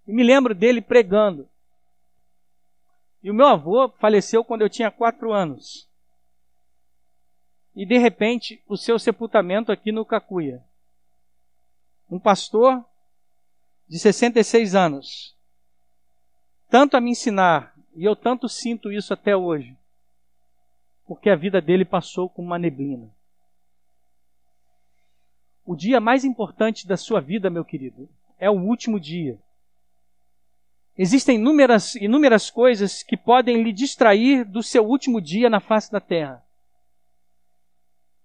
E 0.07 0.11
me 0.11 0.23
lembro 0.23 0.55
dele 0.55 0.81
pregando. 0.81 1.47
E 3.21 3.29
o 3.29 3.33
meu 3.33 3.45
avô 3.45 3.89
faleceu 3.99 4.43
quando 4.43 4.63
eu 4.63 4.69
tinha 4.69 4.89
quatro 4.89 5.31
anos. 5.31 5.87
E 7.75 7.85
de 7.85 7.99
repente, 7.99 8.63
o 8.67 8.75
seu 8.75 8.97
sepultamento 8.97 9.71
aqui 9.71 9.91
no 9.91 10.03
Cacuia. 10.03 10.63
Um 12.09 12.19
pastor 12.19 12.83
de 13.87 13.99
66 13.99 14.73
anos. 14.73 15.37
Tanto 16.67 16.97
a 16.97 17.01
me 17.01 17.11
ensinar, 17.11 17.75
e 17.95 18.03
eu 18.03 18.15
tanto 18.15 18.49
sinto 18.49 18.91
isso 18.91 19.13
até 19.13 19.35
hoje, 19.35 19.77
porque 21.05 21.29
a 21.29 21.35
vida 21.35 21.61
dele 21.61 21.85
passou 21.85 22.27
como 22.27 22.47
uma 22.47 22.57
neblina 22.57 23.18
o 25.69 25.75
dia 25.75 25.99
mais 25.99 26.25
importante 26.25 26.87
da 26.87 26.97
sua 26.97 27.21
vida, 27.21 27.47
meu 27.47 27.63
querido, 27.63 28.09
é 28.39 28.49
o 28.49 28.59
último 28.59 28.99
dia. 28.99 29.37
Existem 30.97 31.35
inúmeras, 31.35 31.93
inúmeras 31.93 32.49
coisas 32.49 33.03
que 33.03 33.15
podem 33.15 33.61
lhe 33.61 33.71
distrair 33.71 34.43
do 34.43 34.63
seu 34.63 34.83
último 34.83 35.21
dia 35.21 35.47
na 35.47 35.59
face 35.59 35.91
da 35.91 35.99
terra. 35.99 36.43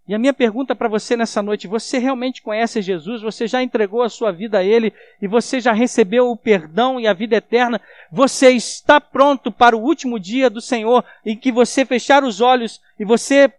E 0.09 0.15
a 0.15 0.19
minha 0.19 0.33
pergunta 0.33 0.75
para 0.75 0.89
você 0.89 1.19
nessa 1.19 1.43
noite: 1.43 1.69
você 1.69 1.99
realmente 1.99 2.41
conhece 2.41 2.81
Jesus? 2.81 3.21
Você 3.21 3.47
já 3.47 3.63
entregou 3.63 4.01
a 4.01 4.09
sua 4.09 4.33
vida 4.33 4.61
a 4.61 4.65
Ele 4.65 4.91
e 5.21 5.29
você 5.29 5.61
já 5.61 5.73
recebeu 5.73 6.31
o 6.31 6.39
perdão 6.39 6.99
e 6.99 7.07
a 7.07 7.13
vida 7.13 7.37
eterna? 7.37 7.79
Você 8.11 8.53
está 8.53 8.99
pronto 8.99 9.53
para 9.53 9.77
o 9.77 9.83
último 9.83 10.19
dia 10.19 10.49
do 10.49 10.63
Senhor 10.63 11.05
em 11.27 11.37
que 11.37 11.53
você 11.53 11.85
fechar 11.85 12.25
os 12.25 12.41
olhos 12.41 12.81
e 12.99 13.05
você 13.05 13.53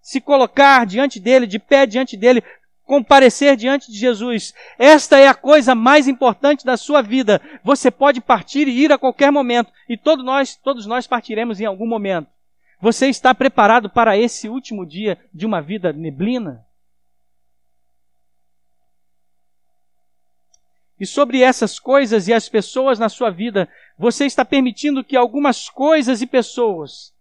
se 0.00 0.22
colocar 0.22 0.86
diante 0.86 1.20
dele, 1.20 1.46
de 1.46 1.58
pé 1.58 1.84
diante 1.84 2.16
dele, 2.16 2.42
comparecer 2.86 3.56
diante 3.56 3.90
de 3.90 3.98
Jesus. 3.98 4.54
Esta 4.78 5.18
é 5.18 5.26
a 5.26 5.34
coisa 5.34 5.74
mais 5.74 6.08
importante 6.08 6.64
da 6.64 6.76
sua 6.76 7.02
vida. 7.02 7.42
Você 7.62 7.90
pode 7.90 8.20
partir 8.20 8.68
e 8.68 8.84
ir 8.84 8.92
a 8.92 8.96
qualquer 8.96 9.30
momento, 9.30 9.72
e 9.88 9.98
todos 9.98 10.24
nós, 10.24 10.54
todos 10.54 10.86
nós 10.86 11.06
partiremos 11.06 11.60
em 11.60 11.66
algum 11.66 11.86
momento. 11.86 12.28
Você 12.80 13.08
está 13.08 13.34
preparado 13.34 13.90
para 13.90 14.16
esse 14.16 14.48
último 14.48 14.86
dia 14.86 15.18
de 15.34 15.44
uma 15.44 15.60
vida 15.60 15.92
neblina? 15.92 16.64
E 20.98 21.04
sobre 21.04 21.42
essas 21.42 21.78
coisas 21.78 22.28
e 22.28 22.32
as 22.32 22.48
pessoas 22.48 22.98
na 22.98 23.08
sua 23.08 23.30
vida, 23.30 23.68
você 23.98 24.24
está 24.24 24.44
permitindo 24.44 25.04
que 25.04 25.16
algumas 25.16 25.68
coisas 25.68 26.22
e 26.22 26.26
pessoas, 26.26 27.12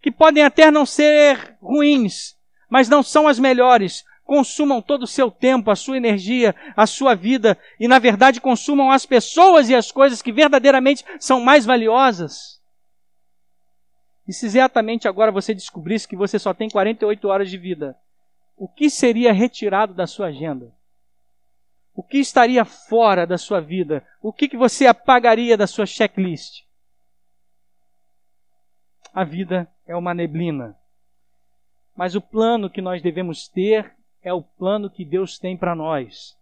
que 0.00 0.10
podem 0.10 0.44
até 0.44 0.70
não 0.70 0.86
ser 0.86 1.56
ruins, 1.60 2.36
mas 2.70 2.88
não 2.88 3.02
são 3.02 3.28
as 3.28 3.38
melhores, 3.38 4.04
consumam 4.28 4.82
todo 4.82 5.04
o 5.04 5.06
seu 5.06 5.30
tempo, 5.30 5.70
a 5.70 5.74
sua 5.74 5.96
energia, 5.96 6.54
a 6.76 6.86
sua 6.86 7.14
vida 7.14 7.56
e, 7.80 7.88
na 7.88 7.98
verdade, 7.98 8.42
consumam 8.42 8.90
as 8.90 9.06
pessoas 9.06 9.70
e 9.70 9.74
as 9.74 9.90
coisas 9.90 10.20
que 10.20 10.30
verdadeiramente 10.30 11.02
são 11.18 11.40
mais 11.40 11.64
valiosas. 11.64 12.60
E 14.28 14.32
se 14.34 14.44
exatamente 14.44 15.08
agora 15.08 15.32
você 15.32 15.54
descobrisse 15.54 16.06
que 16.06 16.14
você 16.14 16.38
só 16.38 16.52
tem 16.52 16.68
48 16.68 17.26
horas 17.26 17.48
de 17.48 17.56
vida, 17.56 17.96
o 18.54 18.68
que 18.68 18.90
seria 18.90 19.32
retirado 19.32 19.94
da 19.94 20.06
sua 20.06 20.26
agenda? 20.26 20.70
O 21.94 22.02
que 22.02 22.18
estaria 22.18 22.66
fora 22.66 23.26
da 23.26 23.38
sua 23.38 23.62
vida? 23.62 24.06
O 24.20 24.30
que, 24.30 24.46
que 24.46 24.58
você 24.58 24.86
apagaria 24.86 25.56
da 25.56 25.66
sua 25.66 25.86
checklist? 25.86 26.66
A 29.14 29.24
vida 29.24 29.66
é 29.86 29.96
uma 29.96 30.12
neblina. 30.12 30.76
Mas 31.96 32.14
o 32.14 32.20
plano 32.20 32.68
que 32.68 32.82
nós 32.82 33.00
devemos 33.00 33.48
ter 33.48 33.96
é 34.22 34.32
o 34.32 34.42
plano 34.42 34.90
que 34.90 35.04
Deus 35.04 35.38
tem 35.38 35.56
para 35.56 35.74
nós. 35.74 36.36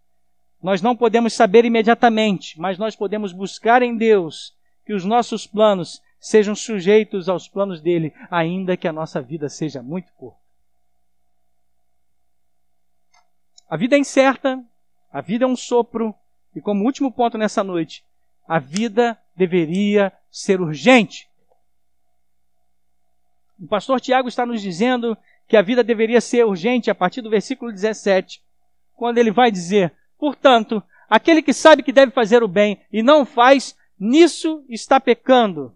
Nós 0.61 0.81
não 0.81 0.95
podemos 0.95 1.33
saber 1.33 1.65
imediatamente, 1.65 2.59
mas 2.59 2.77
nós 2.77 2.95
podemos 2.95 3.31
buscar 3.31 3.81
em 3.81 3.95
Deus 3.95 4.55
que 4.85 4.93
os 4.93 5.05
nossos 5.05 5.45
planos 5.45 6.01
sejam 6.19 6.55
sujeitos 6.55 7.29
aos 7.29 7.47
planos 7.47 7.81
dele, 7.81 8.13
ainda 8.31 8.75
que 8.75 8.87
a 8.87 8.93
nossa 8.93 9.21
vida 9.21 9.49
seja 9.49 9.83
muito 9.83 10.11
curta. 10.13 10.39
A 13.69 13.77
vida 13.77 13.95
é 13.95 13.99
incerta, 13.99 14.63
a 15.11 15.21
vida 15.21 15.45
é 15.45 15.47
um 15.47 15.55
sopro, 15.55 16.15
e 16.55 16.61
como 16.61 16.85
último 16.85 17.11
ponto 17.11 17.37
nessa 17.37 17.63
noite, 17.63 18.03
a 18.47 18.59
vida 18.59 19.19
deveria 19.35 20.11
ser 20.31 20.61
urgente. 20.61 21.29
O 23.59 23.67
pastor 23.67 23.99
Tiago 23.99 24.29
está 24.29 24.45
nos 24.45 24.61
dizendo 24.61 25.17
que 25.47 25.55
a 25.55 25.61
vida 25.61 25.83
deveria 25.83 26.19
ser 26.19 26.45
urgente 26.45 26.91
a 26.91 26.95
partir 26.95 27.21
do 27.21 27.29
versículo 27.29 27.71
17, 27.71 28.41
quando 28.93 29.17
ele 29.17 29.31
vai 29.31 29.49
dizer: 29.49 29.93
Portanto, 30.17 30.83
aquele 31.09 31.41
que 31.41 31.53
sabe 31.53 31.83
que 31.83 31.93
deve 31.93 32.11
fazer 32.11 32.43
o 32.43 32.47
bem 32.47 32.81
e 32.91 33.01
não 33.01 33.25
faz, 33.25 33.77
nisso 33.99 34.63
está 34.67 34.99
pecando. 34.99 35.75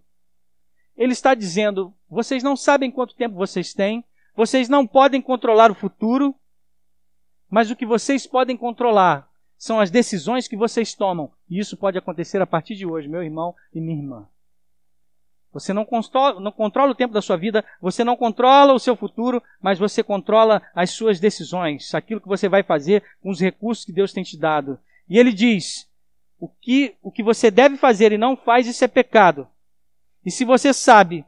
Ele 0.97 1.13
está 1.13 1.33
dizendo: 1.33 1.93
vocês 2.09 2.43
não 2.43 2.55
sabem 2.55 2.91
quanto 2.91 3.15
tempo 3.15 3.35
vocês 3.35 3.73
têm, 3.73 4.03
vocês 4.35 4.67
não 4.67 4.85
podem 4.85 5.21
controlar 5.21 5.71
o 5.71 5.75
futuro, 5.75 6.35
mas 7.49 7.71
o 7.71 7.75
que 7.75 7.85
vocês 7.85 8.27
podem 8.27 8.57
controlar 8.57 9.29
são 9.57 9.79
as 9.79 9.91
decisões 9.91 10.47
que 10.47 10.57
vocês 10.57 10.93
tomam. 10.93 11.31
E 11.49 11.59
isso 11.59 11.77
pode 11.77 11.97
acontecer 11.97 12.41
a 12.41 12.47
partir 12.47 12.75
de 12.75 12.85
hoje, 12.85 13.07
meu 13.07 13.23
irmão 13.23 13.55
e 13.73 13.79
minha 13.79 13.97
irmã. 13.97 14.27
Você 15.53 15.73
não 15.73 15.85
não 16.39 16.51
controla 16.51 16.91
o 16.91 16.95
tempo 16.95 17.13
da 17.13 17.21
sua 17.21 17.35
vida, 17.35 17.63
você 17.81 18.03
não 18.03 18.15
controla 18.15 18.73
o 18.73 18.79
seu 18.79 18.95
futuro, 18.95 19.43
mas 19.61 19.77
você 19.77 20.01
controla 20.01 20.61
as 20.73 20.91
suas 20.91 21.19
decisões, 21.19 21.93
aquilo 21.93 22.21
que 22.21 22.27
você 22.27 22.47
vai 22.47 22.63
fazer 22.63 23.03
com 23.21 23.29
os 23.29 23.39
recursos 23.39 23.83
que 23.83 23.91
Deus 23.91 24.13
tem 24.13 24.23
te 24.23 24.37
dado. 24.37 24.79
E 25.09 25.19
ele 25.19 25.33
diz: 25.33 25.89
o 26.39 26.47
que, 26.47 26.95
o 27.03 27.11
que 27.11 27.21
você 27.21 27.51
deve 27.51 27.75
fazer 27.75 28.13
e 28.13 28.17
não 28.17 28.37
faz, 28.37 28.65
isso 28.65 28.83
é 28.83 28.87
pecado. 28.87 29.47
E 30.25 30.31
se 30.31 30.45
você 30.45 30.73
sabe 30.73 31.25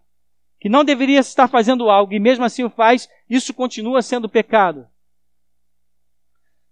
que 0.59 0.69
não 0.69 0.85
deveria 0.85 1.19
estar 1.19 1.49
fazendo 1.49 1.89
algo 1.89 2.13
e 2.13 2.19
mesmo 2.19 2.45
assim 2.45 2.63
o 2.63 2.69
faz, 2.69 3.09
isso 3.29 3.53
continua 3.53 4.01
sendo 4.01 4.29
pecado. 4.29 4.87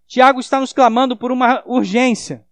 Tiago 0.08 0.39
está 0.39 0.60
nos 0.60 0.72
clamando 0.72 1.18
por 1.18 1.32
uma 1.32 1.62
urgência. 1.66 2.45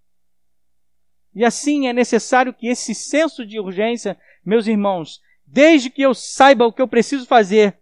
E 1.33 1.45
assim 1.45 1.87
é 1.87 1.93
necessário 1.93 2.53
que 2.53 2.67
esse 2.67 2.93
senso 2.93 3.45
de 3.45 3.59
urgência 3.59 4.17
meus 4.45 4.67
irmãos, 4.67 5.21
desde 5.45 5.89
que 5.89 6.01
eu 6.01 6.13
saiba 6.13 6.65
o 6.65 6.73
que 6.73 6.81
eu 6.81 6.87
preciso 6.87 7.25
fazer 7.25 7.77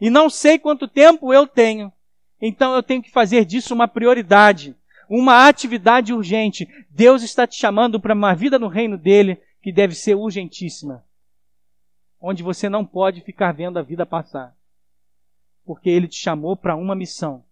e 0.00 0.10
não 0.10 0.28
sei 0.28 0.58
quanto 0.58 0.88
tempo 0.88 1.32
eu 1.32 1.46
tenho, 1.46 1.92
Então 2.40 2.74
eu 2.74 2.82
tenho 2.82 3.02
que 3.02 3.10
fazer 3.10 3.44
disso 3.44 3.72
uma 3.72 3.88
prioridade, 3.88 4.76
uma 5.08 5.48
atividade 5.48 6.12
urgente. 6.12 6.68
Deus 6.90 7.22
está 7.22 7.46
te 7.46 7.56
chamando 7.56 7.98
para 7.98 8.14
uma 8.14 8.34
vida 8.34 8.58
no 8.58 8.68
reino 8.68 8.98
dele 8.98 9.40
que 9.62 9.72
deve 9.72 9.94
ser 9.94 10.14
urgentíssima. 10.14 11.02
Onde 12.20 12.42
você 12.42 12.68
não 12.68 12.84
pode 12.84 13.22
ficar 13.22 13.52
vendo 13.52 13.78
a 13.78 13.82
vida 13.82 14.04
passar. 14.04 14.54
Porque 15.64 15.88
ele 15.88 16.06
te 16.06 16.16
chamou 16.16 16.54
para 16.54 16.76
uma 16.76 16.94
missão. 16.94 17.42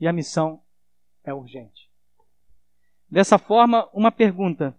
E 0.00 0.08
a 0.08 0.12
missão 0.12 0.60
é 1.22 1.32
urgente. 1.32 1.88
Dessa 3.08 3.38
forma, 3.38 3.88
uma 3.92 4.10
pergunta: 4.10 4.76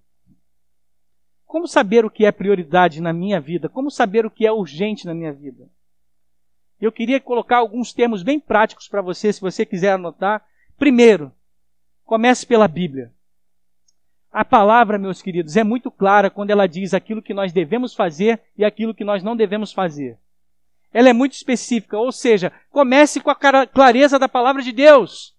Como 1.48 1.66
saber 1.66 2.04
o 2.04 2.12
que 2.12 2.26
é 2.26 2.32
prioridade 2.32 3.02
na 3.02 3.14
minha 3.14 3.39
vida? 3.39 3.70
Como 3.70 3.89
saber 3.89 4.26
o 4.26 4.30
que 4.30 4.45
é 4.45 4.52
urgente 4.52 5.06
na 5.06 5.14
minha 5.14 5.32
vida? 5.32 5.70
Eu 6.80 6.91
queria 6.91 7.22
colocar 7.22 7.58
alguns 7.58 7.93
termos 7.93 8.22
bem 8.22 8.38
práticos 8.38 8.89
para 8.89 9.02
você, 9.02 9.32
se 9.32 9.39
você 9.39 9.66
quiser 9.66 9.93
anotar. 9.93 10.45
Primeiro, 10.78 11.32
comece 12.04 12.45
pela 12.45 12.68
Bíblia. 12.68 13.14
A 14.32 14.43
palavra, 14.43 15.00
meus 15.00 15.22
queridos, 15.22 15.56
é 15.56 15.64
muito 15.64 15.89
clara 15.89 16.30
quando 16.30 16.52
ela 16.52 16.68
diz 16.68 16.93
aquilo 16.93 17.24
que 17.24 17.34
nós 17.34 17.54
devemos 17.54 17.95
fazer 17.95 18.41
e 18.58 18.66
aquilo 18.66 18.93
que 18.93 19.06
nós 19.06 19.24
não 19.24 19.36
devemos 19.36 19.72
fazer. 19.72 20.20
Ela 20.93 21.10
é 21.10 21.14
muito 21.14 21.34
específica, 21.34 21.98
ou 21.98 22.12
seja, 22.12 22.52
comece 22.70 23.22
com 23.22 23.32
a 23.32 23.66
clareza 23.66 24.20
da 24.20 24.28
palavra 24.28 24.62
de 24.62 24.74
Deus. 24.74 25.34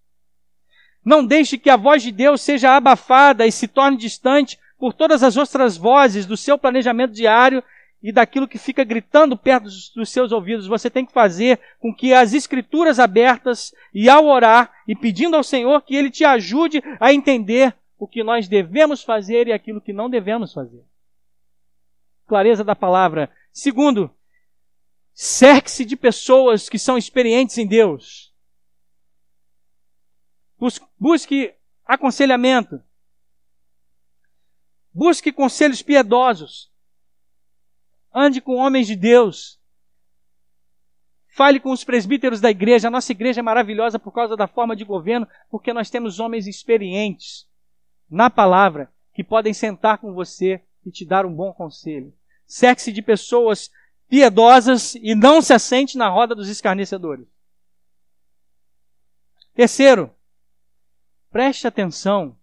Não 1.05 1.25
deixe 1.25 1.59
que 1.59 1.71
a 1.71 1.77
voz 1.77 2.03
de 2.03 2.11
Deus 2.11 2.41
seja 2.41 2.75
abafada 2.75 3.47
e 3.47 3.53
se 3.53 3.69
torne 3.69 3.97
distante 3.97 4.59
por 4.79 4.95
todas 4.95 5.23
as 5.23 5.37
outras 5.37 5.77
vozes 5.77 6.25
do 6.25 6.37
seu 6.37 6.57
planejamento 6.57 7.13
diário 7.13 7.63
e 8.03 8.13
daquilo 8.13 8.47
que 8.47 8.59
fica 8.59 8.85
gritando 8.85 9.37
perto 9.37 9.65
dos, 9.65 10.09
seus 10.09 10.31
ouvidos. 10.31 10.67
Você 10.67 10.89
tem 10.89 11.05
que 11.05 11.13
fazer 11.13 11.59
com 11.81 11.93
que 11.93 12.13
as 12.15 12.33
escrituras 12.33 12.99
abertas 12.99 13.75
e 13.93 14.09
ao 14.09 14.27
orar 14.27 14.73
e 14.87 14.95
pedindo 14.95 15.37
ao 15.37 15.43
Senhor 15.43 15.83
que 15.83 15.97
Ele 15.97 16.11
te 16.11 16.25
ajude 16.25 16.81
a 17.01 17.13
entender 17.13 17.75
o 17.99 18.07
que 18.07 18.23
nós 18.23 18.47
devemos 18.47 19.03
fazer 19.03 19.49
e 19.49 19.53
aquilo 19.53 19.81
que 19.81 19.93
não 19.93 20.09
devemos 20.09 20.53
fazer. 20.53 20.85
Clareza 22.27 22.63
da 22.63 22.77
palavra. 22.77 23.29
Segundo, 23.53 24.15
cerque-se 25.13 25.85
de 25.85 25.97
pessoas 25.97 26.69
que 26.69 26.79
são 26.79 26.97
experientes 26.97 27.59
em 27.59 27.67
Deus. 27.67 28.33
Busque 30.99 31.53
aconselhamento. 31.85 32.81
Busque 34.99 35.31
conselhos 35.31 35.81
piedosos. 35.81 36.73
Ande 38.13 38.41
com 38.41 38.57
homens 38.57 38.85
de 38.85 38.97
Deus. 38.97 39.61
Fale 41.29 41.61
com 41.61 41.71
os 41.71 41.85
presbíteros 41.85 42.41
da 42.41 42.51
igreja. 42.51 42.89
A 42.89 42.91
nossa 42.91 43.13
igreja 43.13 43.39
é 43.39 43.43
maravilhosa 43.43 43.97
por 43.97 44.11
causa 44.11 44.37
da 44.37 44.49
forma 44.49 44.75
de 44.75 44.85
governo, 44.85 45.29
porque 45.49 45.73
nós 45.73 45.89
temos 45.89 46.19
homens 46.19 46.49
experientes 46.49 47.49
na 48.11 48.29
palavra 48.29 48.93
que 49.15 49.23
podem 49.23 49.55
sentar 49.55 49.99
com 49.99 50.13
você 50.13 50.65
e 50.85 50.91
te 50.91 51.07
dar 51.07 51.25
um 51.25 51.33
bom 51.33 51.53
conselho. 51.53 52.13
Cerque-se 52.45 52.91
de 52.91 53.01
pessoas 53.01 53.71
piedosas 54.09 54.97
e 54.97 55.15
não 55.15 55.41
se 55.41 55.53
assente 55.53 55.97
na 55.97 56.09
roda 56.09 56.35
dos 56.35 56.49
escarnecedores. 56.49 57.29
Terceiro, 59.55 60.13
preste 61.31 61.69
atenção 61.69 62.37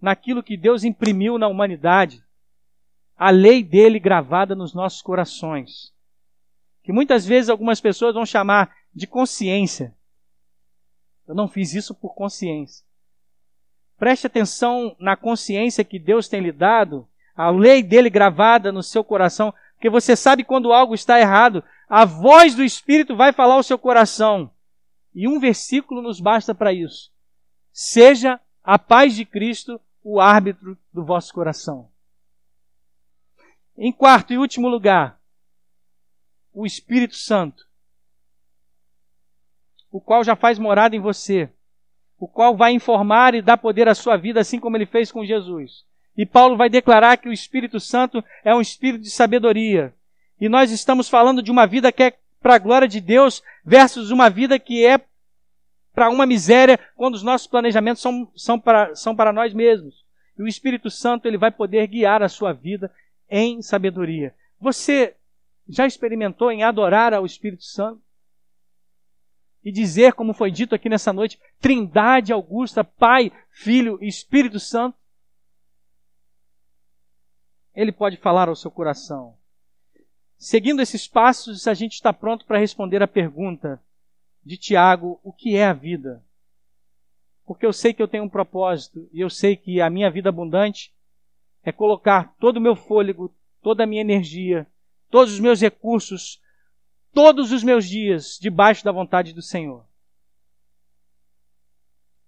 naquilo 0.00 0.42
que 0.42 0.56
Deus 0.56 0.84
imprimiu 0.84 1.38
na 1.38 1.48
humanidade 1.48 2.22
a 3.16 3.30
lei 3.30 3.62
dele 3.62 3.98
gravada 3.98 4.54
nos 4.54 4.74
nossos 4.74 5.00
corações. 5.00 5.92
Que 6.82 6.92
muitas 6.92 7.24
vezes 7.24 7.48
algumas 7.48 7.80
pessoas 7.80 8.14
vão 8.14 8.26
chamar 8.26 8.76
de 8.94 9.06
consciência. 9.06 9.94
Eu 11.26 11.34
não 11.34 11.48
fiz 11.48 11.74
isso 11.74 11.94
por 11.94 12.14
consciência. 12.14 12.84
Preste 13.98 14.26
atenção 14.26 14.94
na 14.98 15.16
consciência 15.16 15.82
que 15.82 15.98
Deus 15.98 16.28
tem 16.28 16.40
lhe 16.40 16.52
dado, 16.52 17.08
a 17.34 17.50
lei 17.50 17.82
dele 17.82 18.10
gravada 18.10 18.70
no 18.70 18.82
seu 18.82 19.02
coração, 19.02 19.52
porque 19.74 19.90
você 19.90 20.14
sabe 20.14 20.44
quando 20.44 20.72
algo 20.72 20.94
está 20.94 21.18
errado. 21.18 21.64
A 21.88 22.04
voz 22.04 22.54
do 22.54 22.62
Espírito 22.62 23.16
vai 23.16 23.32
falar 23.32 23.54
ao 23.54 23.62
seu 23.62 23.78
coração. 23.78 24.50
E 25.14 25.26
um 25.26 25.40
versículo 25.40 26.02
nos 26.02 26.20
basta 26.20 26.54
para 26.54 26.72
isso. 26.72 27.10
Seja 27.72 28.38
a 28.62 28.78
paz 28.78 29.14
de 29.14 29.24
Cristo 29.24 29.80
o 30.08 30.20
árbitro 30.20 30.78
do 30.92 31.04
vosso 31.04 31.34
coração. 31.34 31.90
Em 33.76 33.90
quarto 33.90 34.32
e 34.32 34.38
último 34.38 34.68
lugar, 34.68 35.20
o 36.54 36.64
Espírito 36.64 37.16
Santo, 37.16 37.66
o 39.90 40.00
qual 40.00 40.22
já 40.22 40.36
faz 40.36 40.60
morada 40.60 40.94
em 40.94 41.00
você, 41.00 41.50
o 42.16 42.28
qual 42.28 42.56
vai 42.56 42.70
informar 42.70 43.34
e 43.34 43.42
dar 43.42 43.56
poder 43.56 43.88
à 43.88 43.96
sua 43.96 44.16
vida, 44.16 44.38
assim 44.38 44.60
como 44.60 44.76
ele 44.76 44.86
fez 44.86 45.10
com 45.10 45.24
Jesus. 45.24 45.84
E 46.16 46.24
Paulo 46.24 46.56
vai 46.56 46.70
declarar 46.70 47.16
que 47.16 47.28
o 47.28 47.32
Espírito 47.32 47.80
Santo 47.80 48.22
é 48.44 48.54
um 48.54 48.60
espírito 48.60 49.02
de 49.02 49.10
sabedoria. 49.10 49.92
E 50.40 50.48
nós 50.48 50.70
estamos 50.70 51.08
falando 51.08 51.42
de 51.42 51.50
uma 51.50 51.66
vida 51.66 51.90
que 51.90 52.04
é 52.04 52.16
para 52.40 52.54
a 52.54 52.58
glória 52.60 52.86
de 52.86 53.00
Deus 53.00 53.42
versus 53.64 54.12
uma 54.12 54.30
vida 54.30 54.56
que 54.56 54.86
é 54.86 55.04
para 55.96 56.10
uma 56.10 56.26
miséria 56.26 56.78
quando 56.94 57.14
os 57.14 57.22
nossos 57.22 57.46
planejamentos 57.46 58.02
são, 58.02 58.30
são, 58.36 58.60
para, 58.60 58.94
são 58.94 59.16
para 59.16 59.32
nós 59.32 59.54
mesmos. 59.54 60.04
E 60.38 60.42
o 60.42 60.46
Espírito 60.46 60.90
Santo 60.90 61.26
ele 61.26 61.38
vai 61.38 61.50
poder 61.50 61.86
guiar 61.86 62.22
a 62.22 62.28
sua 62.28 62.52
vida 62.52 62.92
em 63.30 63.62
sabedoria. 63.62 64.34
Você 64.60 65.16
já 65.66 65.86
experimentou 65.86 66.52
em 66.52 66.62
adorar 66.62 67.14
ao 67.14 67.24
Espírito 67.24 67.64
Santo? 67.64 68.02
E 69.64 69.72
dizer, 69.72 70.12
como 70.12 70.34
foi 70.34 70.50
dito 70.50 70.74
aqui 70.74 70.90
nessa 70.90 71.14
noite, 71.14 71.40
Trindade 71.60 72.30
Augusta, 72.30 72.84
Pai, 72.84 73.32
Filho 73.48 73.98
e 74.02 74.06
Espírito 74.06 74.60
Santo? 74.60 74.98
Ele 77.74 77.90
pode 77.90 78.18
falar 78.18 78.50
ao 78.50 78.54
seu 78.54 78.70
coração. 78.70 79.34
Seguindo 80.36 80.82
esses 80.82 81.08
passos, 81.08 81.66
a 81.66 81.72
gente 81.72 81.94
está 81.94 82.12
pronto 82.12 82.44
para 82.44 82.58
responder 82.58 83.02
a 83.02 83.08
pergunta 83.08 83.80
de 84.46 84.56
Tiago: 84.56 85.20
o 85.24 85.32
que 85.32 85.56
é 85.56 85.66
a 85.66 85.72
vida? 85.72 86.24
Porque 87.44 87.66
eu 87.66 87.72
sei 87.72 87.92
que 87.92 88.00
eu 88.00 88.08
tenho 88.08 88.24
um 88.24 88.28
propósito 88.28 89.08
e 89.12 89.20
eu 89.20 89.28
sei 89.28 89.56
que 89.56 89.80
a 89.80 89.90
minha 89.90 90.10
vida 90.10 90.28
abundante 90.28 90.94
é 91.64 91.72
colocar 91.72 92.34
todo 92.38 92.58
o 92.58 92.60
meu 92.60 92.76
fôlego, 92.76 93.34
toda 93.60 93.82
a 93.82 93.86
minha 93.86 94.00
energia, 94.00 94.66
todos 95.10 95.34
os 95.34 95.40
meus 95.40 95.60
recursos, 95.60 96.40
todos 97.12 97.50
os 97.50 97.64
meus 97.64 97.88
dias 97.88 98.38
debaixo 98.40 98.84
da 98.84 98.92
vontade 98.92 99.32
do 99.32 99.42
Senhor. 99.42 99.84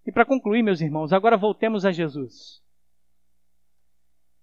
E 0.04 0.10
para 0.10 0.24
concluir, 0.24 0.62
meus 0.62 0.80
irmãos, 0.80 1.12
agora 1.12 1.36
voltemos 1.36 1.84
a 1.84 1.92
Jesus. 1.92 2.62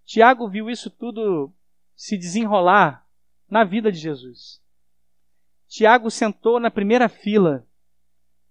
Tiago 0.05 0.47
viu 0.47 0.69
isso 0.69 0.89
tudo 0.89 1.51
se 1.95 2.17
desenrolar 2.17 3.05
na 3.49 3.63
vida 3.63 3.91
de 3.91 3.97
Jesus. 3.97 4.61
Tiago 5.67 6.09
sentou 6.09 6.59
na 6.59 6.69
primeira 6.71 7.09
fila 7.09 7.67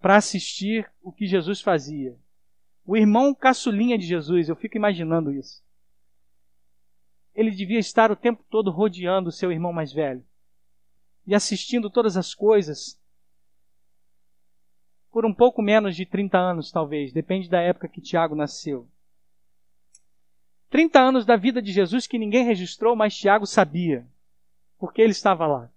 para 0.01 0.17
assistir 0.17 0.91
o 1.03 1.13
que 1.13 1.27
Jesus 1.27 1.61
fazia. 1.61 2.17
O 2.85 2.97
irmão 2.97 3.35
caçulinha 3.35 3.97
de 3.97 4.07
Jesus, 4.07 4.49
eu 4.49 4.57
fico 4.57 4.77
imaginando 4.77 5.33
isso 5.33 5.65
ele 7.35 7.51
devia 7.51 7.79
estar 7.79 8.13
o 8.13 8.17
tempo 8.17 8.45
todo 8.49 8.71
rodeando 8.71 9.29
o 9.29 9.33
seu 9.33 9.51
irmão 9.51 9.73
mais 9.73 9.93
velho 9.93 10.25
e 11.27 11.35
assistindo 11.35 11.91
todas 11.91 12.17
as 12.17 12.35
coisas 12.35 13.01
por 15.11 15.25
um 15.25 15.35
pouco 15.35 15.63
menos 15.63 15.95
de 15.95 16.05
30 16.05 16.37
anos, 16.37 16.73
talvez, 16.73 17.13
depende 17.13 17.49
da 17.49 17.61
época 17.61 17.89
que 17.89 18.01
Tiago 18.01 18.35
nasceu. 18.35 18.89
30 20.71 21.01
anos 21.01 21.25
da 21.25 21.37
vida 21.37 21.63
de 21.63 21.73
Jesus 21.73 22.07
que 22.07 22.19
ninguém 22.19 22.45
registrou, 22.45 22.97
mas 22.97 23.17
Tiago 23.17 23.47
sabia, 23.47 24.05
porque 24.77 25.01
ele 25.01 25.13
estava 25.13 25.47
lá. 25.47 25.71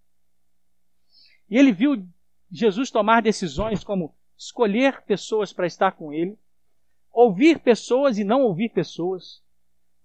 E 1.50 1.58
ele 1.58 1.72
viu 1.72 2.06
Jesus 2.52 2.92
tomar 2.92 3.22
decisões 3.22 3.84
como 3.84 4.14
escolher 4.38 5.02
pessoas 5.02 5.52
para 5.52 5.68
estar 5.68 5.94
com 5.94 6.14
ele, 6.14 6.38
ouvir 7.12 7.60
pessoas 7.60 8.18
e 8.18 8.24
não 8.24 8.44
ouvir 8.44 8.70
pessoas, 8.70 9.42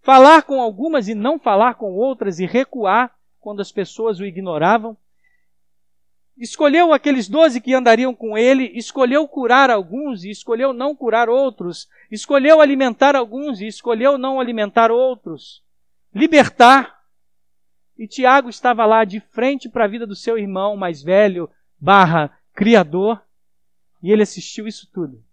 falar 0.01 0.43
com 0.43 0.61
algumas 0.61 1.09
e 1.09 1.15
não 1.15 1.39
falar 1.39 1.75
com 1.75 1.93
outras 1.95 2.39
e 2.39 2.47
recuar 2.47 3.15
quando 3.39 3.61
as 3.61 3.71
pessoas 3.71 4.19
o 4.19 4.25
ignoravam. 4.25 4.97
Escolheu 6.37 6.93
aqueles 6.95 7.29
doze 7.29 7.61
que 7.61 7.75
andariam 7.75 8.15
com 8.15 8.39
ele, 8.39 8.73
escolheu 8.75 9.29
curar 9.29 9.71
alguns 9.71 10.25
e 10.25 10.31
escolheu 10.31 10.73
não 10.73 10.97
curar 10.97 11.29
outros, 11.29 11.89
escolheu 12.11 12.61
alimentar 12.61 13.15
alguns 13.15 13.61
e 13.61 13.67
escolheu 13.67 14.17
não 14.17 14.41
alimentar 14.41 14.91
outros, 14.91 15.63
libertar. 16.15 17.02
E 18.03 18.09
Tiago 18.09 18.49
estava 18.49 18.85
lá 18.85 19.05
de 19.05 19.21
frente 19.21 19.69
para 19.69 19.85
a 19.85 19.89
vida 19.89 20.05
do 20.05 20.17
seu 20.17 20.37
irmão 20.37 20.77
mais 20.77 21.05
velho, 21.05 21.49
barra 21.79 22.37
criador, 22.53 23.25
e 24.03 24.11
ele 24.11 24.25
assistiu 24.25 24.67
isso 24.67 24.91
tudo. 24.91 25.25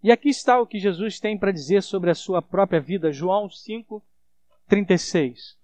E 0.00 0.12
aqui 0.12 0.28
está 0.28 0.60
o 0.60 0.66
que 0.66 0.78
Jesus 0.78 1.18
tem 1.18 1.36
para 1.36 1.50
dizer 1.50 1.82
sobre 1.82 2.08
a 2.08 2.14
sua 2.14 2.40
própria 2.40 2.80
vida, 2.80 3.10
João 3.10 3.50
5, 3.50 4.00
36. 4.68 5.58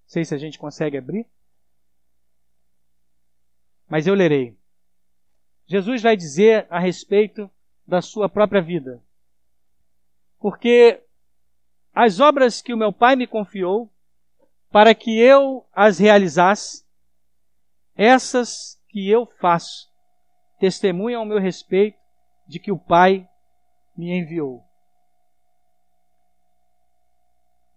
Não 0.00 0.08
sei 0.08 0.24
se 0.24 0.34
a 0.34 0.38
gente 0.38 0.58
consegue 0.58 0.96
abrir. 0.96 1.26
Mas 3.86 4.06
eu 4.06 4.14
lerei. 4.14 4.56
Jesus 5.66 6.00
vai 6.00 6.16
dizer 6.16 6.66
a 6.70 6.78
respeito 6.78 7.50
da 7.86 8.00
sua 8.00 8.30
própria 8.30 8.62
vida. 8.62 9.04
Porque 10.38 11.04
as 11.94 12.20
obras 12.20 12.62
que 12.62 12.72
o 12.72 12.76
meu 12.76 12.92
Pai 12.92 13.16
me 13.16 13.26
confiou, 13.26 13.90
para 14.70 14.94
que 14.94 15.18
eu 15.18 15.66
as 15.72 15.98
realizasse, 15.98 16.84
essas 17.96 18.80
que 18.88 19.08
eu 19.08 19.26
faço, 19.40 19.88
testemunham 20.58 21.20
ao 21.20 21.26
meu 21.26 21.38
respeito 21.38 21.98
de 22.46 22.58
que 22.58 22.70
o 22.70 22.78
Pai 22.78 23.28
me 23.96 24.10
enviou. 24.18 24.62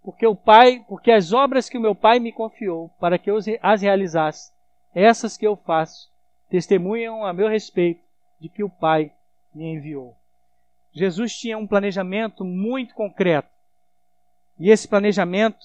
Porque 0.04 0.26
o 0.26 0.36
Pai, 0.36 0.84
porque 0.88 1.12
as 1.12 1.32
obras 1.32 1.70
que 1.70 1.78
o 1.78 1.82
meu 1.82 1.96
Pai 1.96 2.20
me 2.20 2.32
confiou, 2.32 2.90
para 3.00 3.18
que 3.18 3.30
eu 3.30 3.38
as 3.62 3.82
realizasse, 3.82 4.52
essas 4.94 5.38
que 5.38 5.46
eu 5.46 5.56
faço, 5.56 6.12
testemunham 6.50 7.26
a 7.26 7.34
meu 7.34 7.48
respeito 7.48 8.02
de 8.40 8.50
que 8.50 8.64
o 8.64 8.70
Pai 8.70 9.14
me 9.54 9.66
enviou. 9.66 10.16
Jesus 10.94 11.34
tinha 11.38 11.58
um 11.58 11.68
planejamento 11.68 12.44
muito 12.44 12.94
concreto. 12.94 13.50
E 14.60 14.70
esse 14.70 14.88
planejamento 14.88 15.60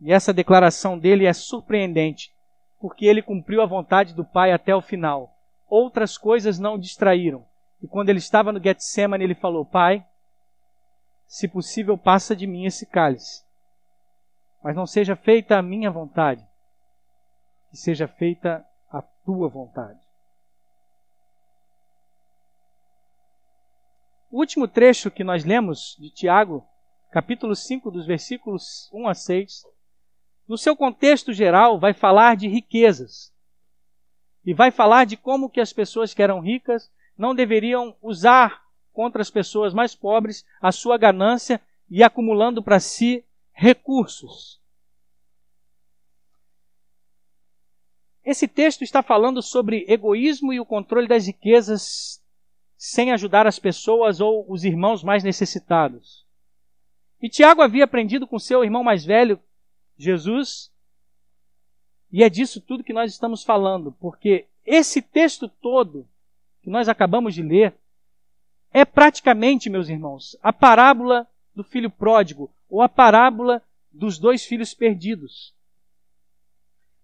e 0.00 0.12
essa 0.12 0.32
declaração 0.32 0.98
dele 0.98 1.26
é 1.26 1.32
surpreendente, 1.32 2.32
porque 2.80 3.06
ele 3.06 3.22
cumpriu 3.22 3.60
a 3.60 3.66
vontade 3.66 4.14
do 4.14 4.24
Pai 4.24 4.52
até 4.52 4.74
o 4.74 4.80
final. 4.80 5.34
Outras 5.68 6.16
coisas 6.16 6.58
não 6.58 6.74
o 6.74 6.78
distraíram. 6.78 7.44
E 7.82 7.86
quando 7.86 8.08
ele 8.08 8.18
estava 8.18 8.52
no 8.52 8.62
Getsemane, 8.62 9.24
ele 9.24 9.34
falou: 9.34 9.64
Pai, 9.64 10.06
se 11.26 11.48
possível, 11.48 11.98
passa 11.98 12.34
de 12.34 12.46
mim 12.46 12.64
esse 12.64 12.86
cálice. 12.86 13.44
Mas 14.62 14.74
não 14.74 14.86
seja 14.86 15.14
feita 15.14 15.58
a 15.58 15.62
minha 15.62 15.90
vontade, 15.90 16.44
que 17.70 17.76
seja 17.76 18.08
feita 18.08 18.64
a 18.90 19.02
tua 19.02 19.48
vontade. 19.48 20.00
O 24.30 24.38
último 24.38 24.68
trecho 24.68 25.10
que 25.10 25.24
nós 25.24 25.44
lemos 25.44 25.96
de 25.98 26.10
Tiago, 26.10 26.66
capítulo 27.10 27.54
5, 27.54 27.90
dos 27.90 28.06
versículos 28.06 28.90
1 28.92 29.08
a 29.08 29.14
6, 29.14 29.62
no 30.46 30.56
seu 30.56 30.76
contexto 30.76 31.32
geral, 31.32 31.78
vai 31.78 31.92
falar 31.92 32.36
de 32.36 32.48
riquezas. 32.48 33.32
E 34.44 34.54
vai 34.54 34.70
falar 34.70 35.04
de 35.04 35.16
como 35.16 35.50
que 35.50 35.60
as 35.60 35.72
pessoas 35.72 36.14
que 36.14 36.22
eram 36.22 36.40
ricas 36.40 36.90
não 37.16 37.34
deveriam 37.34 37.96
usar 38.00 38.62
contra 38.92 39.20
as 39.20 39.30
pessoas 39.30 39.74
mais 39.74 39.94
pobres 39.94 40.44
a 40.60 40.72
sua 40.72 40.96
ganância 40.96 41.60
e 41.90 42.02
acumulando 42.02 42.62
para 42.62 42.80
si 42.80 43.24
recursos. 43.52 44.60
Esse 48.24 48.46
texto 48.46 48.82
está 48.82 49.02
falando 49.02 49.40
sobre 49.40 49.86
egoísmo 49.88 50.52
e 50.52 50.60
o 50.60 50.66
controle 50.66 51.08
das 51.08 51.26
riquezas 51.26 52.22
sem 52.76 53.10
ajudar 53.10 53.46
as 53.46 53.58
pessoas 53.58 54.20
ou 54.20 54.44
os 54.50 54.64
irmãos 54.64 55.02
mais 55.02 55.24
necessitados. 55.24 56.27
E 57.20 57.28
Tiago 57.28 57.62
havia 57.62 57.84
aprendido 57.84 58.26
com 58.26 58.38
seu 58.38 58.62
irmão 58.62 58.84
mais 58.84 59.04
velho, 59.04 59.40
Jesus, 59.96 60.70
e 62.10 62.22
é 62.22 62.30
disso 62.30 62.60
tudo 62.60 62.84
que 62.84 62.92
nós 62.92 63.12
estamos 63.12 63.42
falando, 63.42 63.92
porque 64.00 64.46
esse 64.64 65.02
texto 65.02 65.48
todo 65.48 66.06
que 66.62 66.70
nós 66.70 66.88
acabamos 66.88 67.34
de 67.34 67.42
ler 67.42 67.74
é 68.72 68.84
praticamente, 68.84 69.70
meus 69.70 69.88
irmãos, 69.88 70.36
a 70.42 70.52
parábola 70.52 71.26
do 71.54 71.64
filho 71.64 71.90
pródigo 71.90 72.50
ou 72.68 72.82
a 72.82 72.88
parábola 72.88 73.62
dos 73.90 74.18
dois 74.18 74.44
filhos 74.44 74.74
perdidos. 74.74 75.54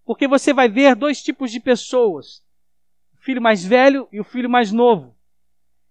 Porque 0.05 0.27
você 0.27 0.53
vai 0.53 0.69
ver 0.69 0.95
dois 0.95 1.21
tipos 1.21 1.51
de 1.51 1.59
pessoas: 1.59 2.43
o 3.13 3.17
filho 3.17 3.41
mais 3.41 3.65
velho 3.65 4.07
e 4.11 4.19
o 4.19 4.23
filho 4.23 4.49
mais 4.49 4.71
novo. 4.71 5.15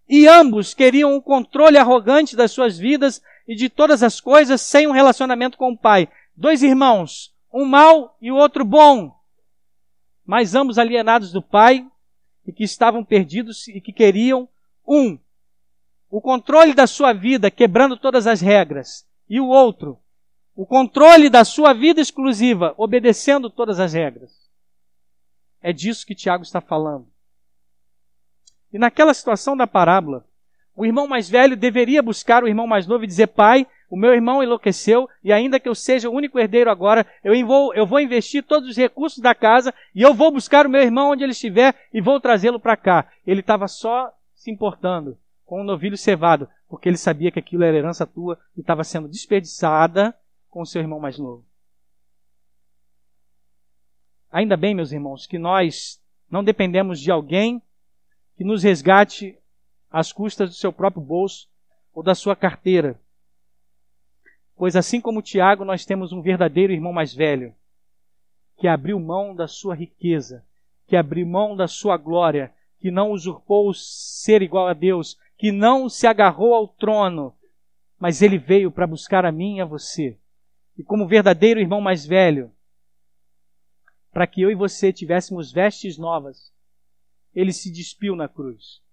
E 0.09 0.29
ambos 0.29 0.75
queriam 0.75 1.17
o 1.17 1.23
controle 1.23 1.79
arrogante 1.79 2.37
das 2.37 2.53
suas 2.53 2.79
vidas 2.79 3.23
e 3.47 3.55
de 3.55 3.69
todas 3.69 4.03
as 4.03 4.21
coisas 4.21 4.61
sem 4.61 4.87
um 4.87 4.93
relacionamento 4.93 5.59
com 5.59 5.73
o 5.73 5.77
pai. 5.77 6.09
Dois 6.37 6.63
irmãos, 6.63 7.35
um 7.53 7.65
mau 7.65 8.17
e 8.21 8.33
o 8.33 8.37
outro 8.37 8.65
bom, 8.65 9.15
mas 10.25 10.55
ambos 10.55 10.79
alienados 10.79 11.33
do 11.33 11.43
pai 11.43 11.87
e 12.47 12.53
que 12.53 12.65
estavam 12.65 13.05
perdidos 13.05 13.69
e 13.69 13.81
que 13.81 13.93
queriam 13.93 14.49
um 14.87 15.19
o 16.11 16.21
controle 16.21 16.73
da 16.75 16.87
sua 16.87 17.13
vida, 17.13 17.51
quebrando 17.51 17.97
todas 17.97 18.27
as 18.27 18.41
regras, 18.41 19.05
e 19.29 19.41
o 19.41 19.49
outro 19.49 19.99
o 20.55 20.65
controle 20.65 21.29
da 21.29 21.45
sua 21.45 21.73
vida 21.73 22.01
exclusiva, 22.01 22.75
obedecendo 22.77 23.51
todas 23.51 23.81
as 23.81 23.93
regras. 23.93 24.49
É 25.61 25.73
disso 25.73 26.07
que 26.07 26.15
Tiago 26.15 26.45
está 26.45 26.61
falando. 26.61 27.09
E 28.73 28.79
naquela 28.79 29.15
situação 29.15 29.57
da 29.57 29.67
parábola, 29.67 30.27
o 30.77 30.85
irmão 30.85 31.07
mais 31.07 31.29
velho 31.29 31.57
deveria 31.57 32.03
buscar 32.03 32.43
o 32.43 32.49
irmão 32.49 32.67
mais 32.67 32.87
novo 32.87 33.05
e 33.05 33.07
dizer: 33.07 33.29
Pai, 33.29 33.67
o 33.89 33.97
meu 33.97 34.13
irmão 34.13 34.43
enlouqueceu 34.43 35.09
e 35.23 35.33
ainda 35.33 35.61
que 35.61 35.69
eu 35.69 35.75
seja 35.75 36.11
o 36.11 36.13
único 36.13 36.39
herdeiro 36.39 36.71
agora, 36.71 37.07
eu 37.23 37.47
vou, 37.47 37.73
eu 37.75 37.87
vou 37.87 38.01
investir 38.01 38.43
todos 38.43 38.71
os 38.71 38.77
recursos 38.77 39.21
da 39.21 39.35
casa 39.35 39.73
e 39.95 40.03
eu 40.03 40.13
vou 40.13 40.33
buscar 40.33 40.67
o 40.67 40.71
meu 40.71 40.83
irmão 40.83 41.13
onde 41.13 41.23
ele 41.23 41.33
estiver 41.33 41.75
e 41.93 42.01
vou 42.01 42.19
trazê-lo 42.21 42.59
para 42.59 42.77
cá. 42.77 43.09
Ele 43.27 43.41
estava 43.41 43.69
só 43.69 44.13
se 44.35 44.51
importando 44.51 45.17
com 45.47 45.61
um 45.61 45.65
novilho 45.65 45.97
cevado, 45.97 46.49
porque 46.69 46.89
ele 46.89 46.97
sabia 46.97 47.31
que 47.31 47.39
aquilo 47.39 47.63
era 47.63 47.77
herança 47.77 48.07
tua 48.07 48.39
e 48.57 48.61
estava 48.61 48.83
sendo 48.83 49.07
desperdiçada 49.07 50.13
com 50.51 50.63
o 50.63 50.67
seu 50.67 50.81
irmão 50.81 50.99
mais 50.99 51.19
novo. 51.19 51.45
Ainda 54.33 54.57
bem, 54.57 54.75
meus 54.75 54.91
irmãos, 54.91 55.27
que 55.27 55.39
nós 55.39 56.03
não 56.29 56.43
dependemos 56.43 56.99
de 56.99 57.13
alguém 57.13 57.63
que 58.37 58.43
nos 58.43 58.65
resgate 58.65 59.39
às 59.95 60.13
custas 60.13 60.51
do 60.51 60.57
seu 60.57 60.73
próprio 60.73 61.01
bolso 61.01 61.49
ou 61.95 62.03
da 62.03 62.17
sua 62.17 62.35
carteira. 62.35 63.01
Pois 64.57 64.75
assim 64.75 65.01
como 65.01 65.23
Tiago, 65.23 65.65
nós 65.65 65.87
temos 65.87 66.11
um 66.11 66.21
verdadeiro 66.21 66.73
irmão 66.73 66.93
mais 66.93 67.15
velho, 67.15 67.55
que 68.59 68.67
abriu 68.67 68.99
mão 68.99 69.33
da 69.37 69.47
sua 69.47 69.73
riqueza, 69.73 70.45
que 70.89 70.97
abriu 70.97 71.25
mão 71.25 71.55
da 71.55 71.69
sua 71.69 71.97
glória, 71.97 72.53
que 72.81 72.91
não 72.91 73.13
usurpou 73.13 73.73
ser 73.73 74.43
igual 74.43 74.67
a 74.67 74.73
Deus, 74.73 75.17
que 75.39 75.53
não 75.53 75.89
se 75.89 76.09
agarrou 76.09 76.55
ao 76.55 76.67
trono, 76.67 77.33
mas 77.97 78.21
ele 78.21 78.37
veio 78.37 78.73
para 78.73 78.89
buscar 78.89 79.25
a 79.25 79.31
mim 79.31 79.59
e 79.59 79.61
a 79.61 79.65
você. 79.65 80.19
E 80.77 80.83
como 80.83 81.07
verdadeiro 81.07 81.61
irmão 81.61 81.81
mais 81.81 82.05
velho, 82.05 82.51
para 84.13 84.27
que 84.27 84.43
eu 84.43 84.51
e 84.51 84.57
você 84.57 84.93
tivéssemos 84.93 85.53
vestes 85.53 85.97
novas, 85.97 86.53
ele 87.33 87.53
se 87.53 87.71
despiu 87.71 88.17
na 88.17 88.29
cruz. 88.29 88.84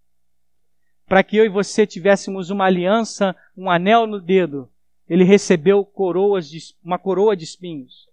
Para 1.11 1.23
que 1.23 1.35
eu 1.35 1.43
e 1.43 1.49
você 1.49 1.85
tivéssemos 1.85 2.51
uma 2.51 2.63
aliança, 2.63 3.35
um 3.57 3.69
anel 3.69 4.07
no 4.07 4.17
dedo, 4.17 4.69
ele 5.09 5.25
recebeu 5.25 5.83
coroas 5.83 6.49
de, 6.49 6.73
uma 6.81 6.97
coroa 6.97 7.35
de 7.35 7.43
espinhos. 7.43 8.07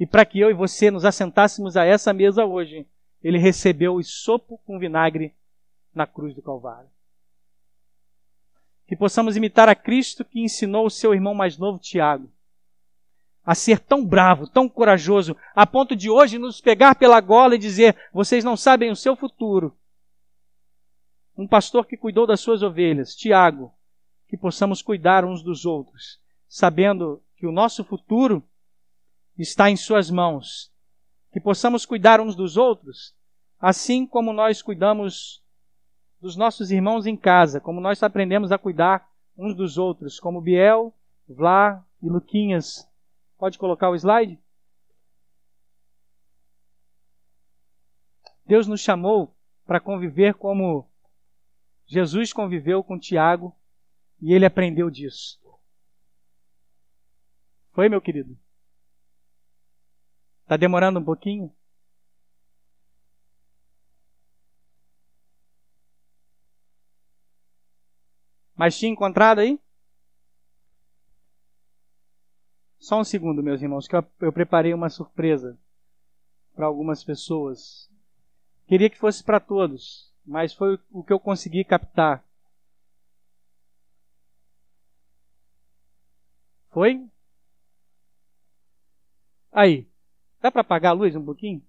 E 0.00 0.04
para 0.04 0.24
que 0.24 0.40
eu 0.40 0.50
e 0.50 0.52
você 0.52 0.90
nos 0.90 1.04
assentássemos 1.04 1.76
a 1.76 1.84
essa 1.84 2.12
mesa 2.12 2.44
hoje, 2.44 2.88
ele 3.22 3.38
recebeu 3.38 3.94
o 3.94 4.02
sopo 4.02 4.58
com 4.66 4.80
vinagre 4.80 5.32
na 5.94 6.08
cruz 6.08 6.34
do 6.34 6.42
Calvário. 6.42 6.90
Que 8.88 8.96
possamos 8.96 9.36
imitar 9.36 9.68
a 9.68 9.76
Cristo 9.76 10.24
que 10.24 10.42
ensinou 10.42 10.86
o 10.86 10.90
seu 10.90 11.14
irmão 11.14 11.34
mais 11.34 11.56
novo, 11.56 11.78
Tiago, 11.78 12.28
a 13.46 13.54
ser 13.54 13.78
tão 13.78 14.04
bravo, 14.04 14.48
tão 14.48 14.68
corajoso, 14.68 15.36
a 15.54 15.64
ponto 15.64 15.94
de 15.94 16.10
hoje 16.10 16.36
nos 16.36 16.60
pegar 16.60 16.96
pela 16.96 17.20
gola 17.20 17.54
e 17.54 17.58
dizer: 17.58 17.94
vocês 18.12 18.42
não 18.42 18.56
sabem 18.56 18.90
o 18.90 18.96
seu 18.96 19.14
futuro. 19.14 19.72
Um 21.36 21.46
pastor 21.46 21.86
que 21.86 21.96
cuidou 21.96 22.26
das 22.26 22.40
suas 22.40 22.62
ovelhas, 22.62 23.14
Tiago, 23.14 23.72
que 24.28 24.36
possamos 24.36 24.82
cuidar 24.82 25.24
uns 25.24 25.42
dos 25.42 25.66
outros, 25.66 26.20
sabendo 26.48 27.22
que 27.36 27.46
o 27.46 27.52
nosso 27.52 27.84
futuro 27.84 28.42
está 29.36 29.70
em 29.70 29.76
Suas 29.76 30.10
mãos. 30.10 30.72
Que 31.32 31.40
possamos 31.40 31.84
cuidar 31.84 32.20
uns 32.20 32.36
dos 32.36 32.56
outros, 32.56 33.14
assim 33.58 34.06
como 34.06 34.32
nós 34.32 34.62
cuidamos 34.62 35.42
dos 36.20 36.36
nossos 36.36 36.70
irmãos 36.70 37.06
em 37.06 37.16
casa, 37.16 37.60
como 37.60 37.80
nós 37.80 38.02
aprendemos 38.02 38.52
a 38.52 38.58
cuidar 38.58 39.08
uns 39.36 39.54
dos 39.54 39.76
outros, 39.76 40.20
como 40.20 40.40
Biel, 40.40 40.94
Vlá 41.28 41.84
e 42.00 42.08
Luquinhas 42.08 42.88
Pode 43.44 43.58
colocar 43.58 43.90
o 43.90 43.94
slide? 43.94 44.38
Deus 48.46 48.66
nos 48.66 48.80
chamou 48.80 49.34
para 49.66 49.80
conviver 49.80 50.34
como 50.34 50.88
Jesus 51.86 52.32
conviveu 52.32 52.82
com 52.82 52.98
Tiago 52.98 53.54
e 54.20 54.32
ele 54.32 54.46
aprendeu 54.46 54.90
disso. 54.90 55.40
Foi, 57.72 57.88
meu 57.88 58.00
querido? 58.00 58.38
Está 60.42 60.56
demorando 60.56 61.00
um 61.00 61.04
pouquinho? 61.04 61.54
Mas 68.54 68.78
tinha 68.78 68.92
encontrado 68.92 69.40
aí? 69.40 69.58
Só 72.78 73.00
um 73.00 73.04
segundo, 73.04 73.42
meus 73.42 73.60
irmãos, 73.60 73.88
que 73.88 73.96
eu, 73.96 74.06
eu 74.20 74.32
preparei 74.32 74.72
uma 74.72 74.88
surpresa 74.88 75.58
para 76.54 76.66
algumas 76.66 77.02
pessoas. 77.02 77.90
Queria 78.66 78.88
que 78.88 78.98
fosse 78.98 79.24
para 79.24 79.40
todos, 79.40 80.13
mas 80.24 80.52
foi 80.54 80.78
o 80.90 81.02
que 81.02 81.12
eu 81.12 81.20
consegui 81.20 81.64
captar. 81.64 82.24
Foi? 86.70 87.06
Aí, 89.52 89.86
dá 90.40 90.50
para 90.50 90.62
apagar 90.62 90.92
a 90.92 90.94
luz 90.94 91.14
um 91.14 91.24
pouquinho? 91.24 91.62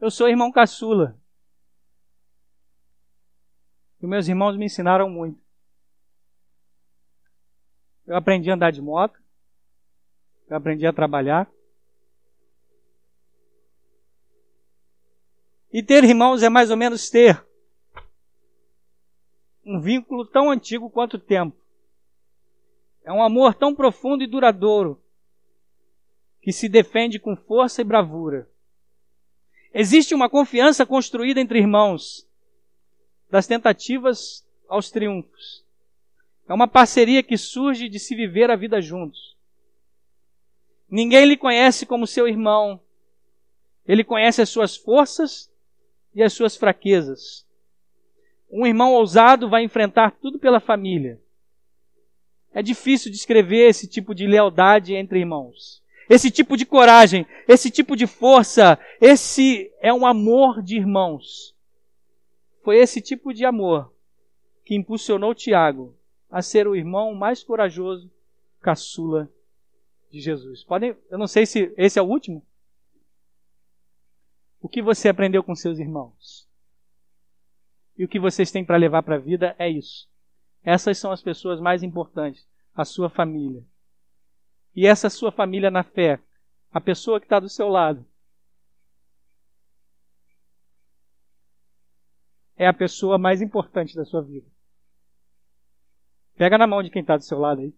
Eu 0.00 0.10
sou 0.10 0.28
irmão 0.28 0.50
caçula. 0.50 1.16
E 4.00 4.06
meus 4.06 4.28
irmãos 4.28 4.56
me 4.56 4.64
ensinaram 4.64 5.10
muito. 5.10 5.40
Eu 8.06 8.16
aprendi 8.16 8.50
a 8.50 8.54
andar 8.54 8.70
de 8.70 8.80
moto. 8.80 9.20
Eu 10.48 10.56
aprendi 10.56 10.86
a 10.86 10.92
trabalhar. 10.92 11.50
E 15.72 15.82
ter 15.82 16.02
irmãos 16.02 16.42
é 16.42 16.48
mais 16.48 16.70
ou 16.70 16.76
menos 16.76 17.10
ter 17.10 17.44
um 19.64 19.80
vínculo 19.80 20.24
tão 20.24 20.50
antigo 20.50 20.88
quanto 20.88 21.14
o 21.14 21.20
tempo. 21.20 21.56
É 23.04 23.12
um 23.12 23.22
amor 23.22 23.54
tão 23.54 23.74
profundo 23.74 24.24
e 24.24 24.26
duradouro 24.26 25.02
que 26.40 26.52
se 26.52 26.68
defende 26.68 27.18
com 27.18 27.36
força 27.36 27.82
e 27.82 27.84
bravura. 27.84 28.48
Existe 29.74 30.14
uma 30.14 30.30
confiança 30.30 30.86
construída 30.86 31.40
entre 31.40 31.58
irmãos, 31.58 32.26
das 33.30 33.46
tentativas 33.46 34.46
aos 34.66 34.90
triunfos. 34.90 35.62
É 36.48 36.54
uma 36.54 36.66
parceria 36.66 37.22
que 37.22 37.36
surge 37.36 37.90
de 37.90 37.98
se 37.98 38.14
viver 38.14 38.50
a 38.50 38.56
vida 38.56 38.80
juntos. 38.80 39.36
Ninguém 40.88 41.26
lhe 41.26 41.36
conhece 41.36 41.84
como 41.84 42.06
seu 42.06 42.26
irmão. 42.26 42.80
Ele 43.86 44.02
conhece 44.02 44.40
as 44.40 44.48
suas 44.48 44.74
forças 44.74 45.52
e 46.14 46.22
as 46.22 46.32
suas 46.32 46.56
fraquezas. 46.56 47.46
Um 48.50 48.66
irmão 48.66 48.92
ousado 48.94 49.48
vai 49.48 49.62
enfrentar 49.62 50.12
tudo 50.12 50.38
pela 50.38 50.60
família. 50.60 51.20
É 52.52 52.62
difícil 52.62 53.12
descrever 53.12 53.68
esse 53.68 53.86
tipo 53.86 54.14
de 54.14 54.26
lealdade 54.26 54.94
entre 54.94 55.18
irmãos. 55.18 55.82
Esse 56.08 56.30
tipo 56.30 56.56
de 56.56 56.64
coragem, 56.64 57.26
esse 57.46 57.70
tipo 57.70 57.94
de 57.94 58.06
força, 58.06 58.78
esse 59.00 59.70
é 59.80 59.92
um 59.92 60.06
amor 60.06 60.62
de 60.62 60.76
irmãos. 60.76 61.54
Foi 62.64 62.78
esse 62.78 63.00
tipo 63.00 63.34
de 63.34 63.44
amor 63.44 63.92
que 64.64 64.74
impulsionou 64.74 65.34
Tiago 65.34 65.94
a 66.30 66.40
ser 66.40 66.66
o 66.66 66.74
irmão 66.74 67.14
mais 67.14 67.42
corajoso, 67.42 68.10
caçula 68.60 69.30
de 70.10 70.20
Jesus. 70.20 70.64
Podem, 70.64 70.96
eu 71.10 71.18
não 71.18 71.26
sei 71.26 71.46
se 71.46 71.72
esse 71.76 71.98
é 71.98 72.02
o 72.02 72.06
último. 72.06 72.42
O 74.60 74.68
que 74.68 74.82
você 74.82 75.08
aprendeu 75.08 75.42
com 75.42 75.54
seus 75.54 75.78
irmãos? 75.78 76.48
E 77.96 78.04
o 78.04 78.08
que 78.08 78.18
vocês 78.18 78.50
têm 78.50 78.64
para 78.64 78.76
levar 78.76 79.02
para 79.02 79.16
a 79.16 79.20
vida 79.20 79.54
é 79.58 79.68
isso. 79.68 80.08
Essas 80.62 80.98
são 80.98 81.10
as 81.10 81.22
pessoas 81.22 81.60
mais 81.60 81.82
importantes, 81.82 82.48
a 82.74 82.84
sua 82.84 83.08
família. 83.08 83.64
E 84.74 84.86
essa 84.86 85.10
sua 85.10 85.32
família 85.32 85.70
na 85.70 85.82
fé, 85.82 86.20
a 86.70 86.80
pessoa 86.80 87.18
que 87.18 87.26
está 87.26 87.40
do 87.40 87.48
seu 87.48 87.68
lado, 87.68 88.04
é 92.56 92.66
a 92.66 92.74
pessoa 92.74 93.18
mais 93.18 93.40
importante 93.40 93.94
da 93.94 94.04
sua 94.04 94.22
vida. 94.22 94.46
Pega 96.36 96.58
na 96.58 96.66
mão 96.66 96.82
de 96.82 96.90
quem 96.90 97.02
está 97.02 97.16
do 97.16 97.24
seu 97.24 97.38
lado 97.38 97.62
aí. 97.62 97.74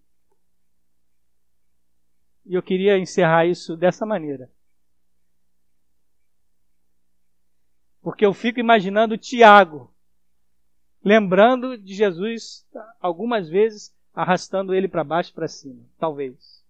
E 2.47 2.55
eu 2.55 2.63
queria 2.63 2.99
encerrar 2.99 3.47
isso 3.47 3.77
dessa 3.77 4.05
maneira. 4.05 4.51
Porque 8.03 8.25
eu 8.25 8.33
fico 8.33 8.59
imaginando 8.59 9.19
Tiago, 9.19 9.93
lembrando 11.05 11.77
de 11.77 11.95
Jesus 11.95 12.67
algumas 13.01 13.49
vezes 13.49 13.95
arrastando 14.15 14.75
ele 14.75 14.89
para 14.89 15.05
baixo 15.05 15.31
e 15.31 15.35
para 15.35 15.49
cima, 15.49 15.83
talvez. 15.99 16.65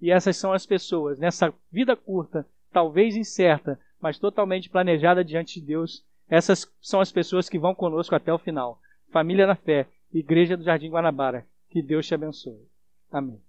E 0.00 0.10
essas 0.10 0.36
são 0.36 0.52
as 0.52 0.64
pessoas, 0.64 1.18
nessa 1.18 1.52
vida 1.70 1.94
curta, 1.94 2.46
talvez 2.72 3.16
incerta, 3.16 3.78
mas 4.00 4.18
totalmente 4.18 4.70
planejada 4.70 5.24
diante 5.24 5.60
de 5.60 5.66
Deus. 5.66 6.04
Essas 6.28 6.70
são 6.80 7.00
as 7.00 7.12
pessoas 7.12 7.48
que 7.48 7.58
vão 7.58 7.74
conosco 7.74 8.14
até 8.14 8.32
o 8.32 8.38
final. 8.38 8.80
Família 9.10 9.46
na 9.46 9.56
fé, 9.56 9.86
Igreja 10.12 10.56
do 10.56 10.64
Jardim 10.64 10.88
Guanabara. 10.88 11.46
Que 11.68 11.82
Deus 11.82 12.06
te 12.06 12.14
abençoe. 12.14 12.66
Amém. 13.12 13.40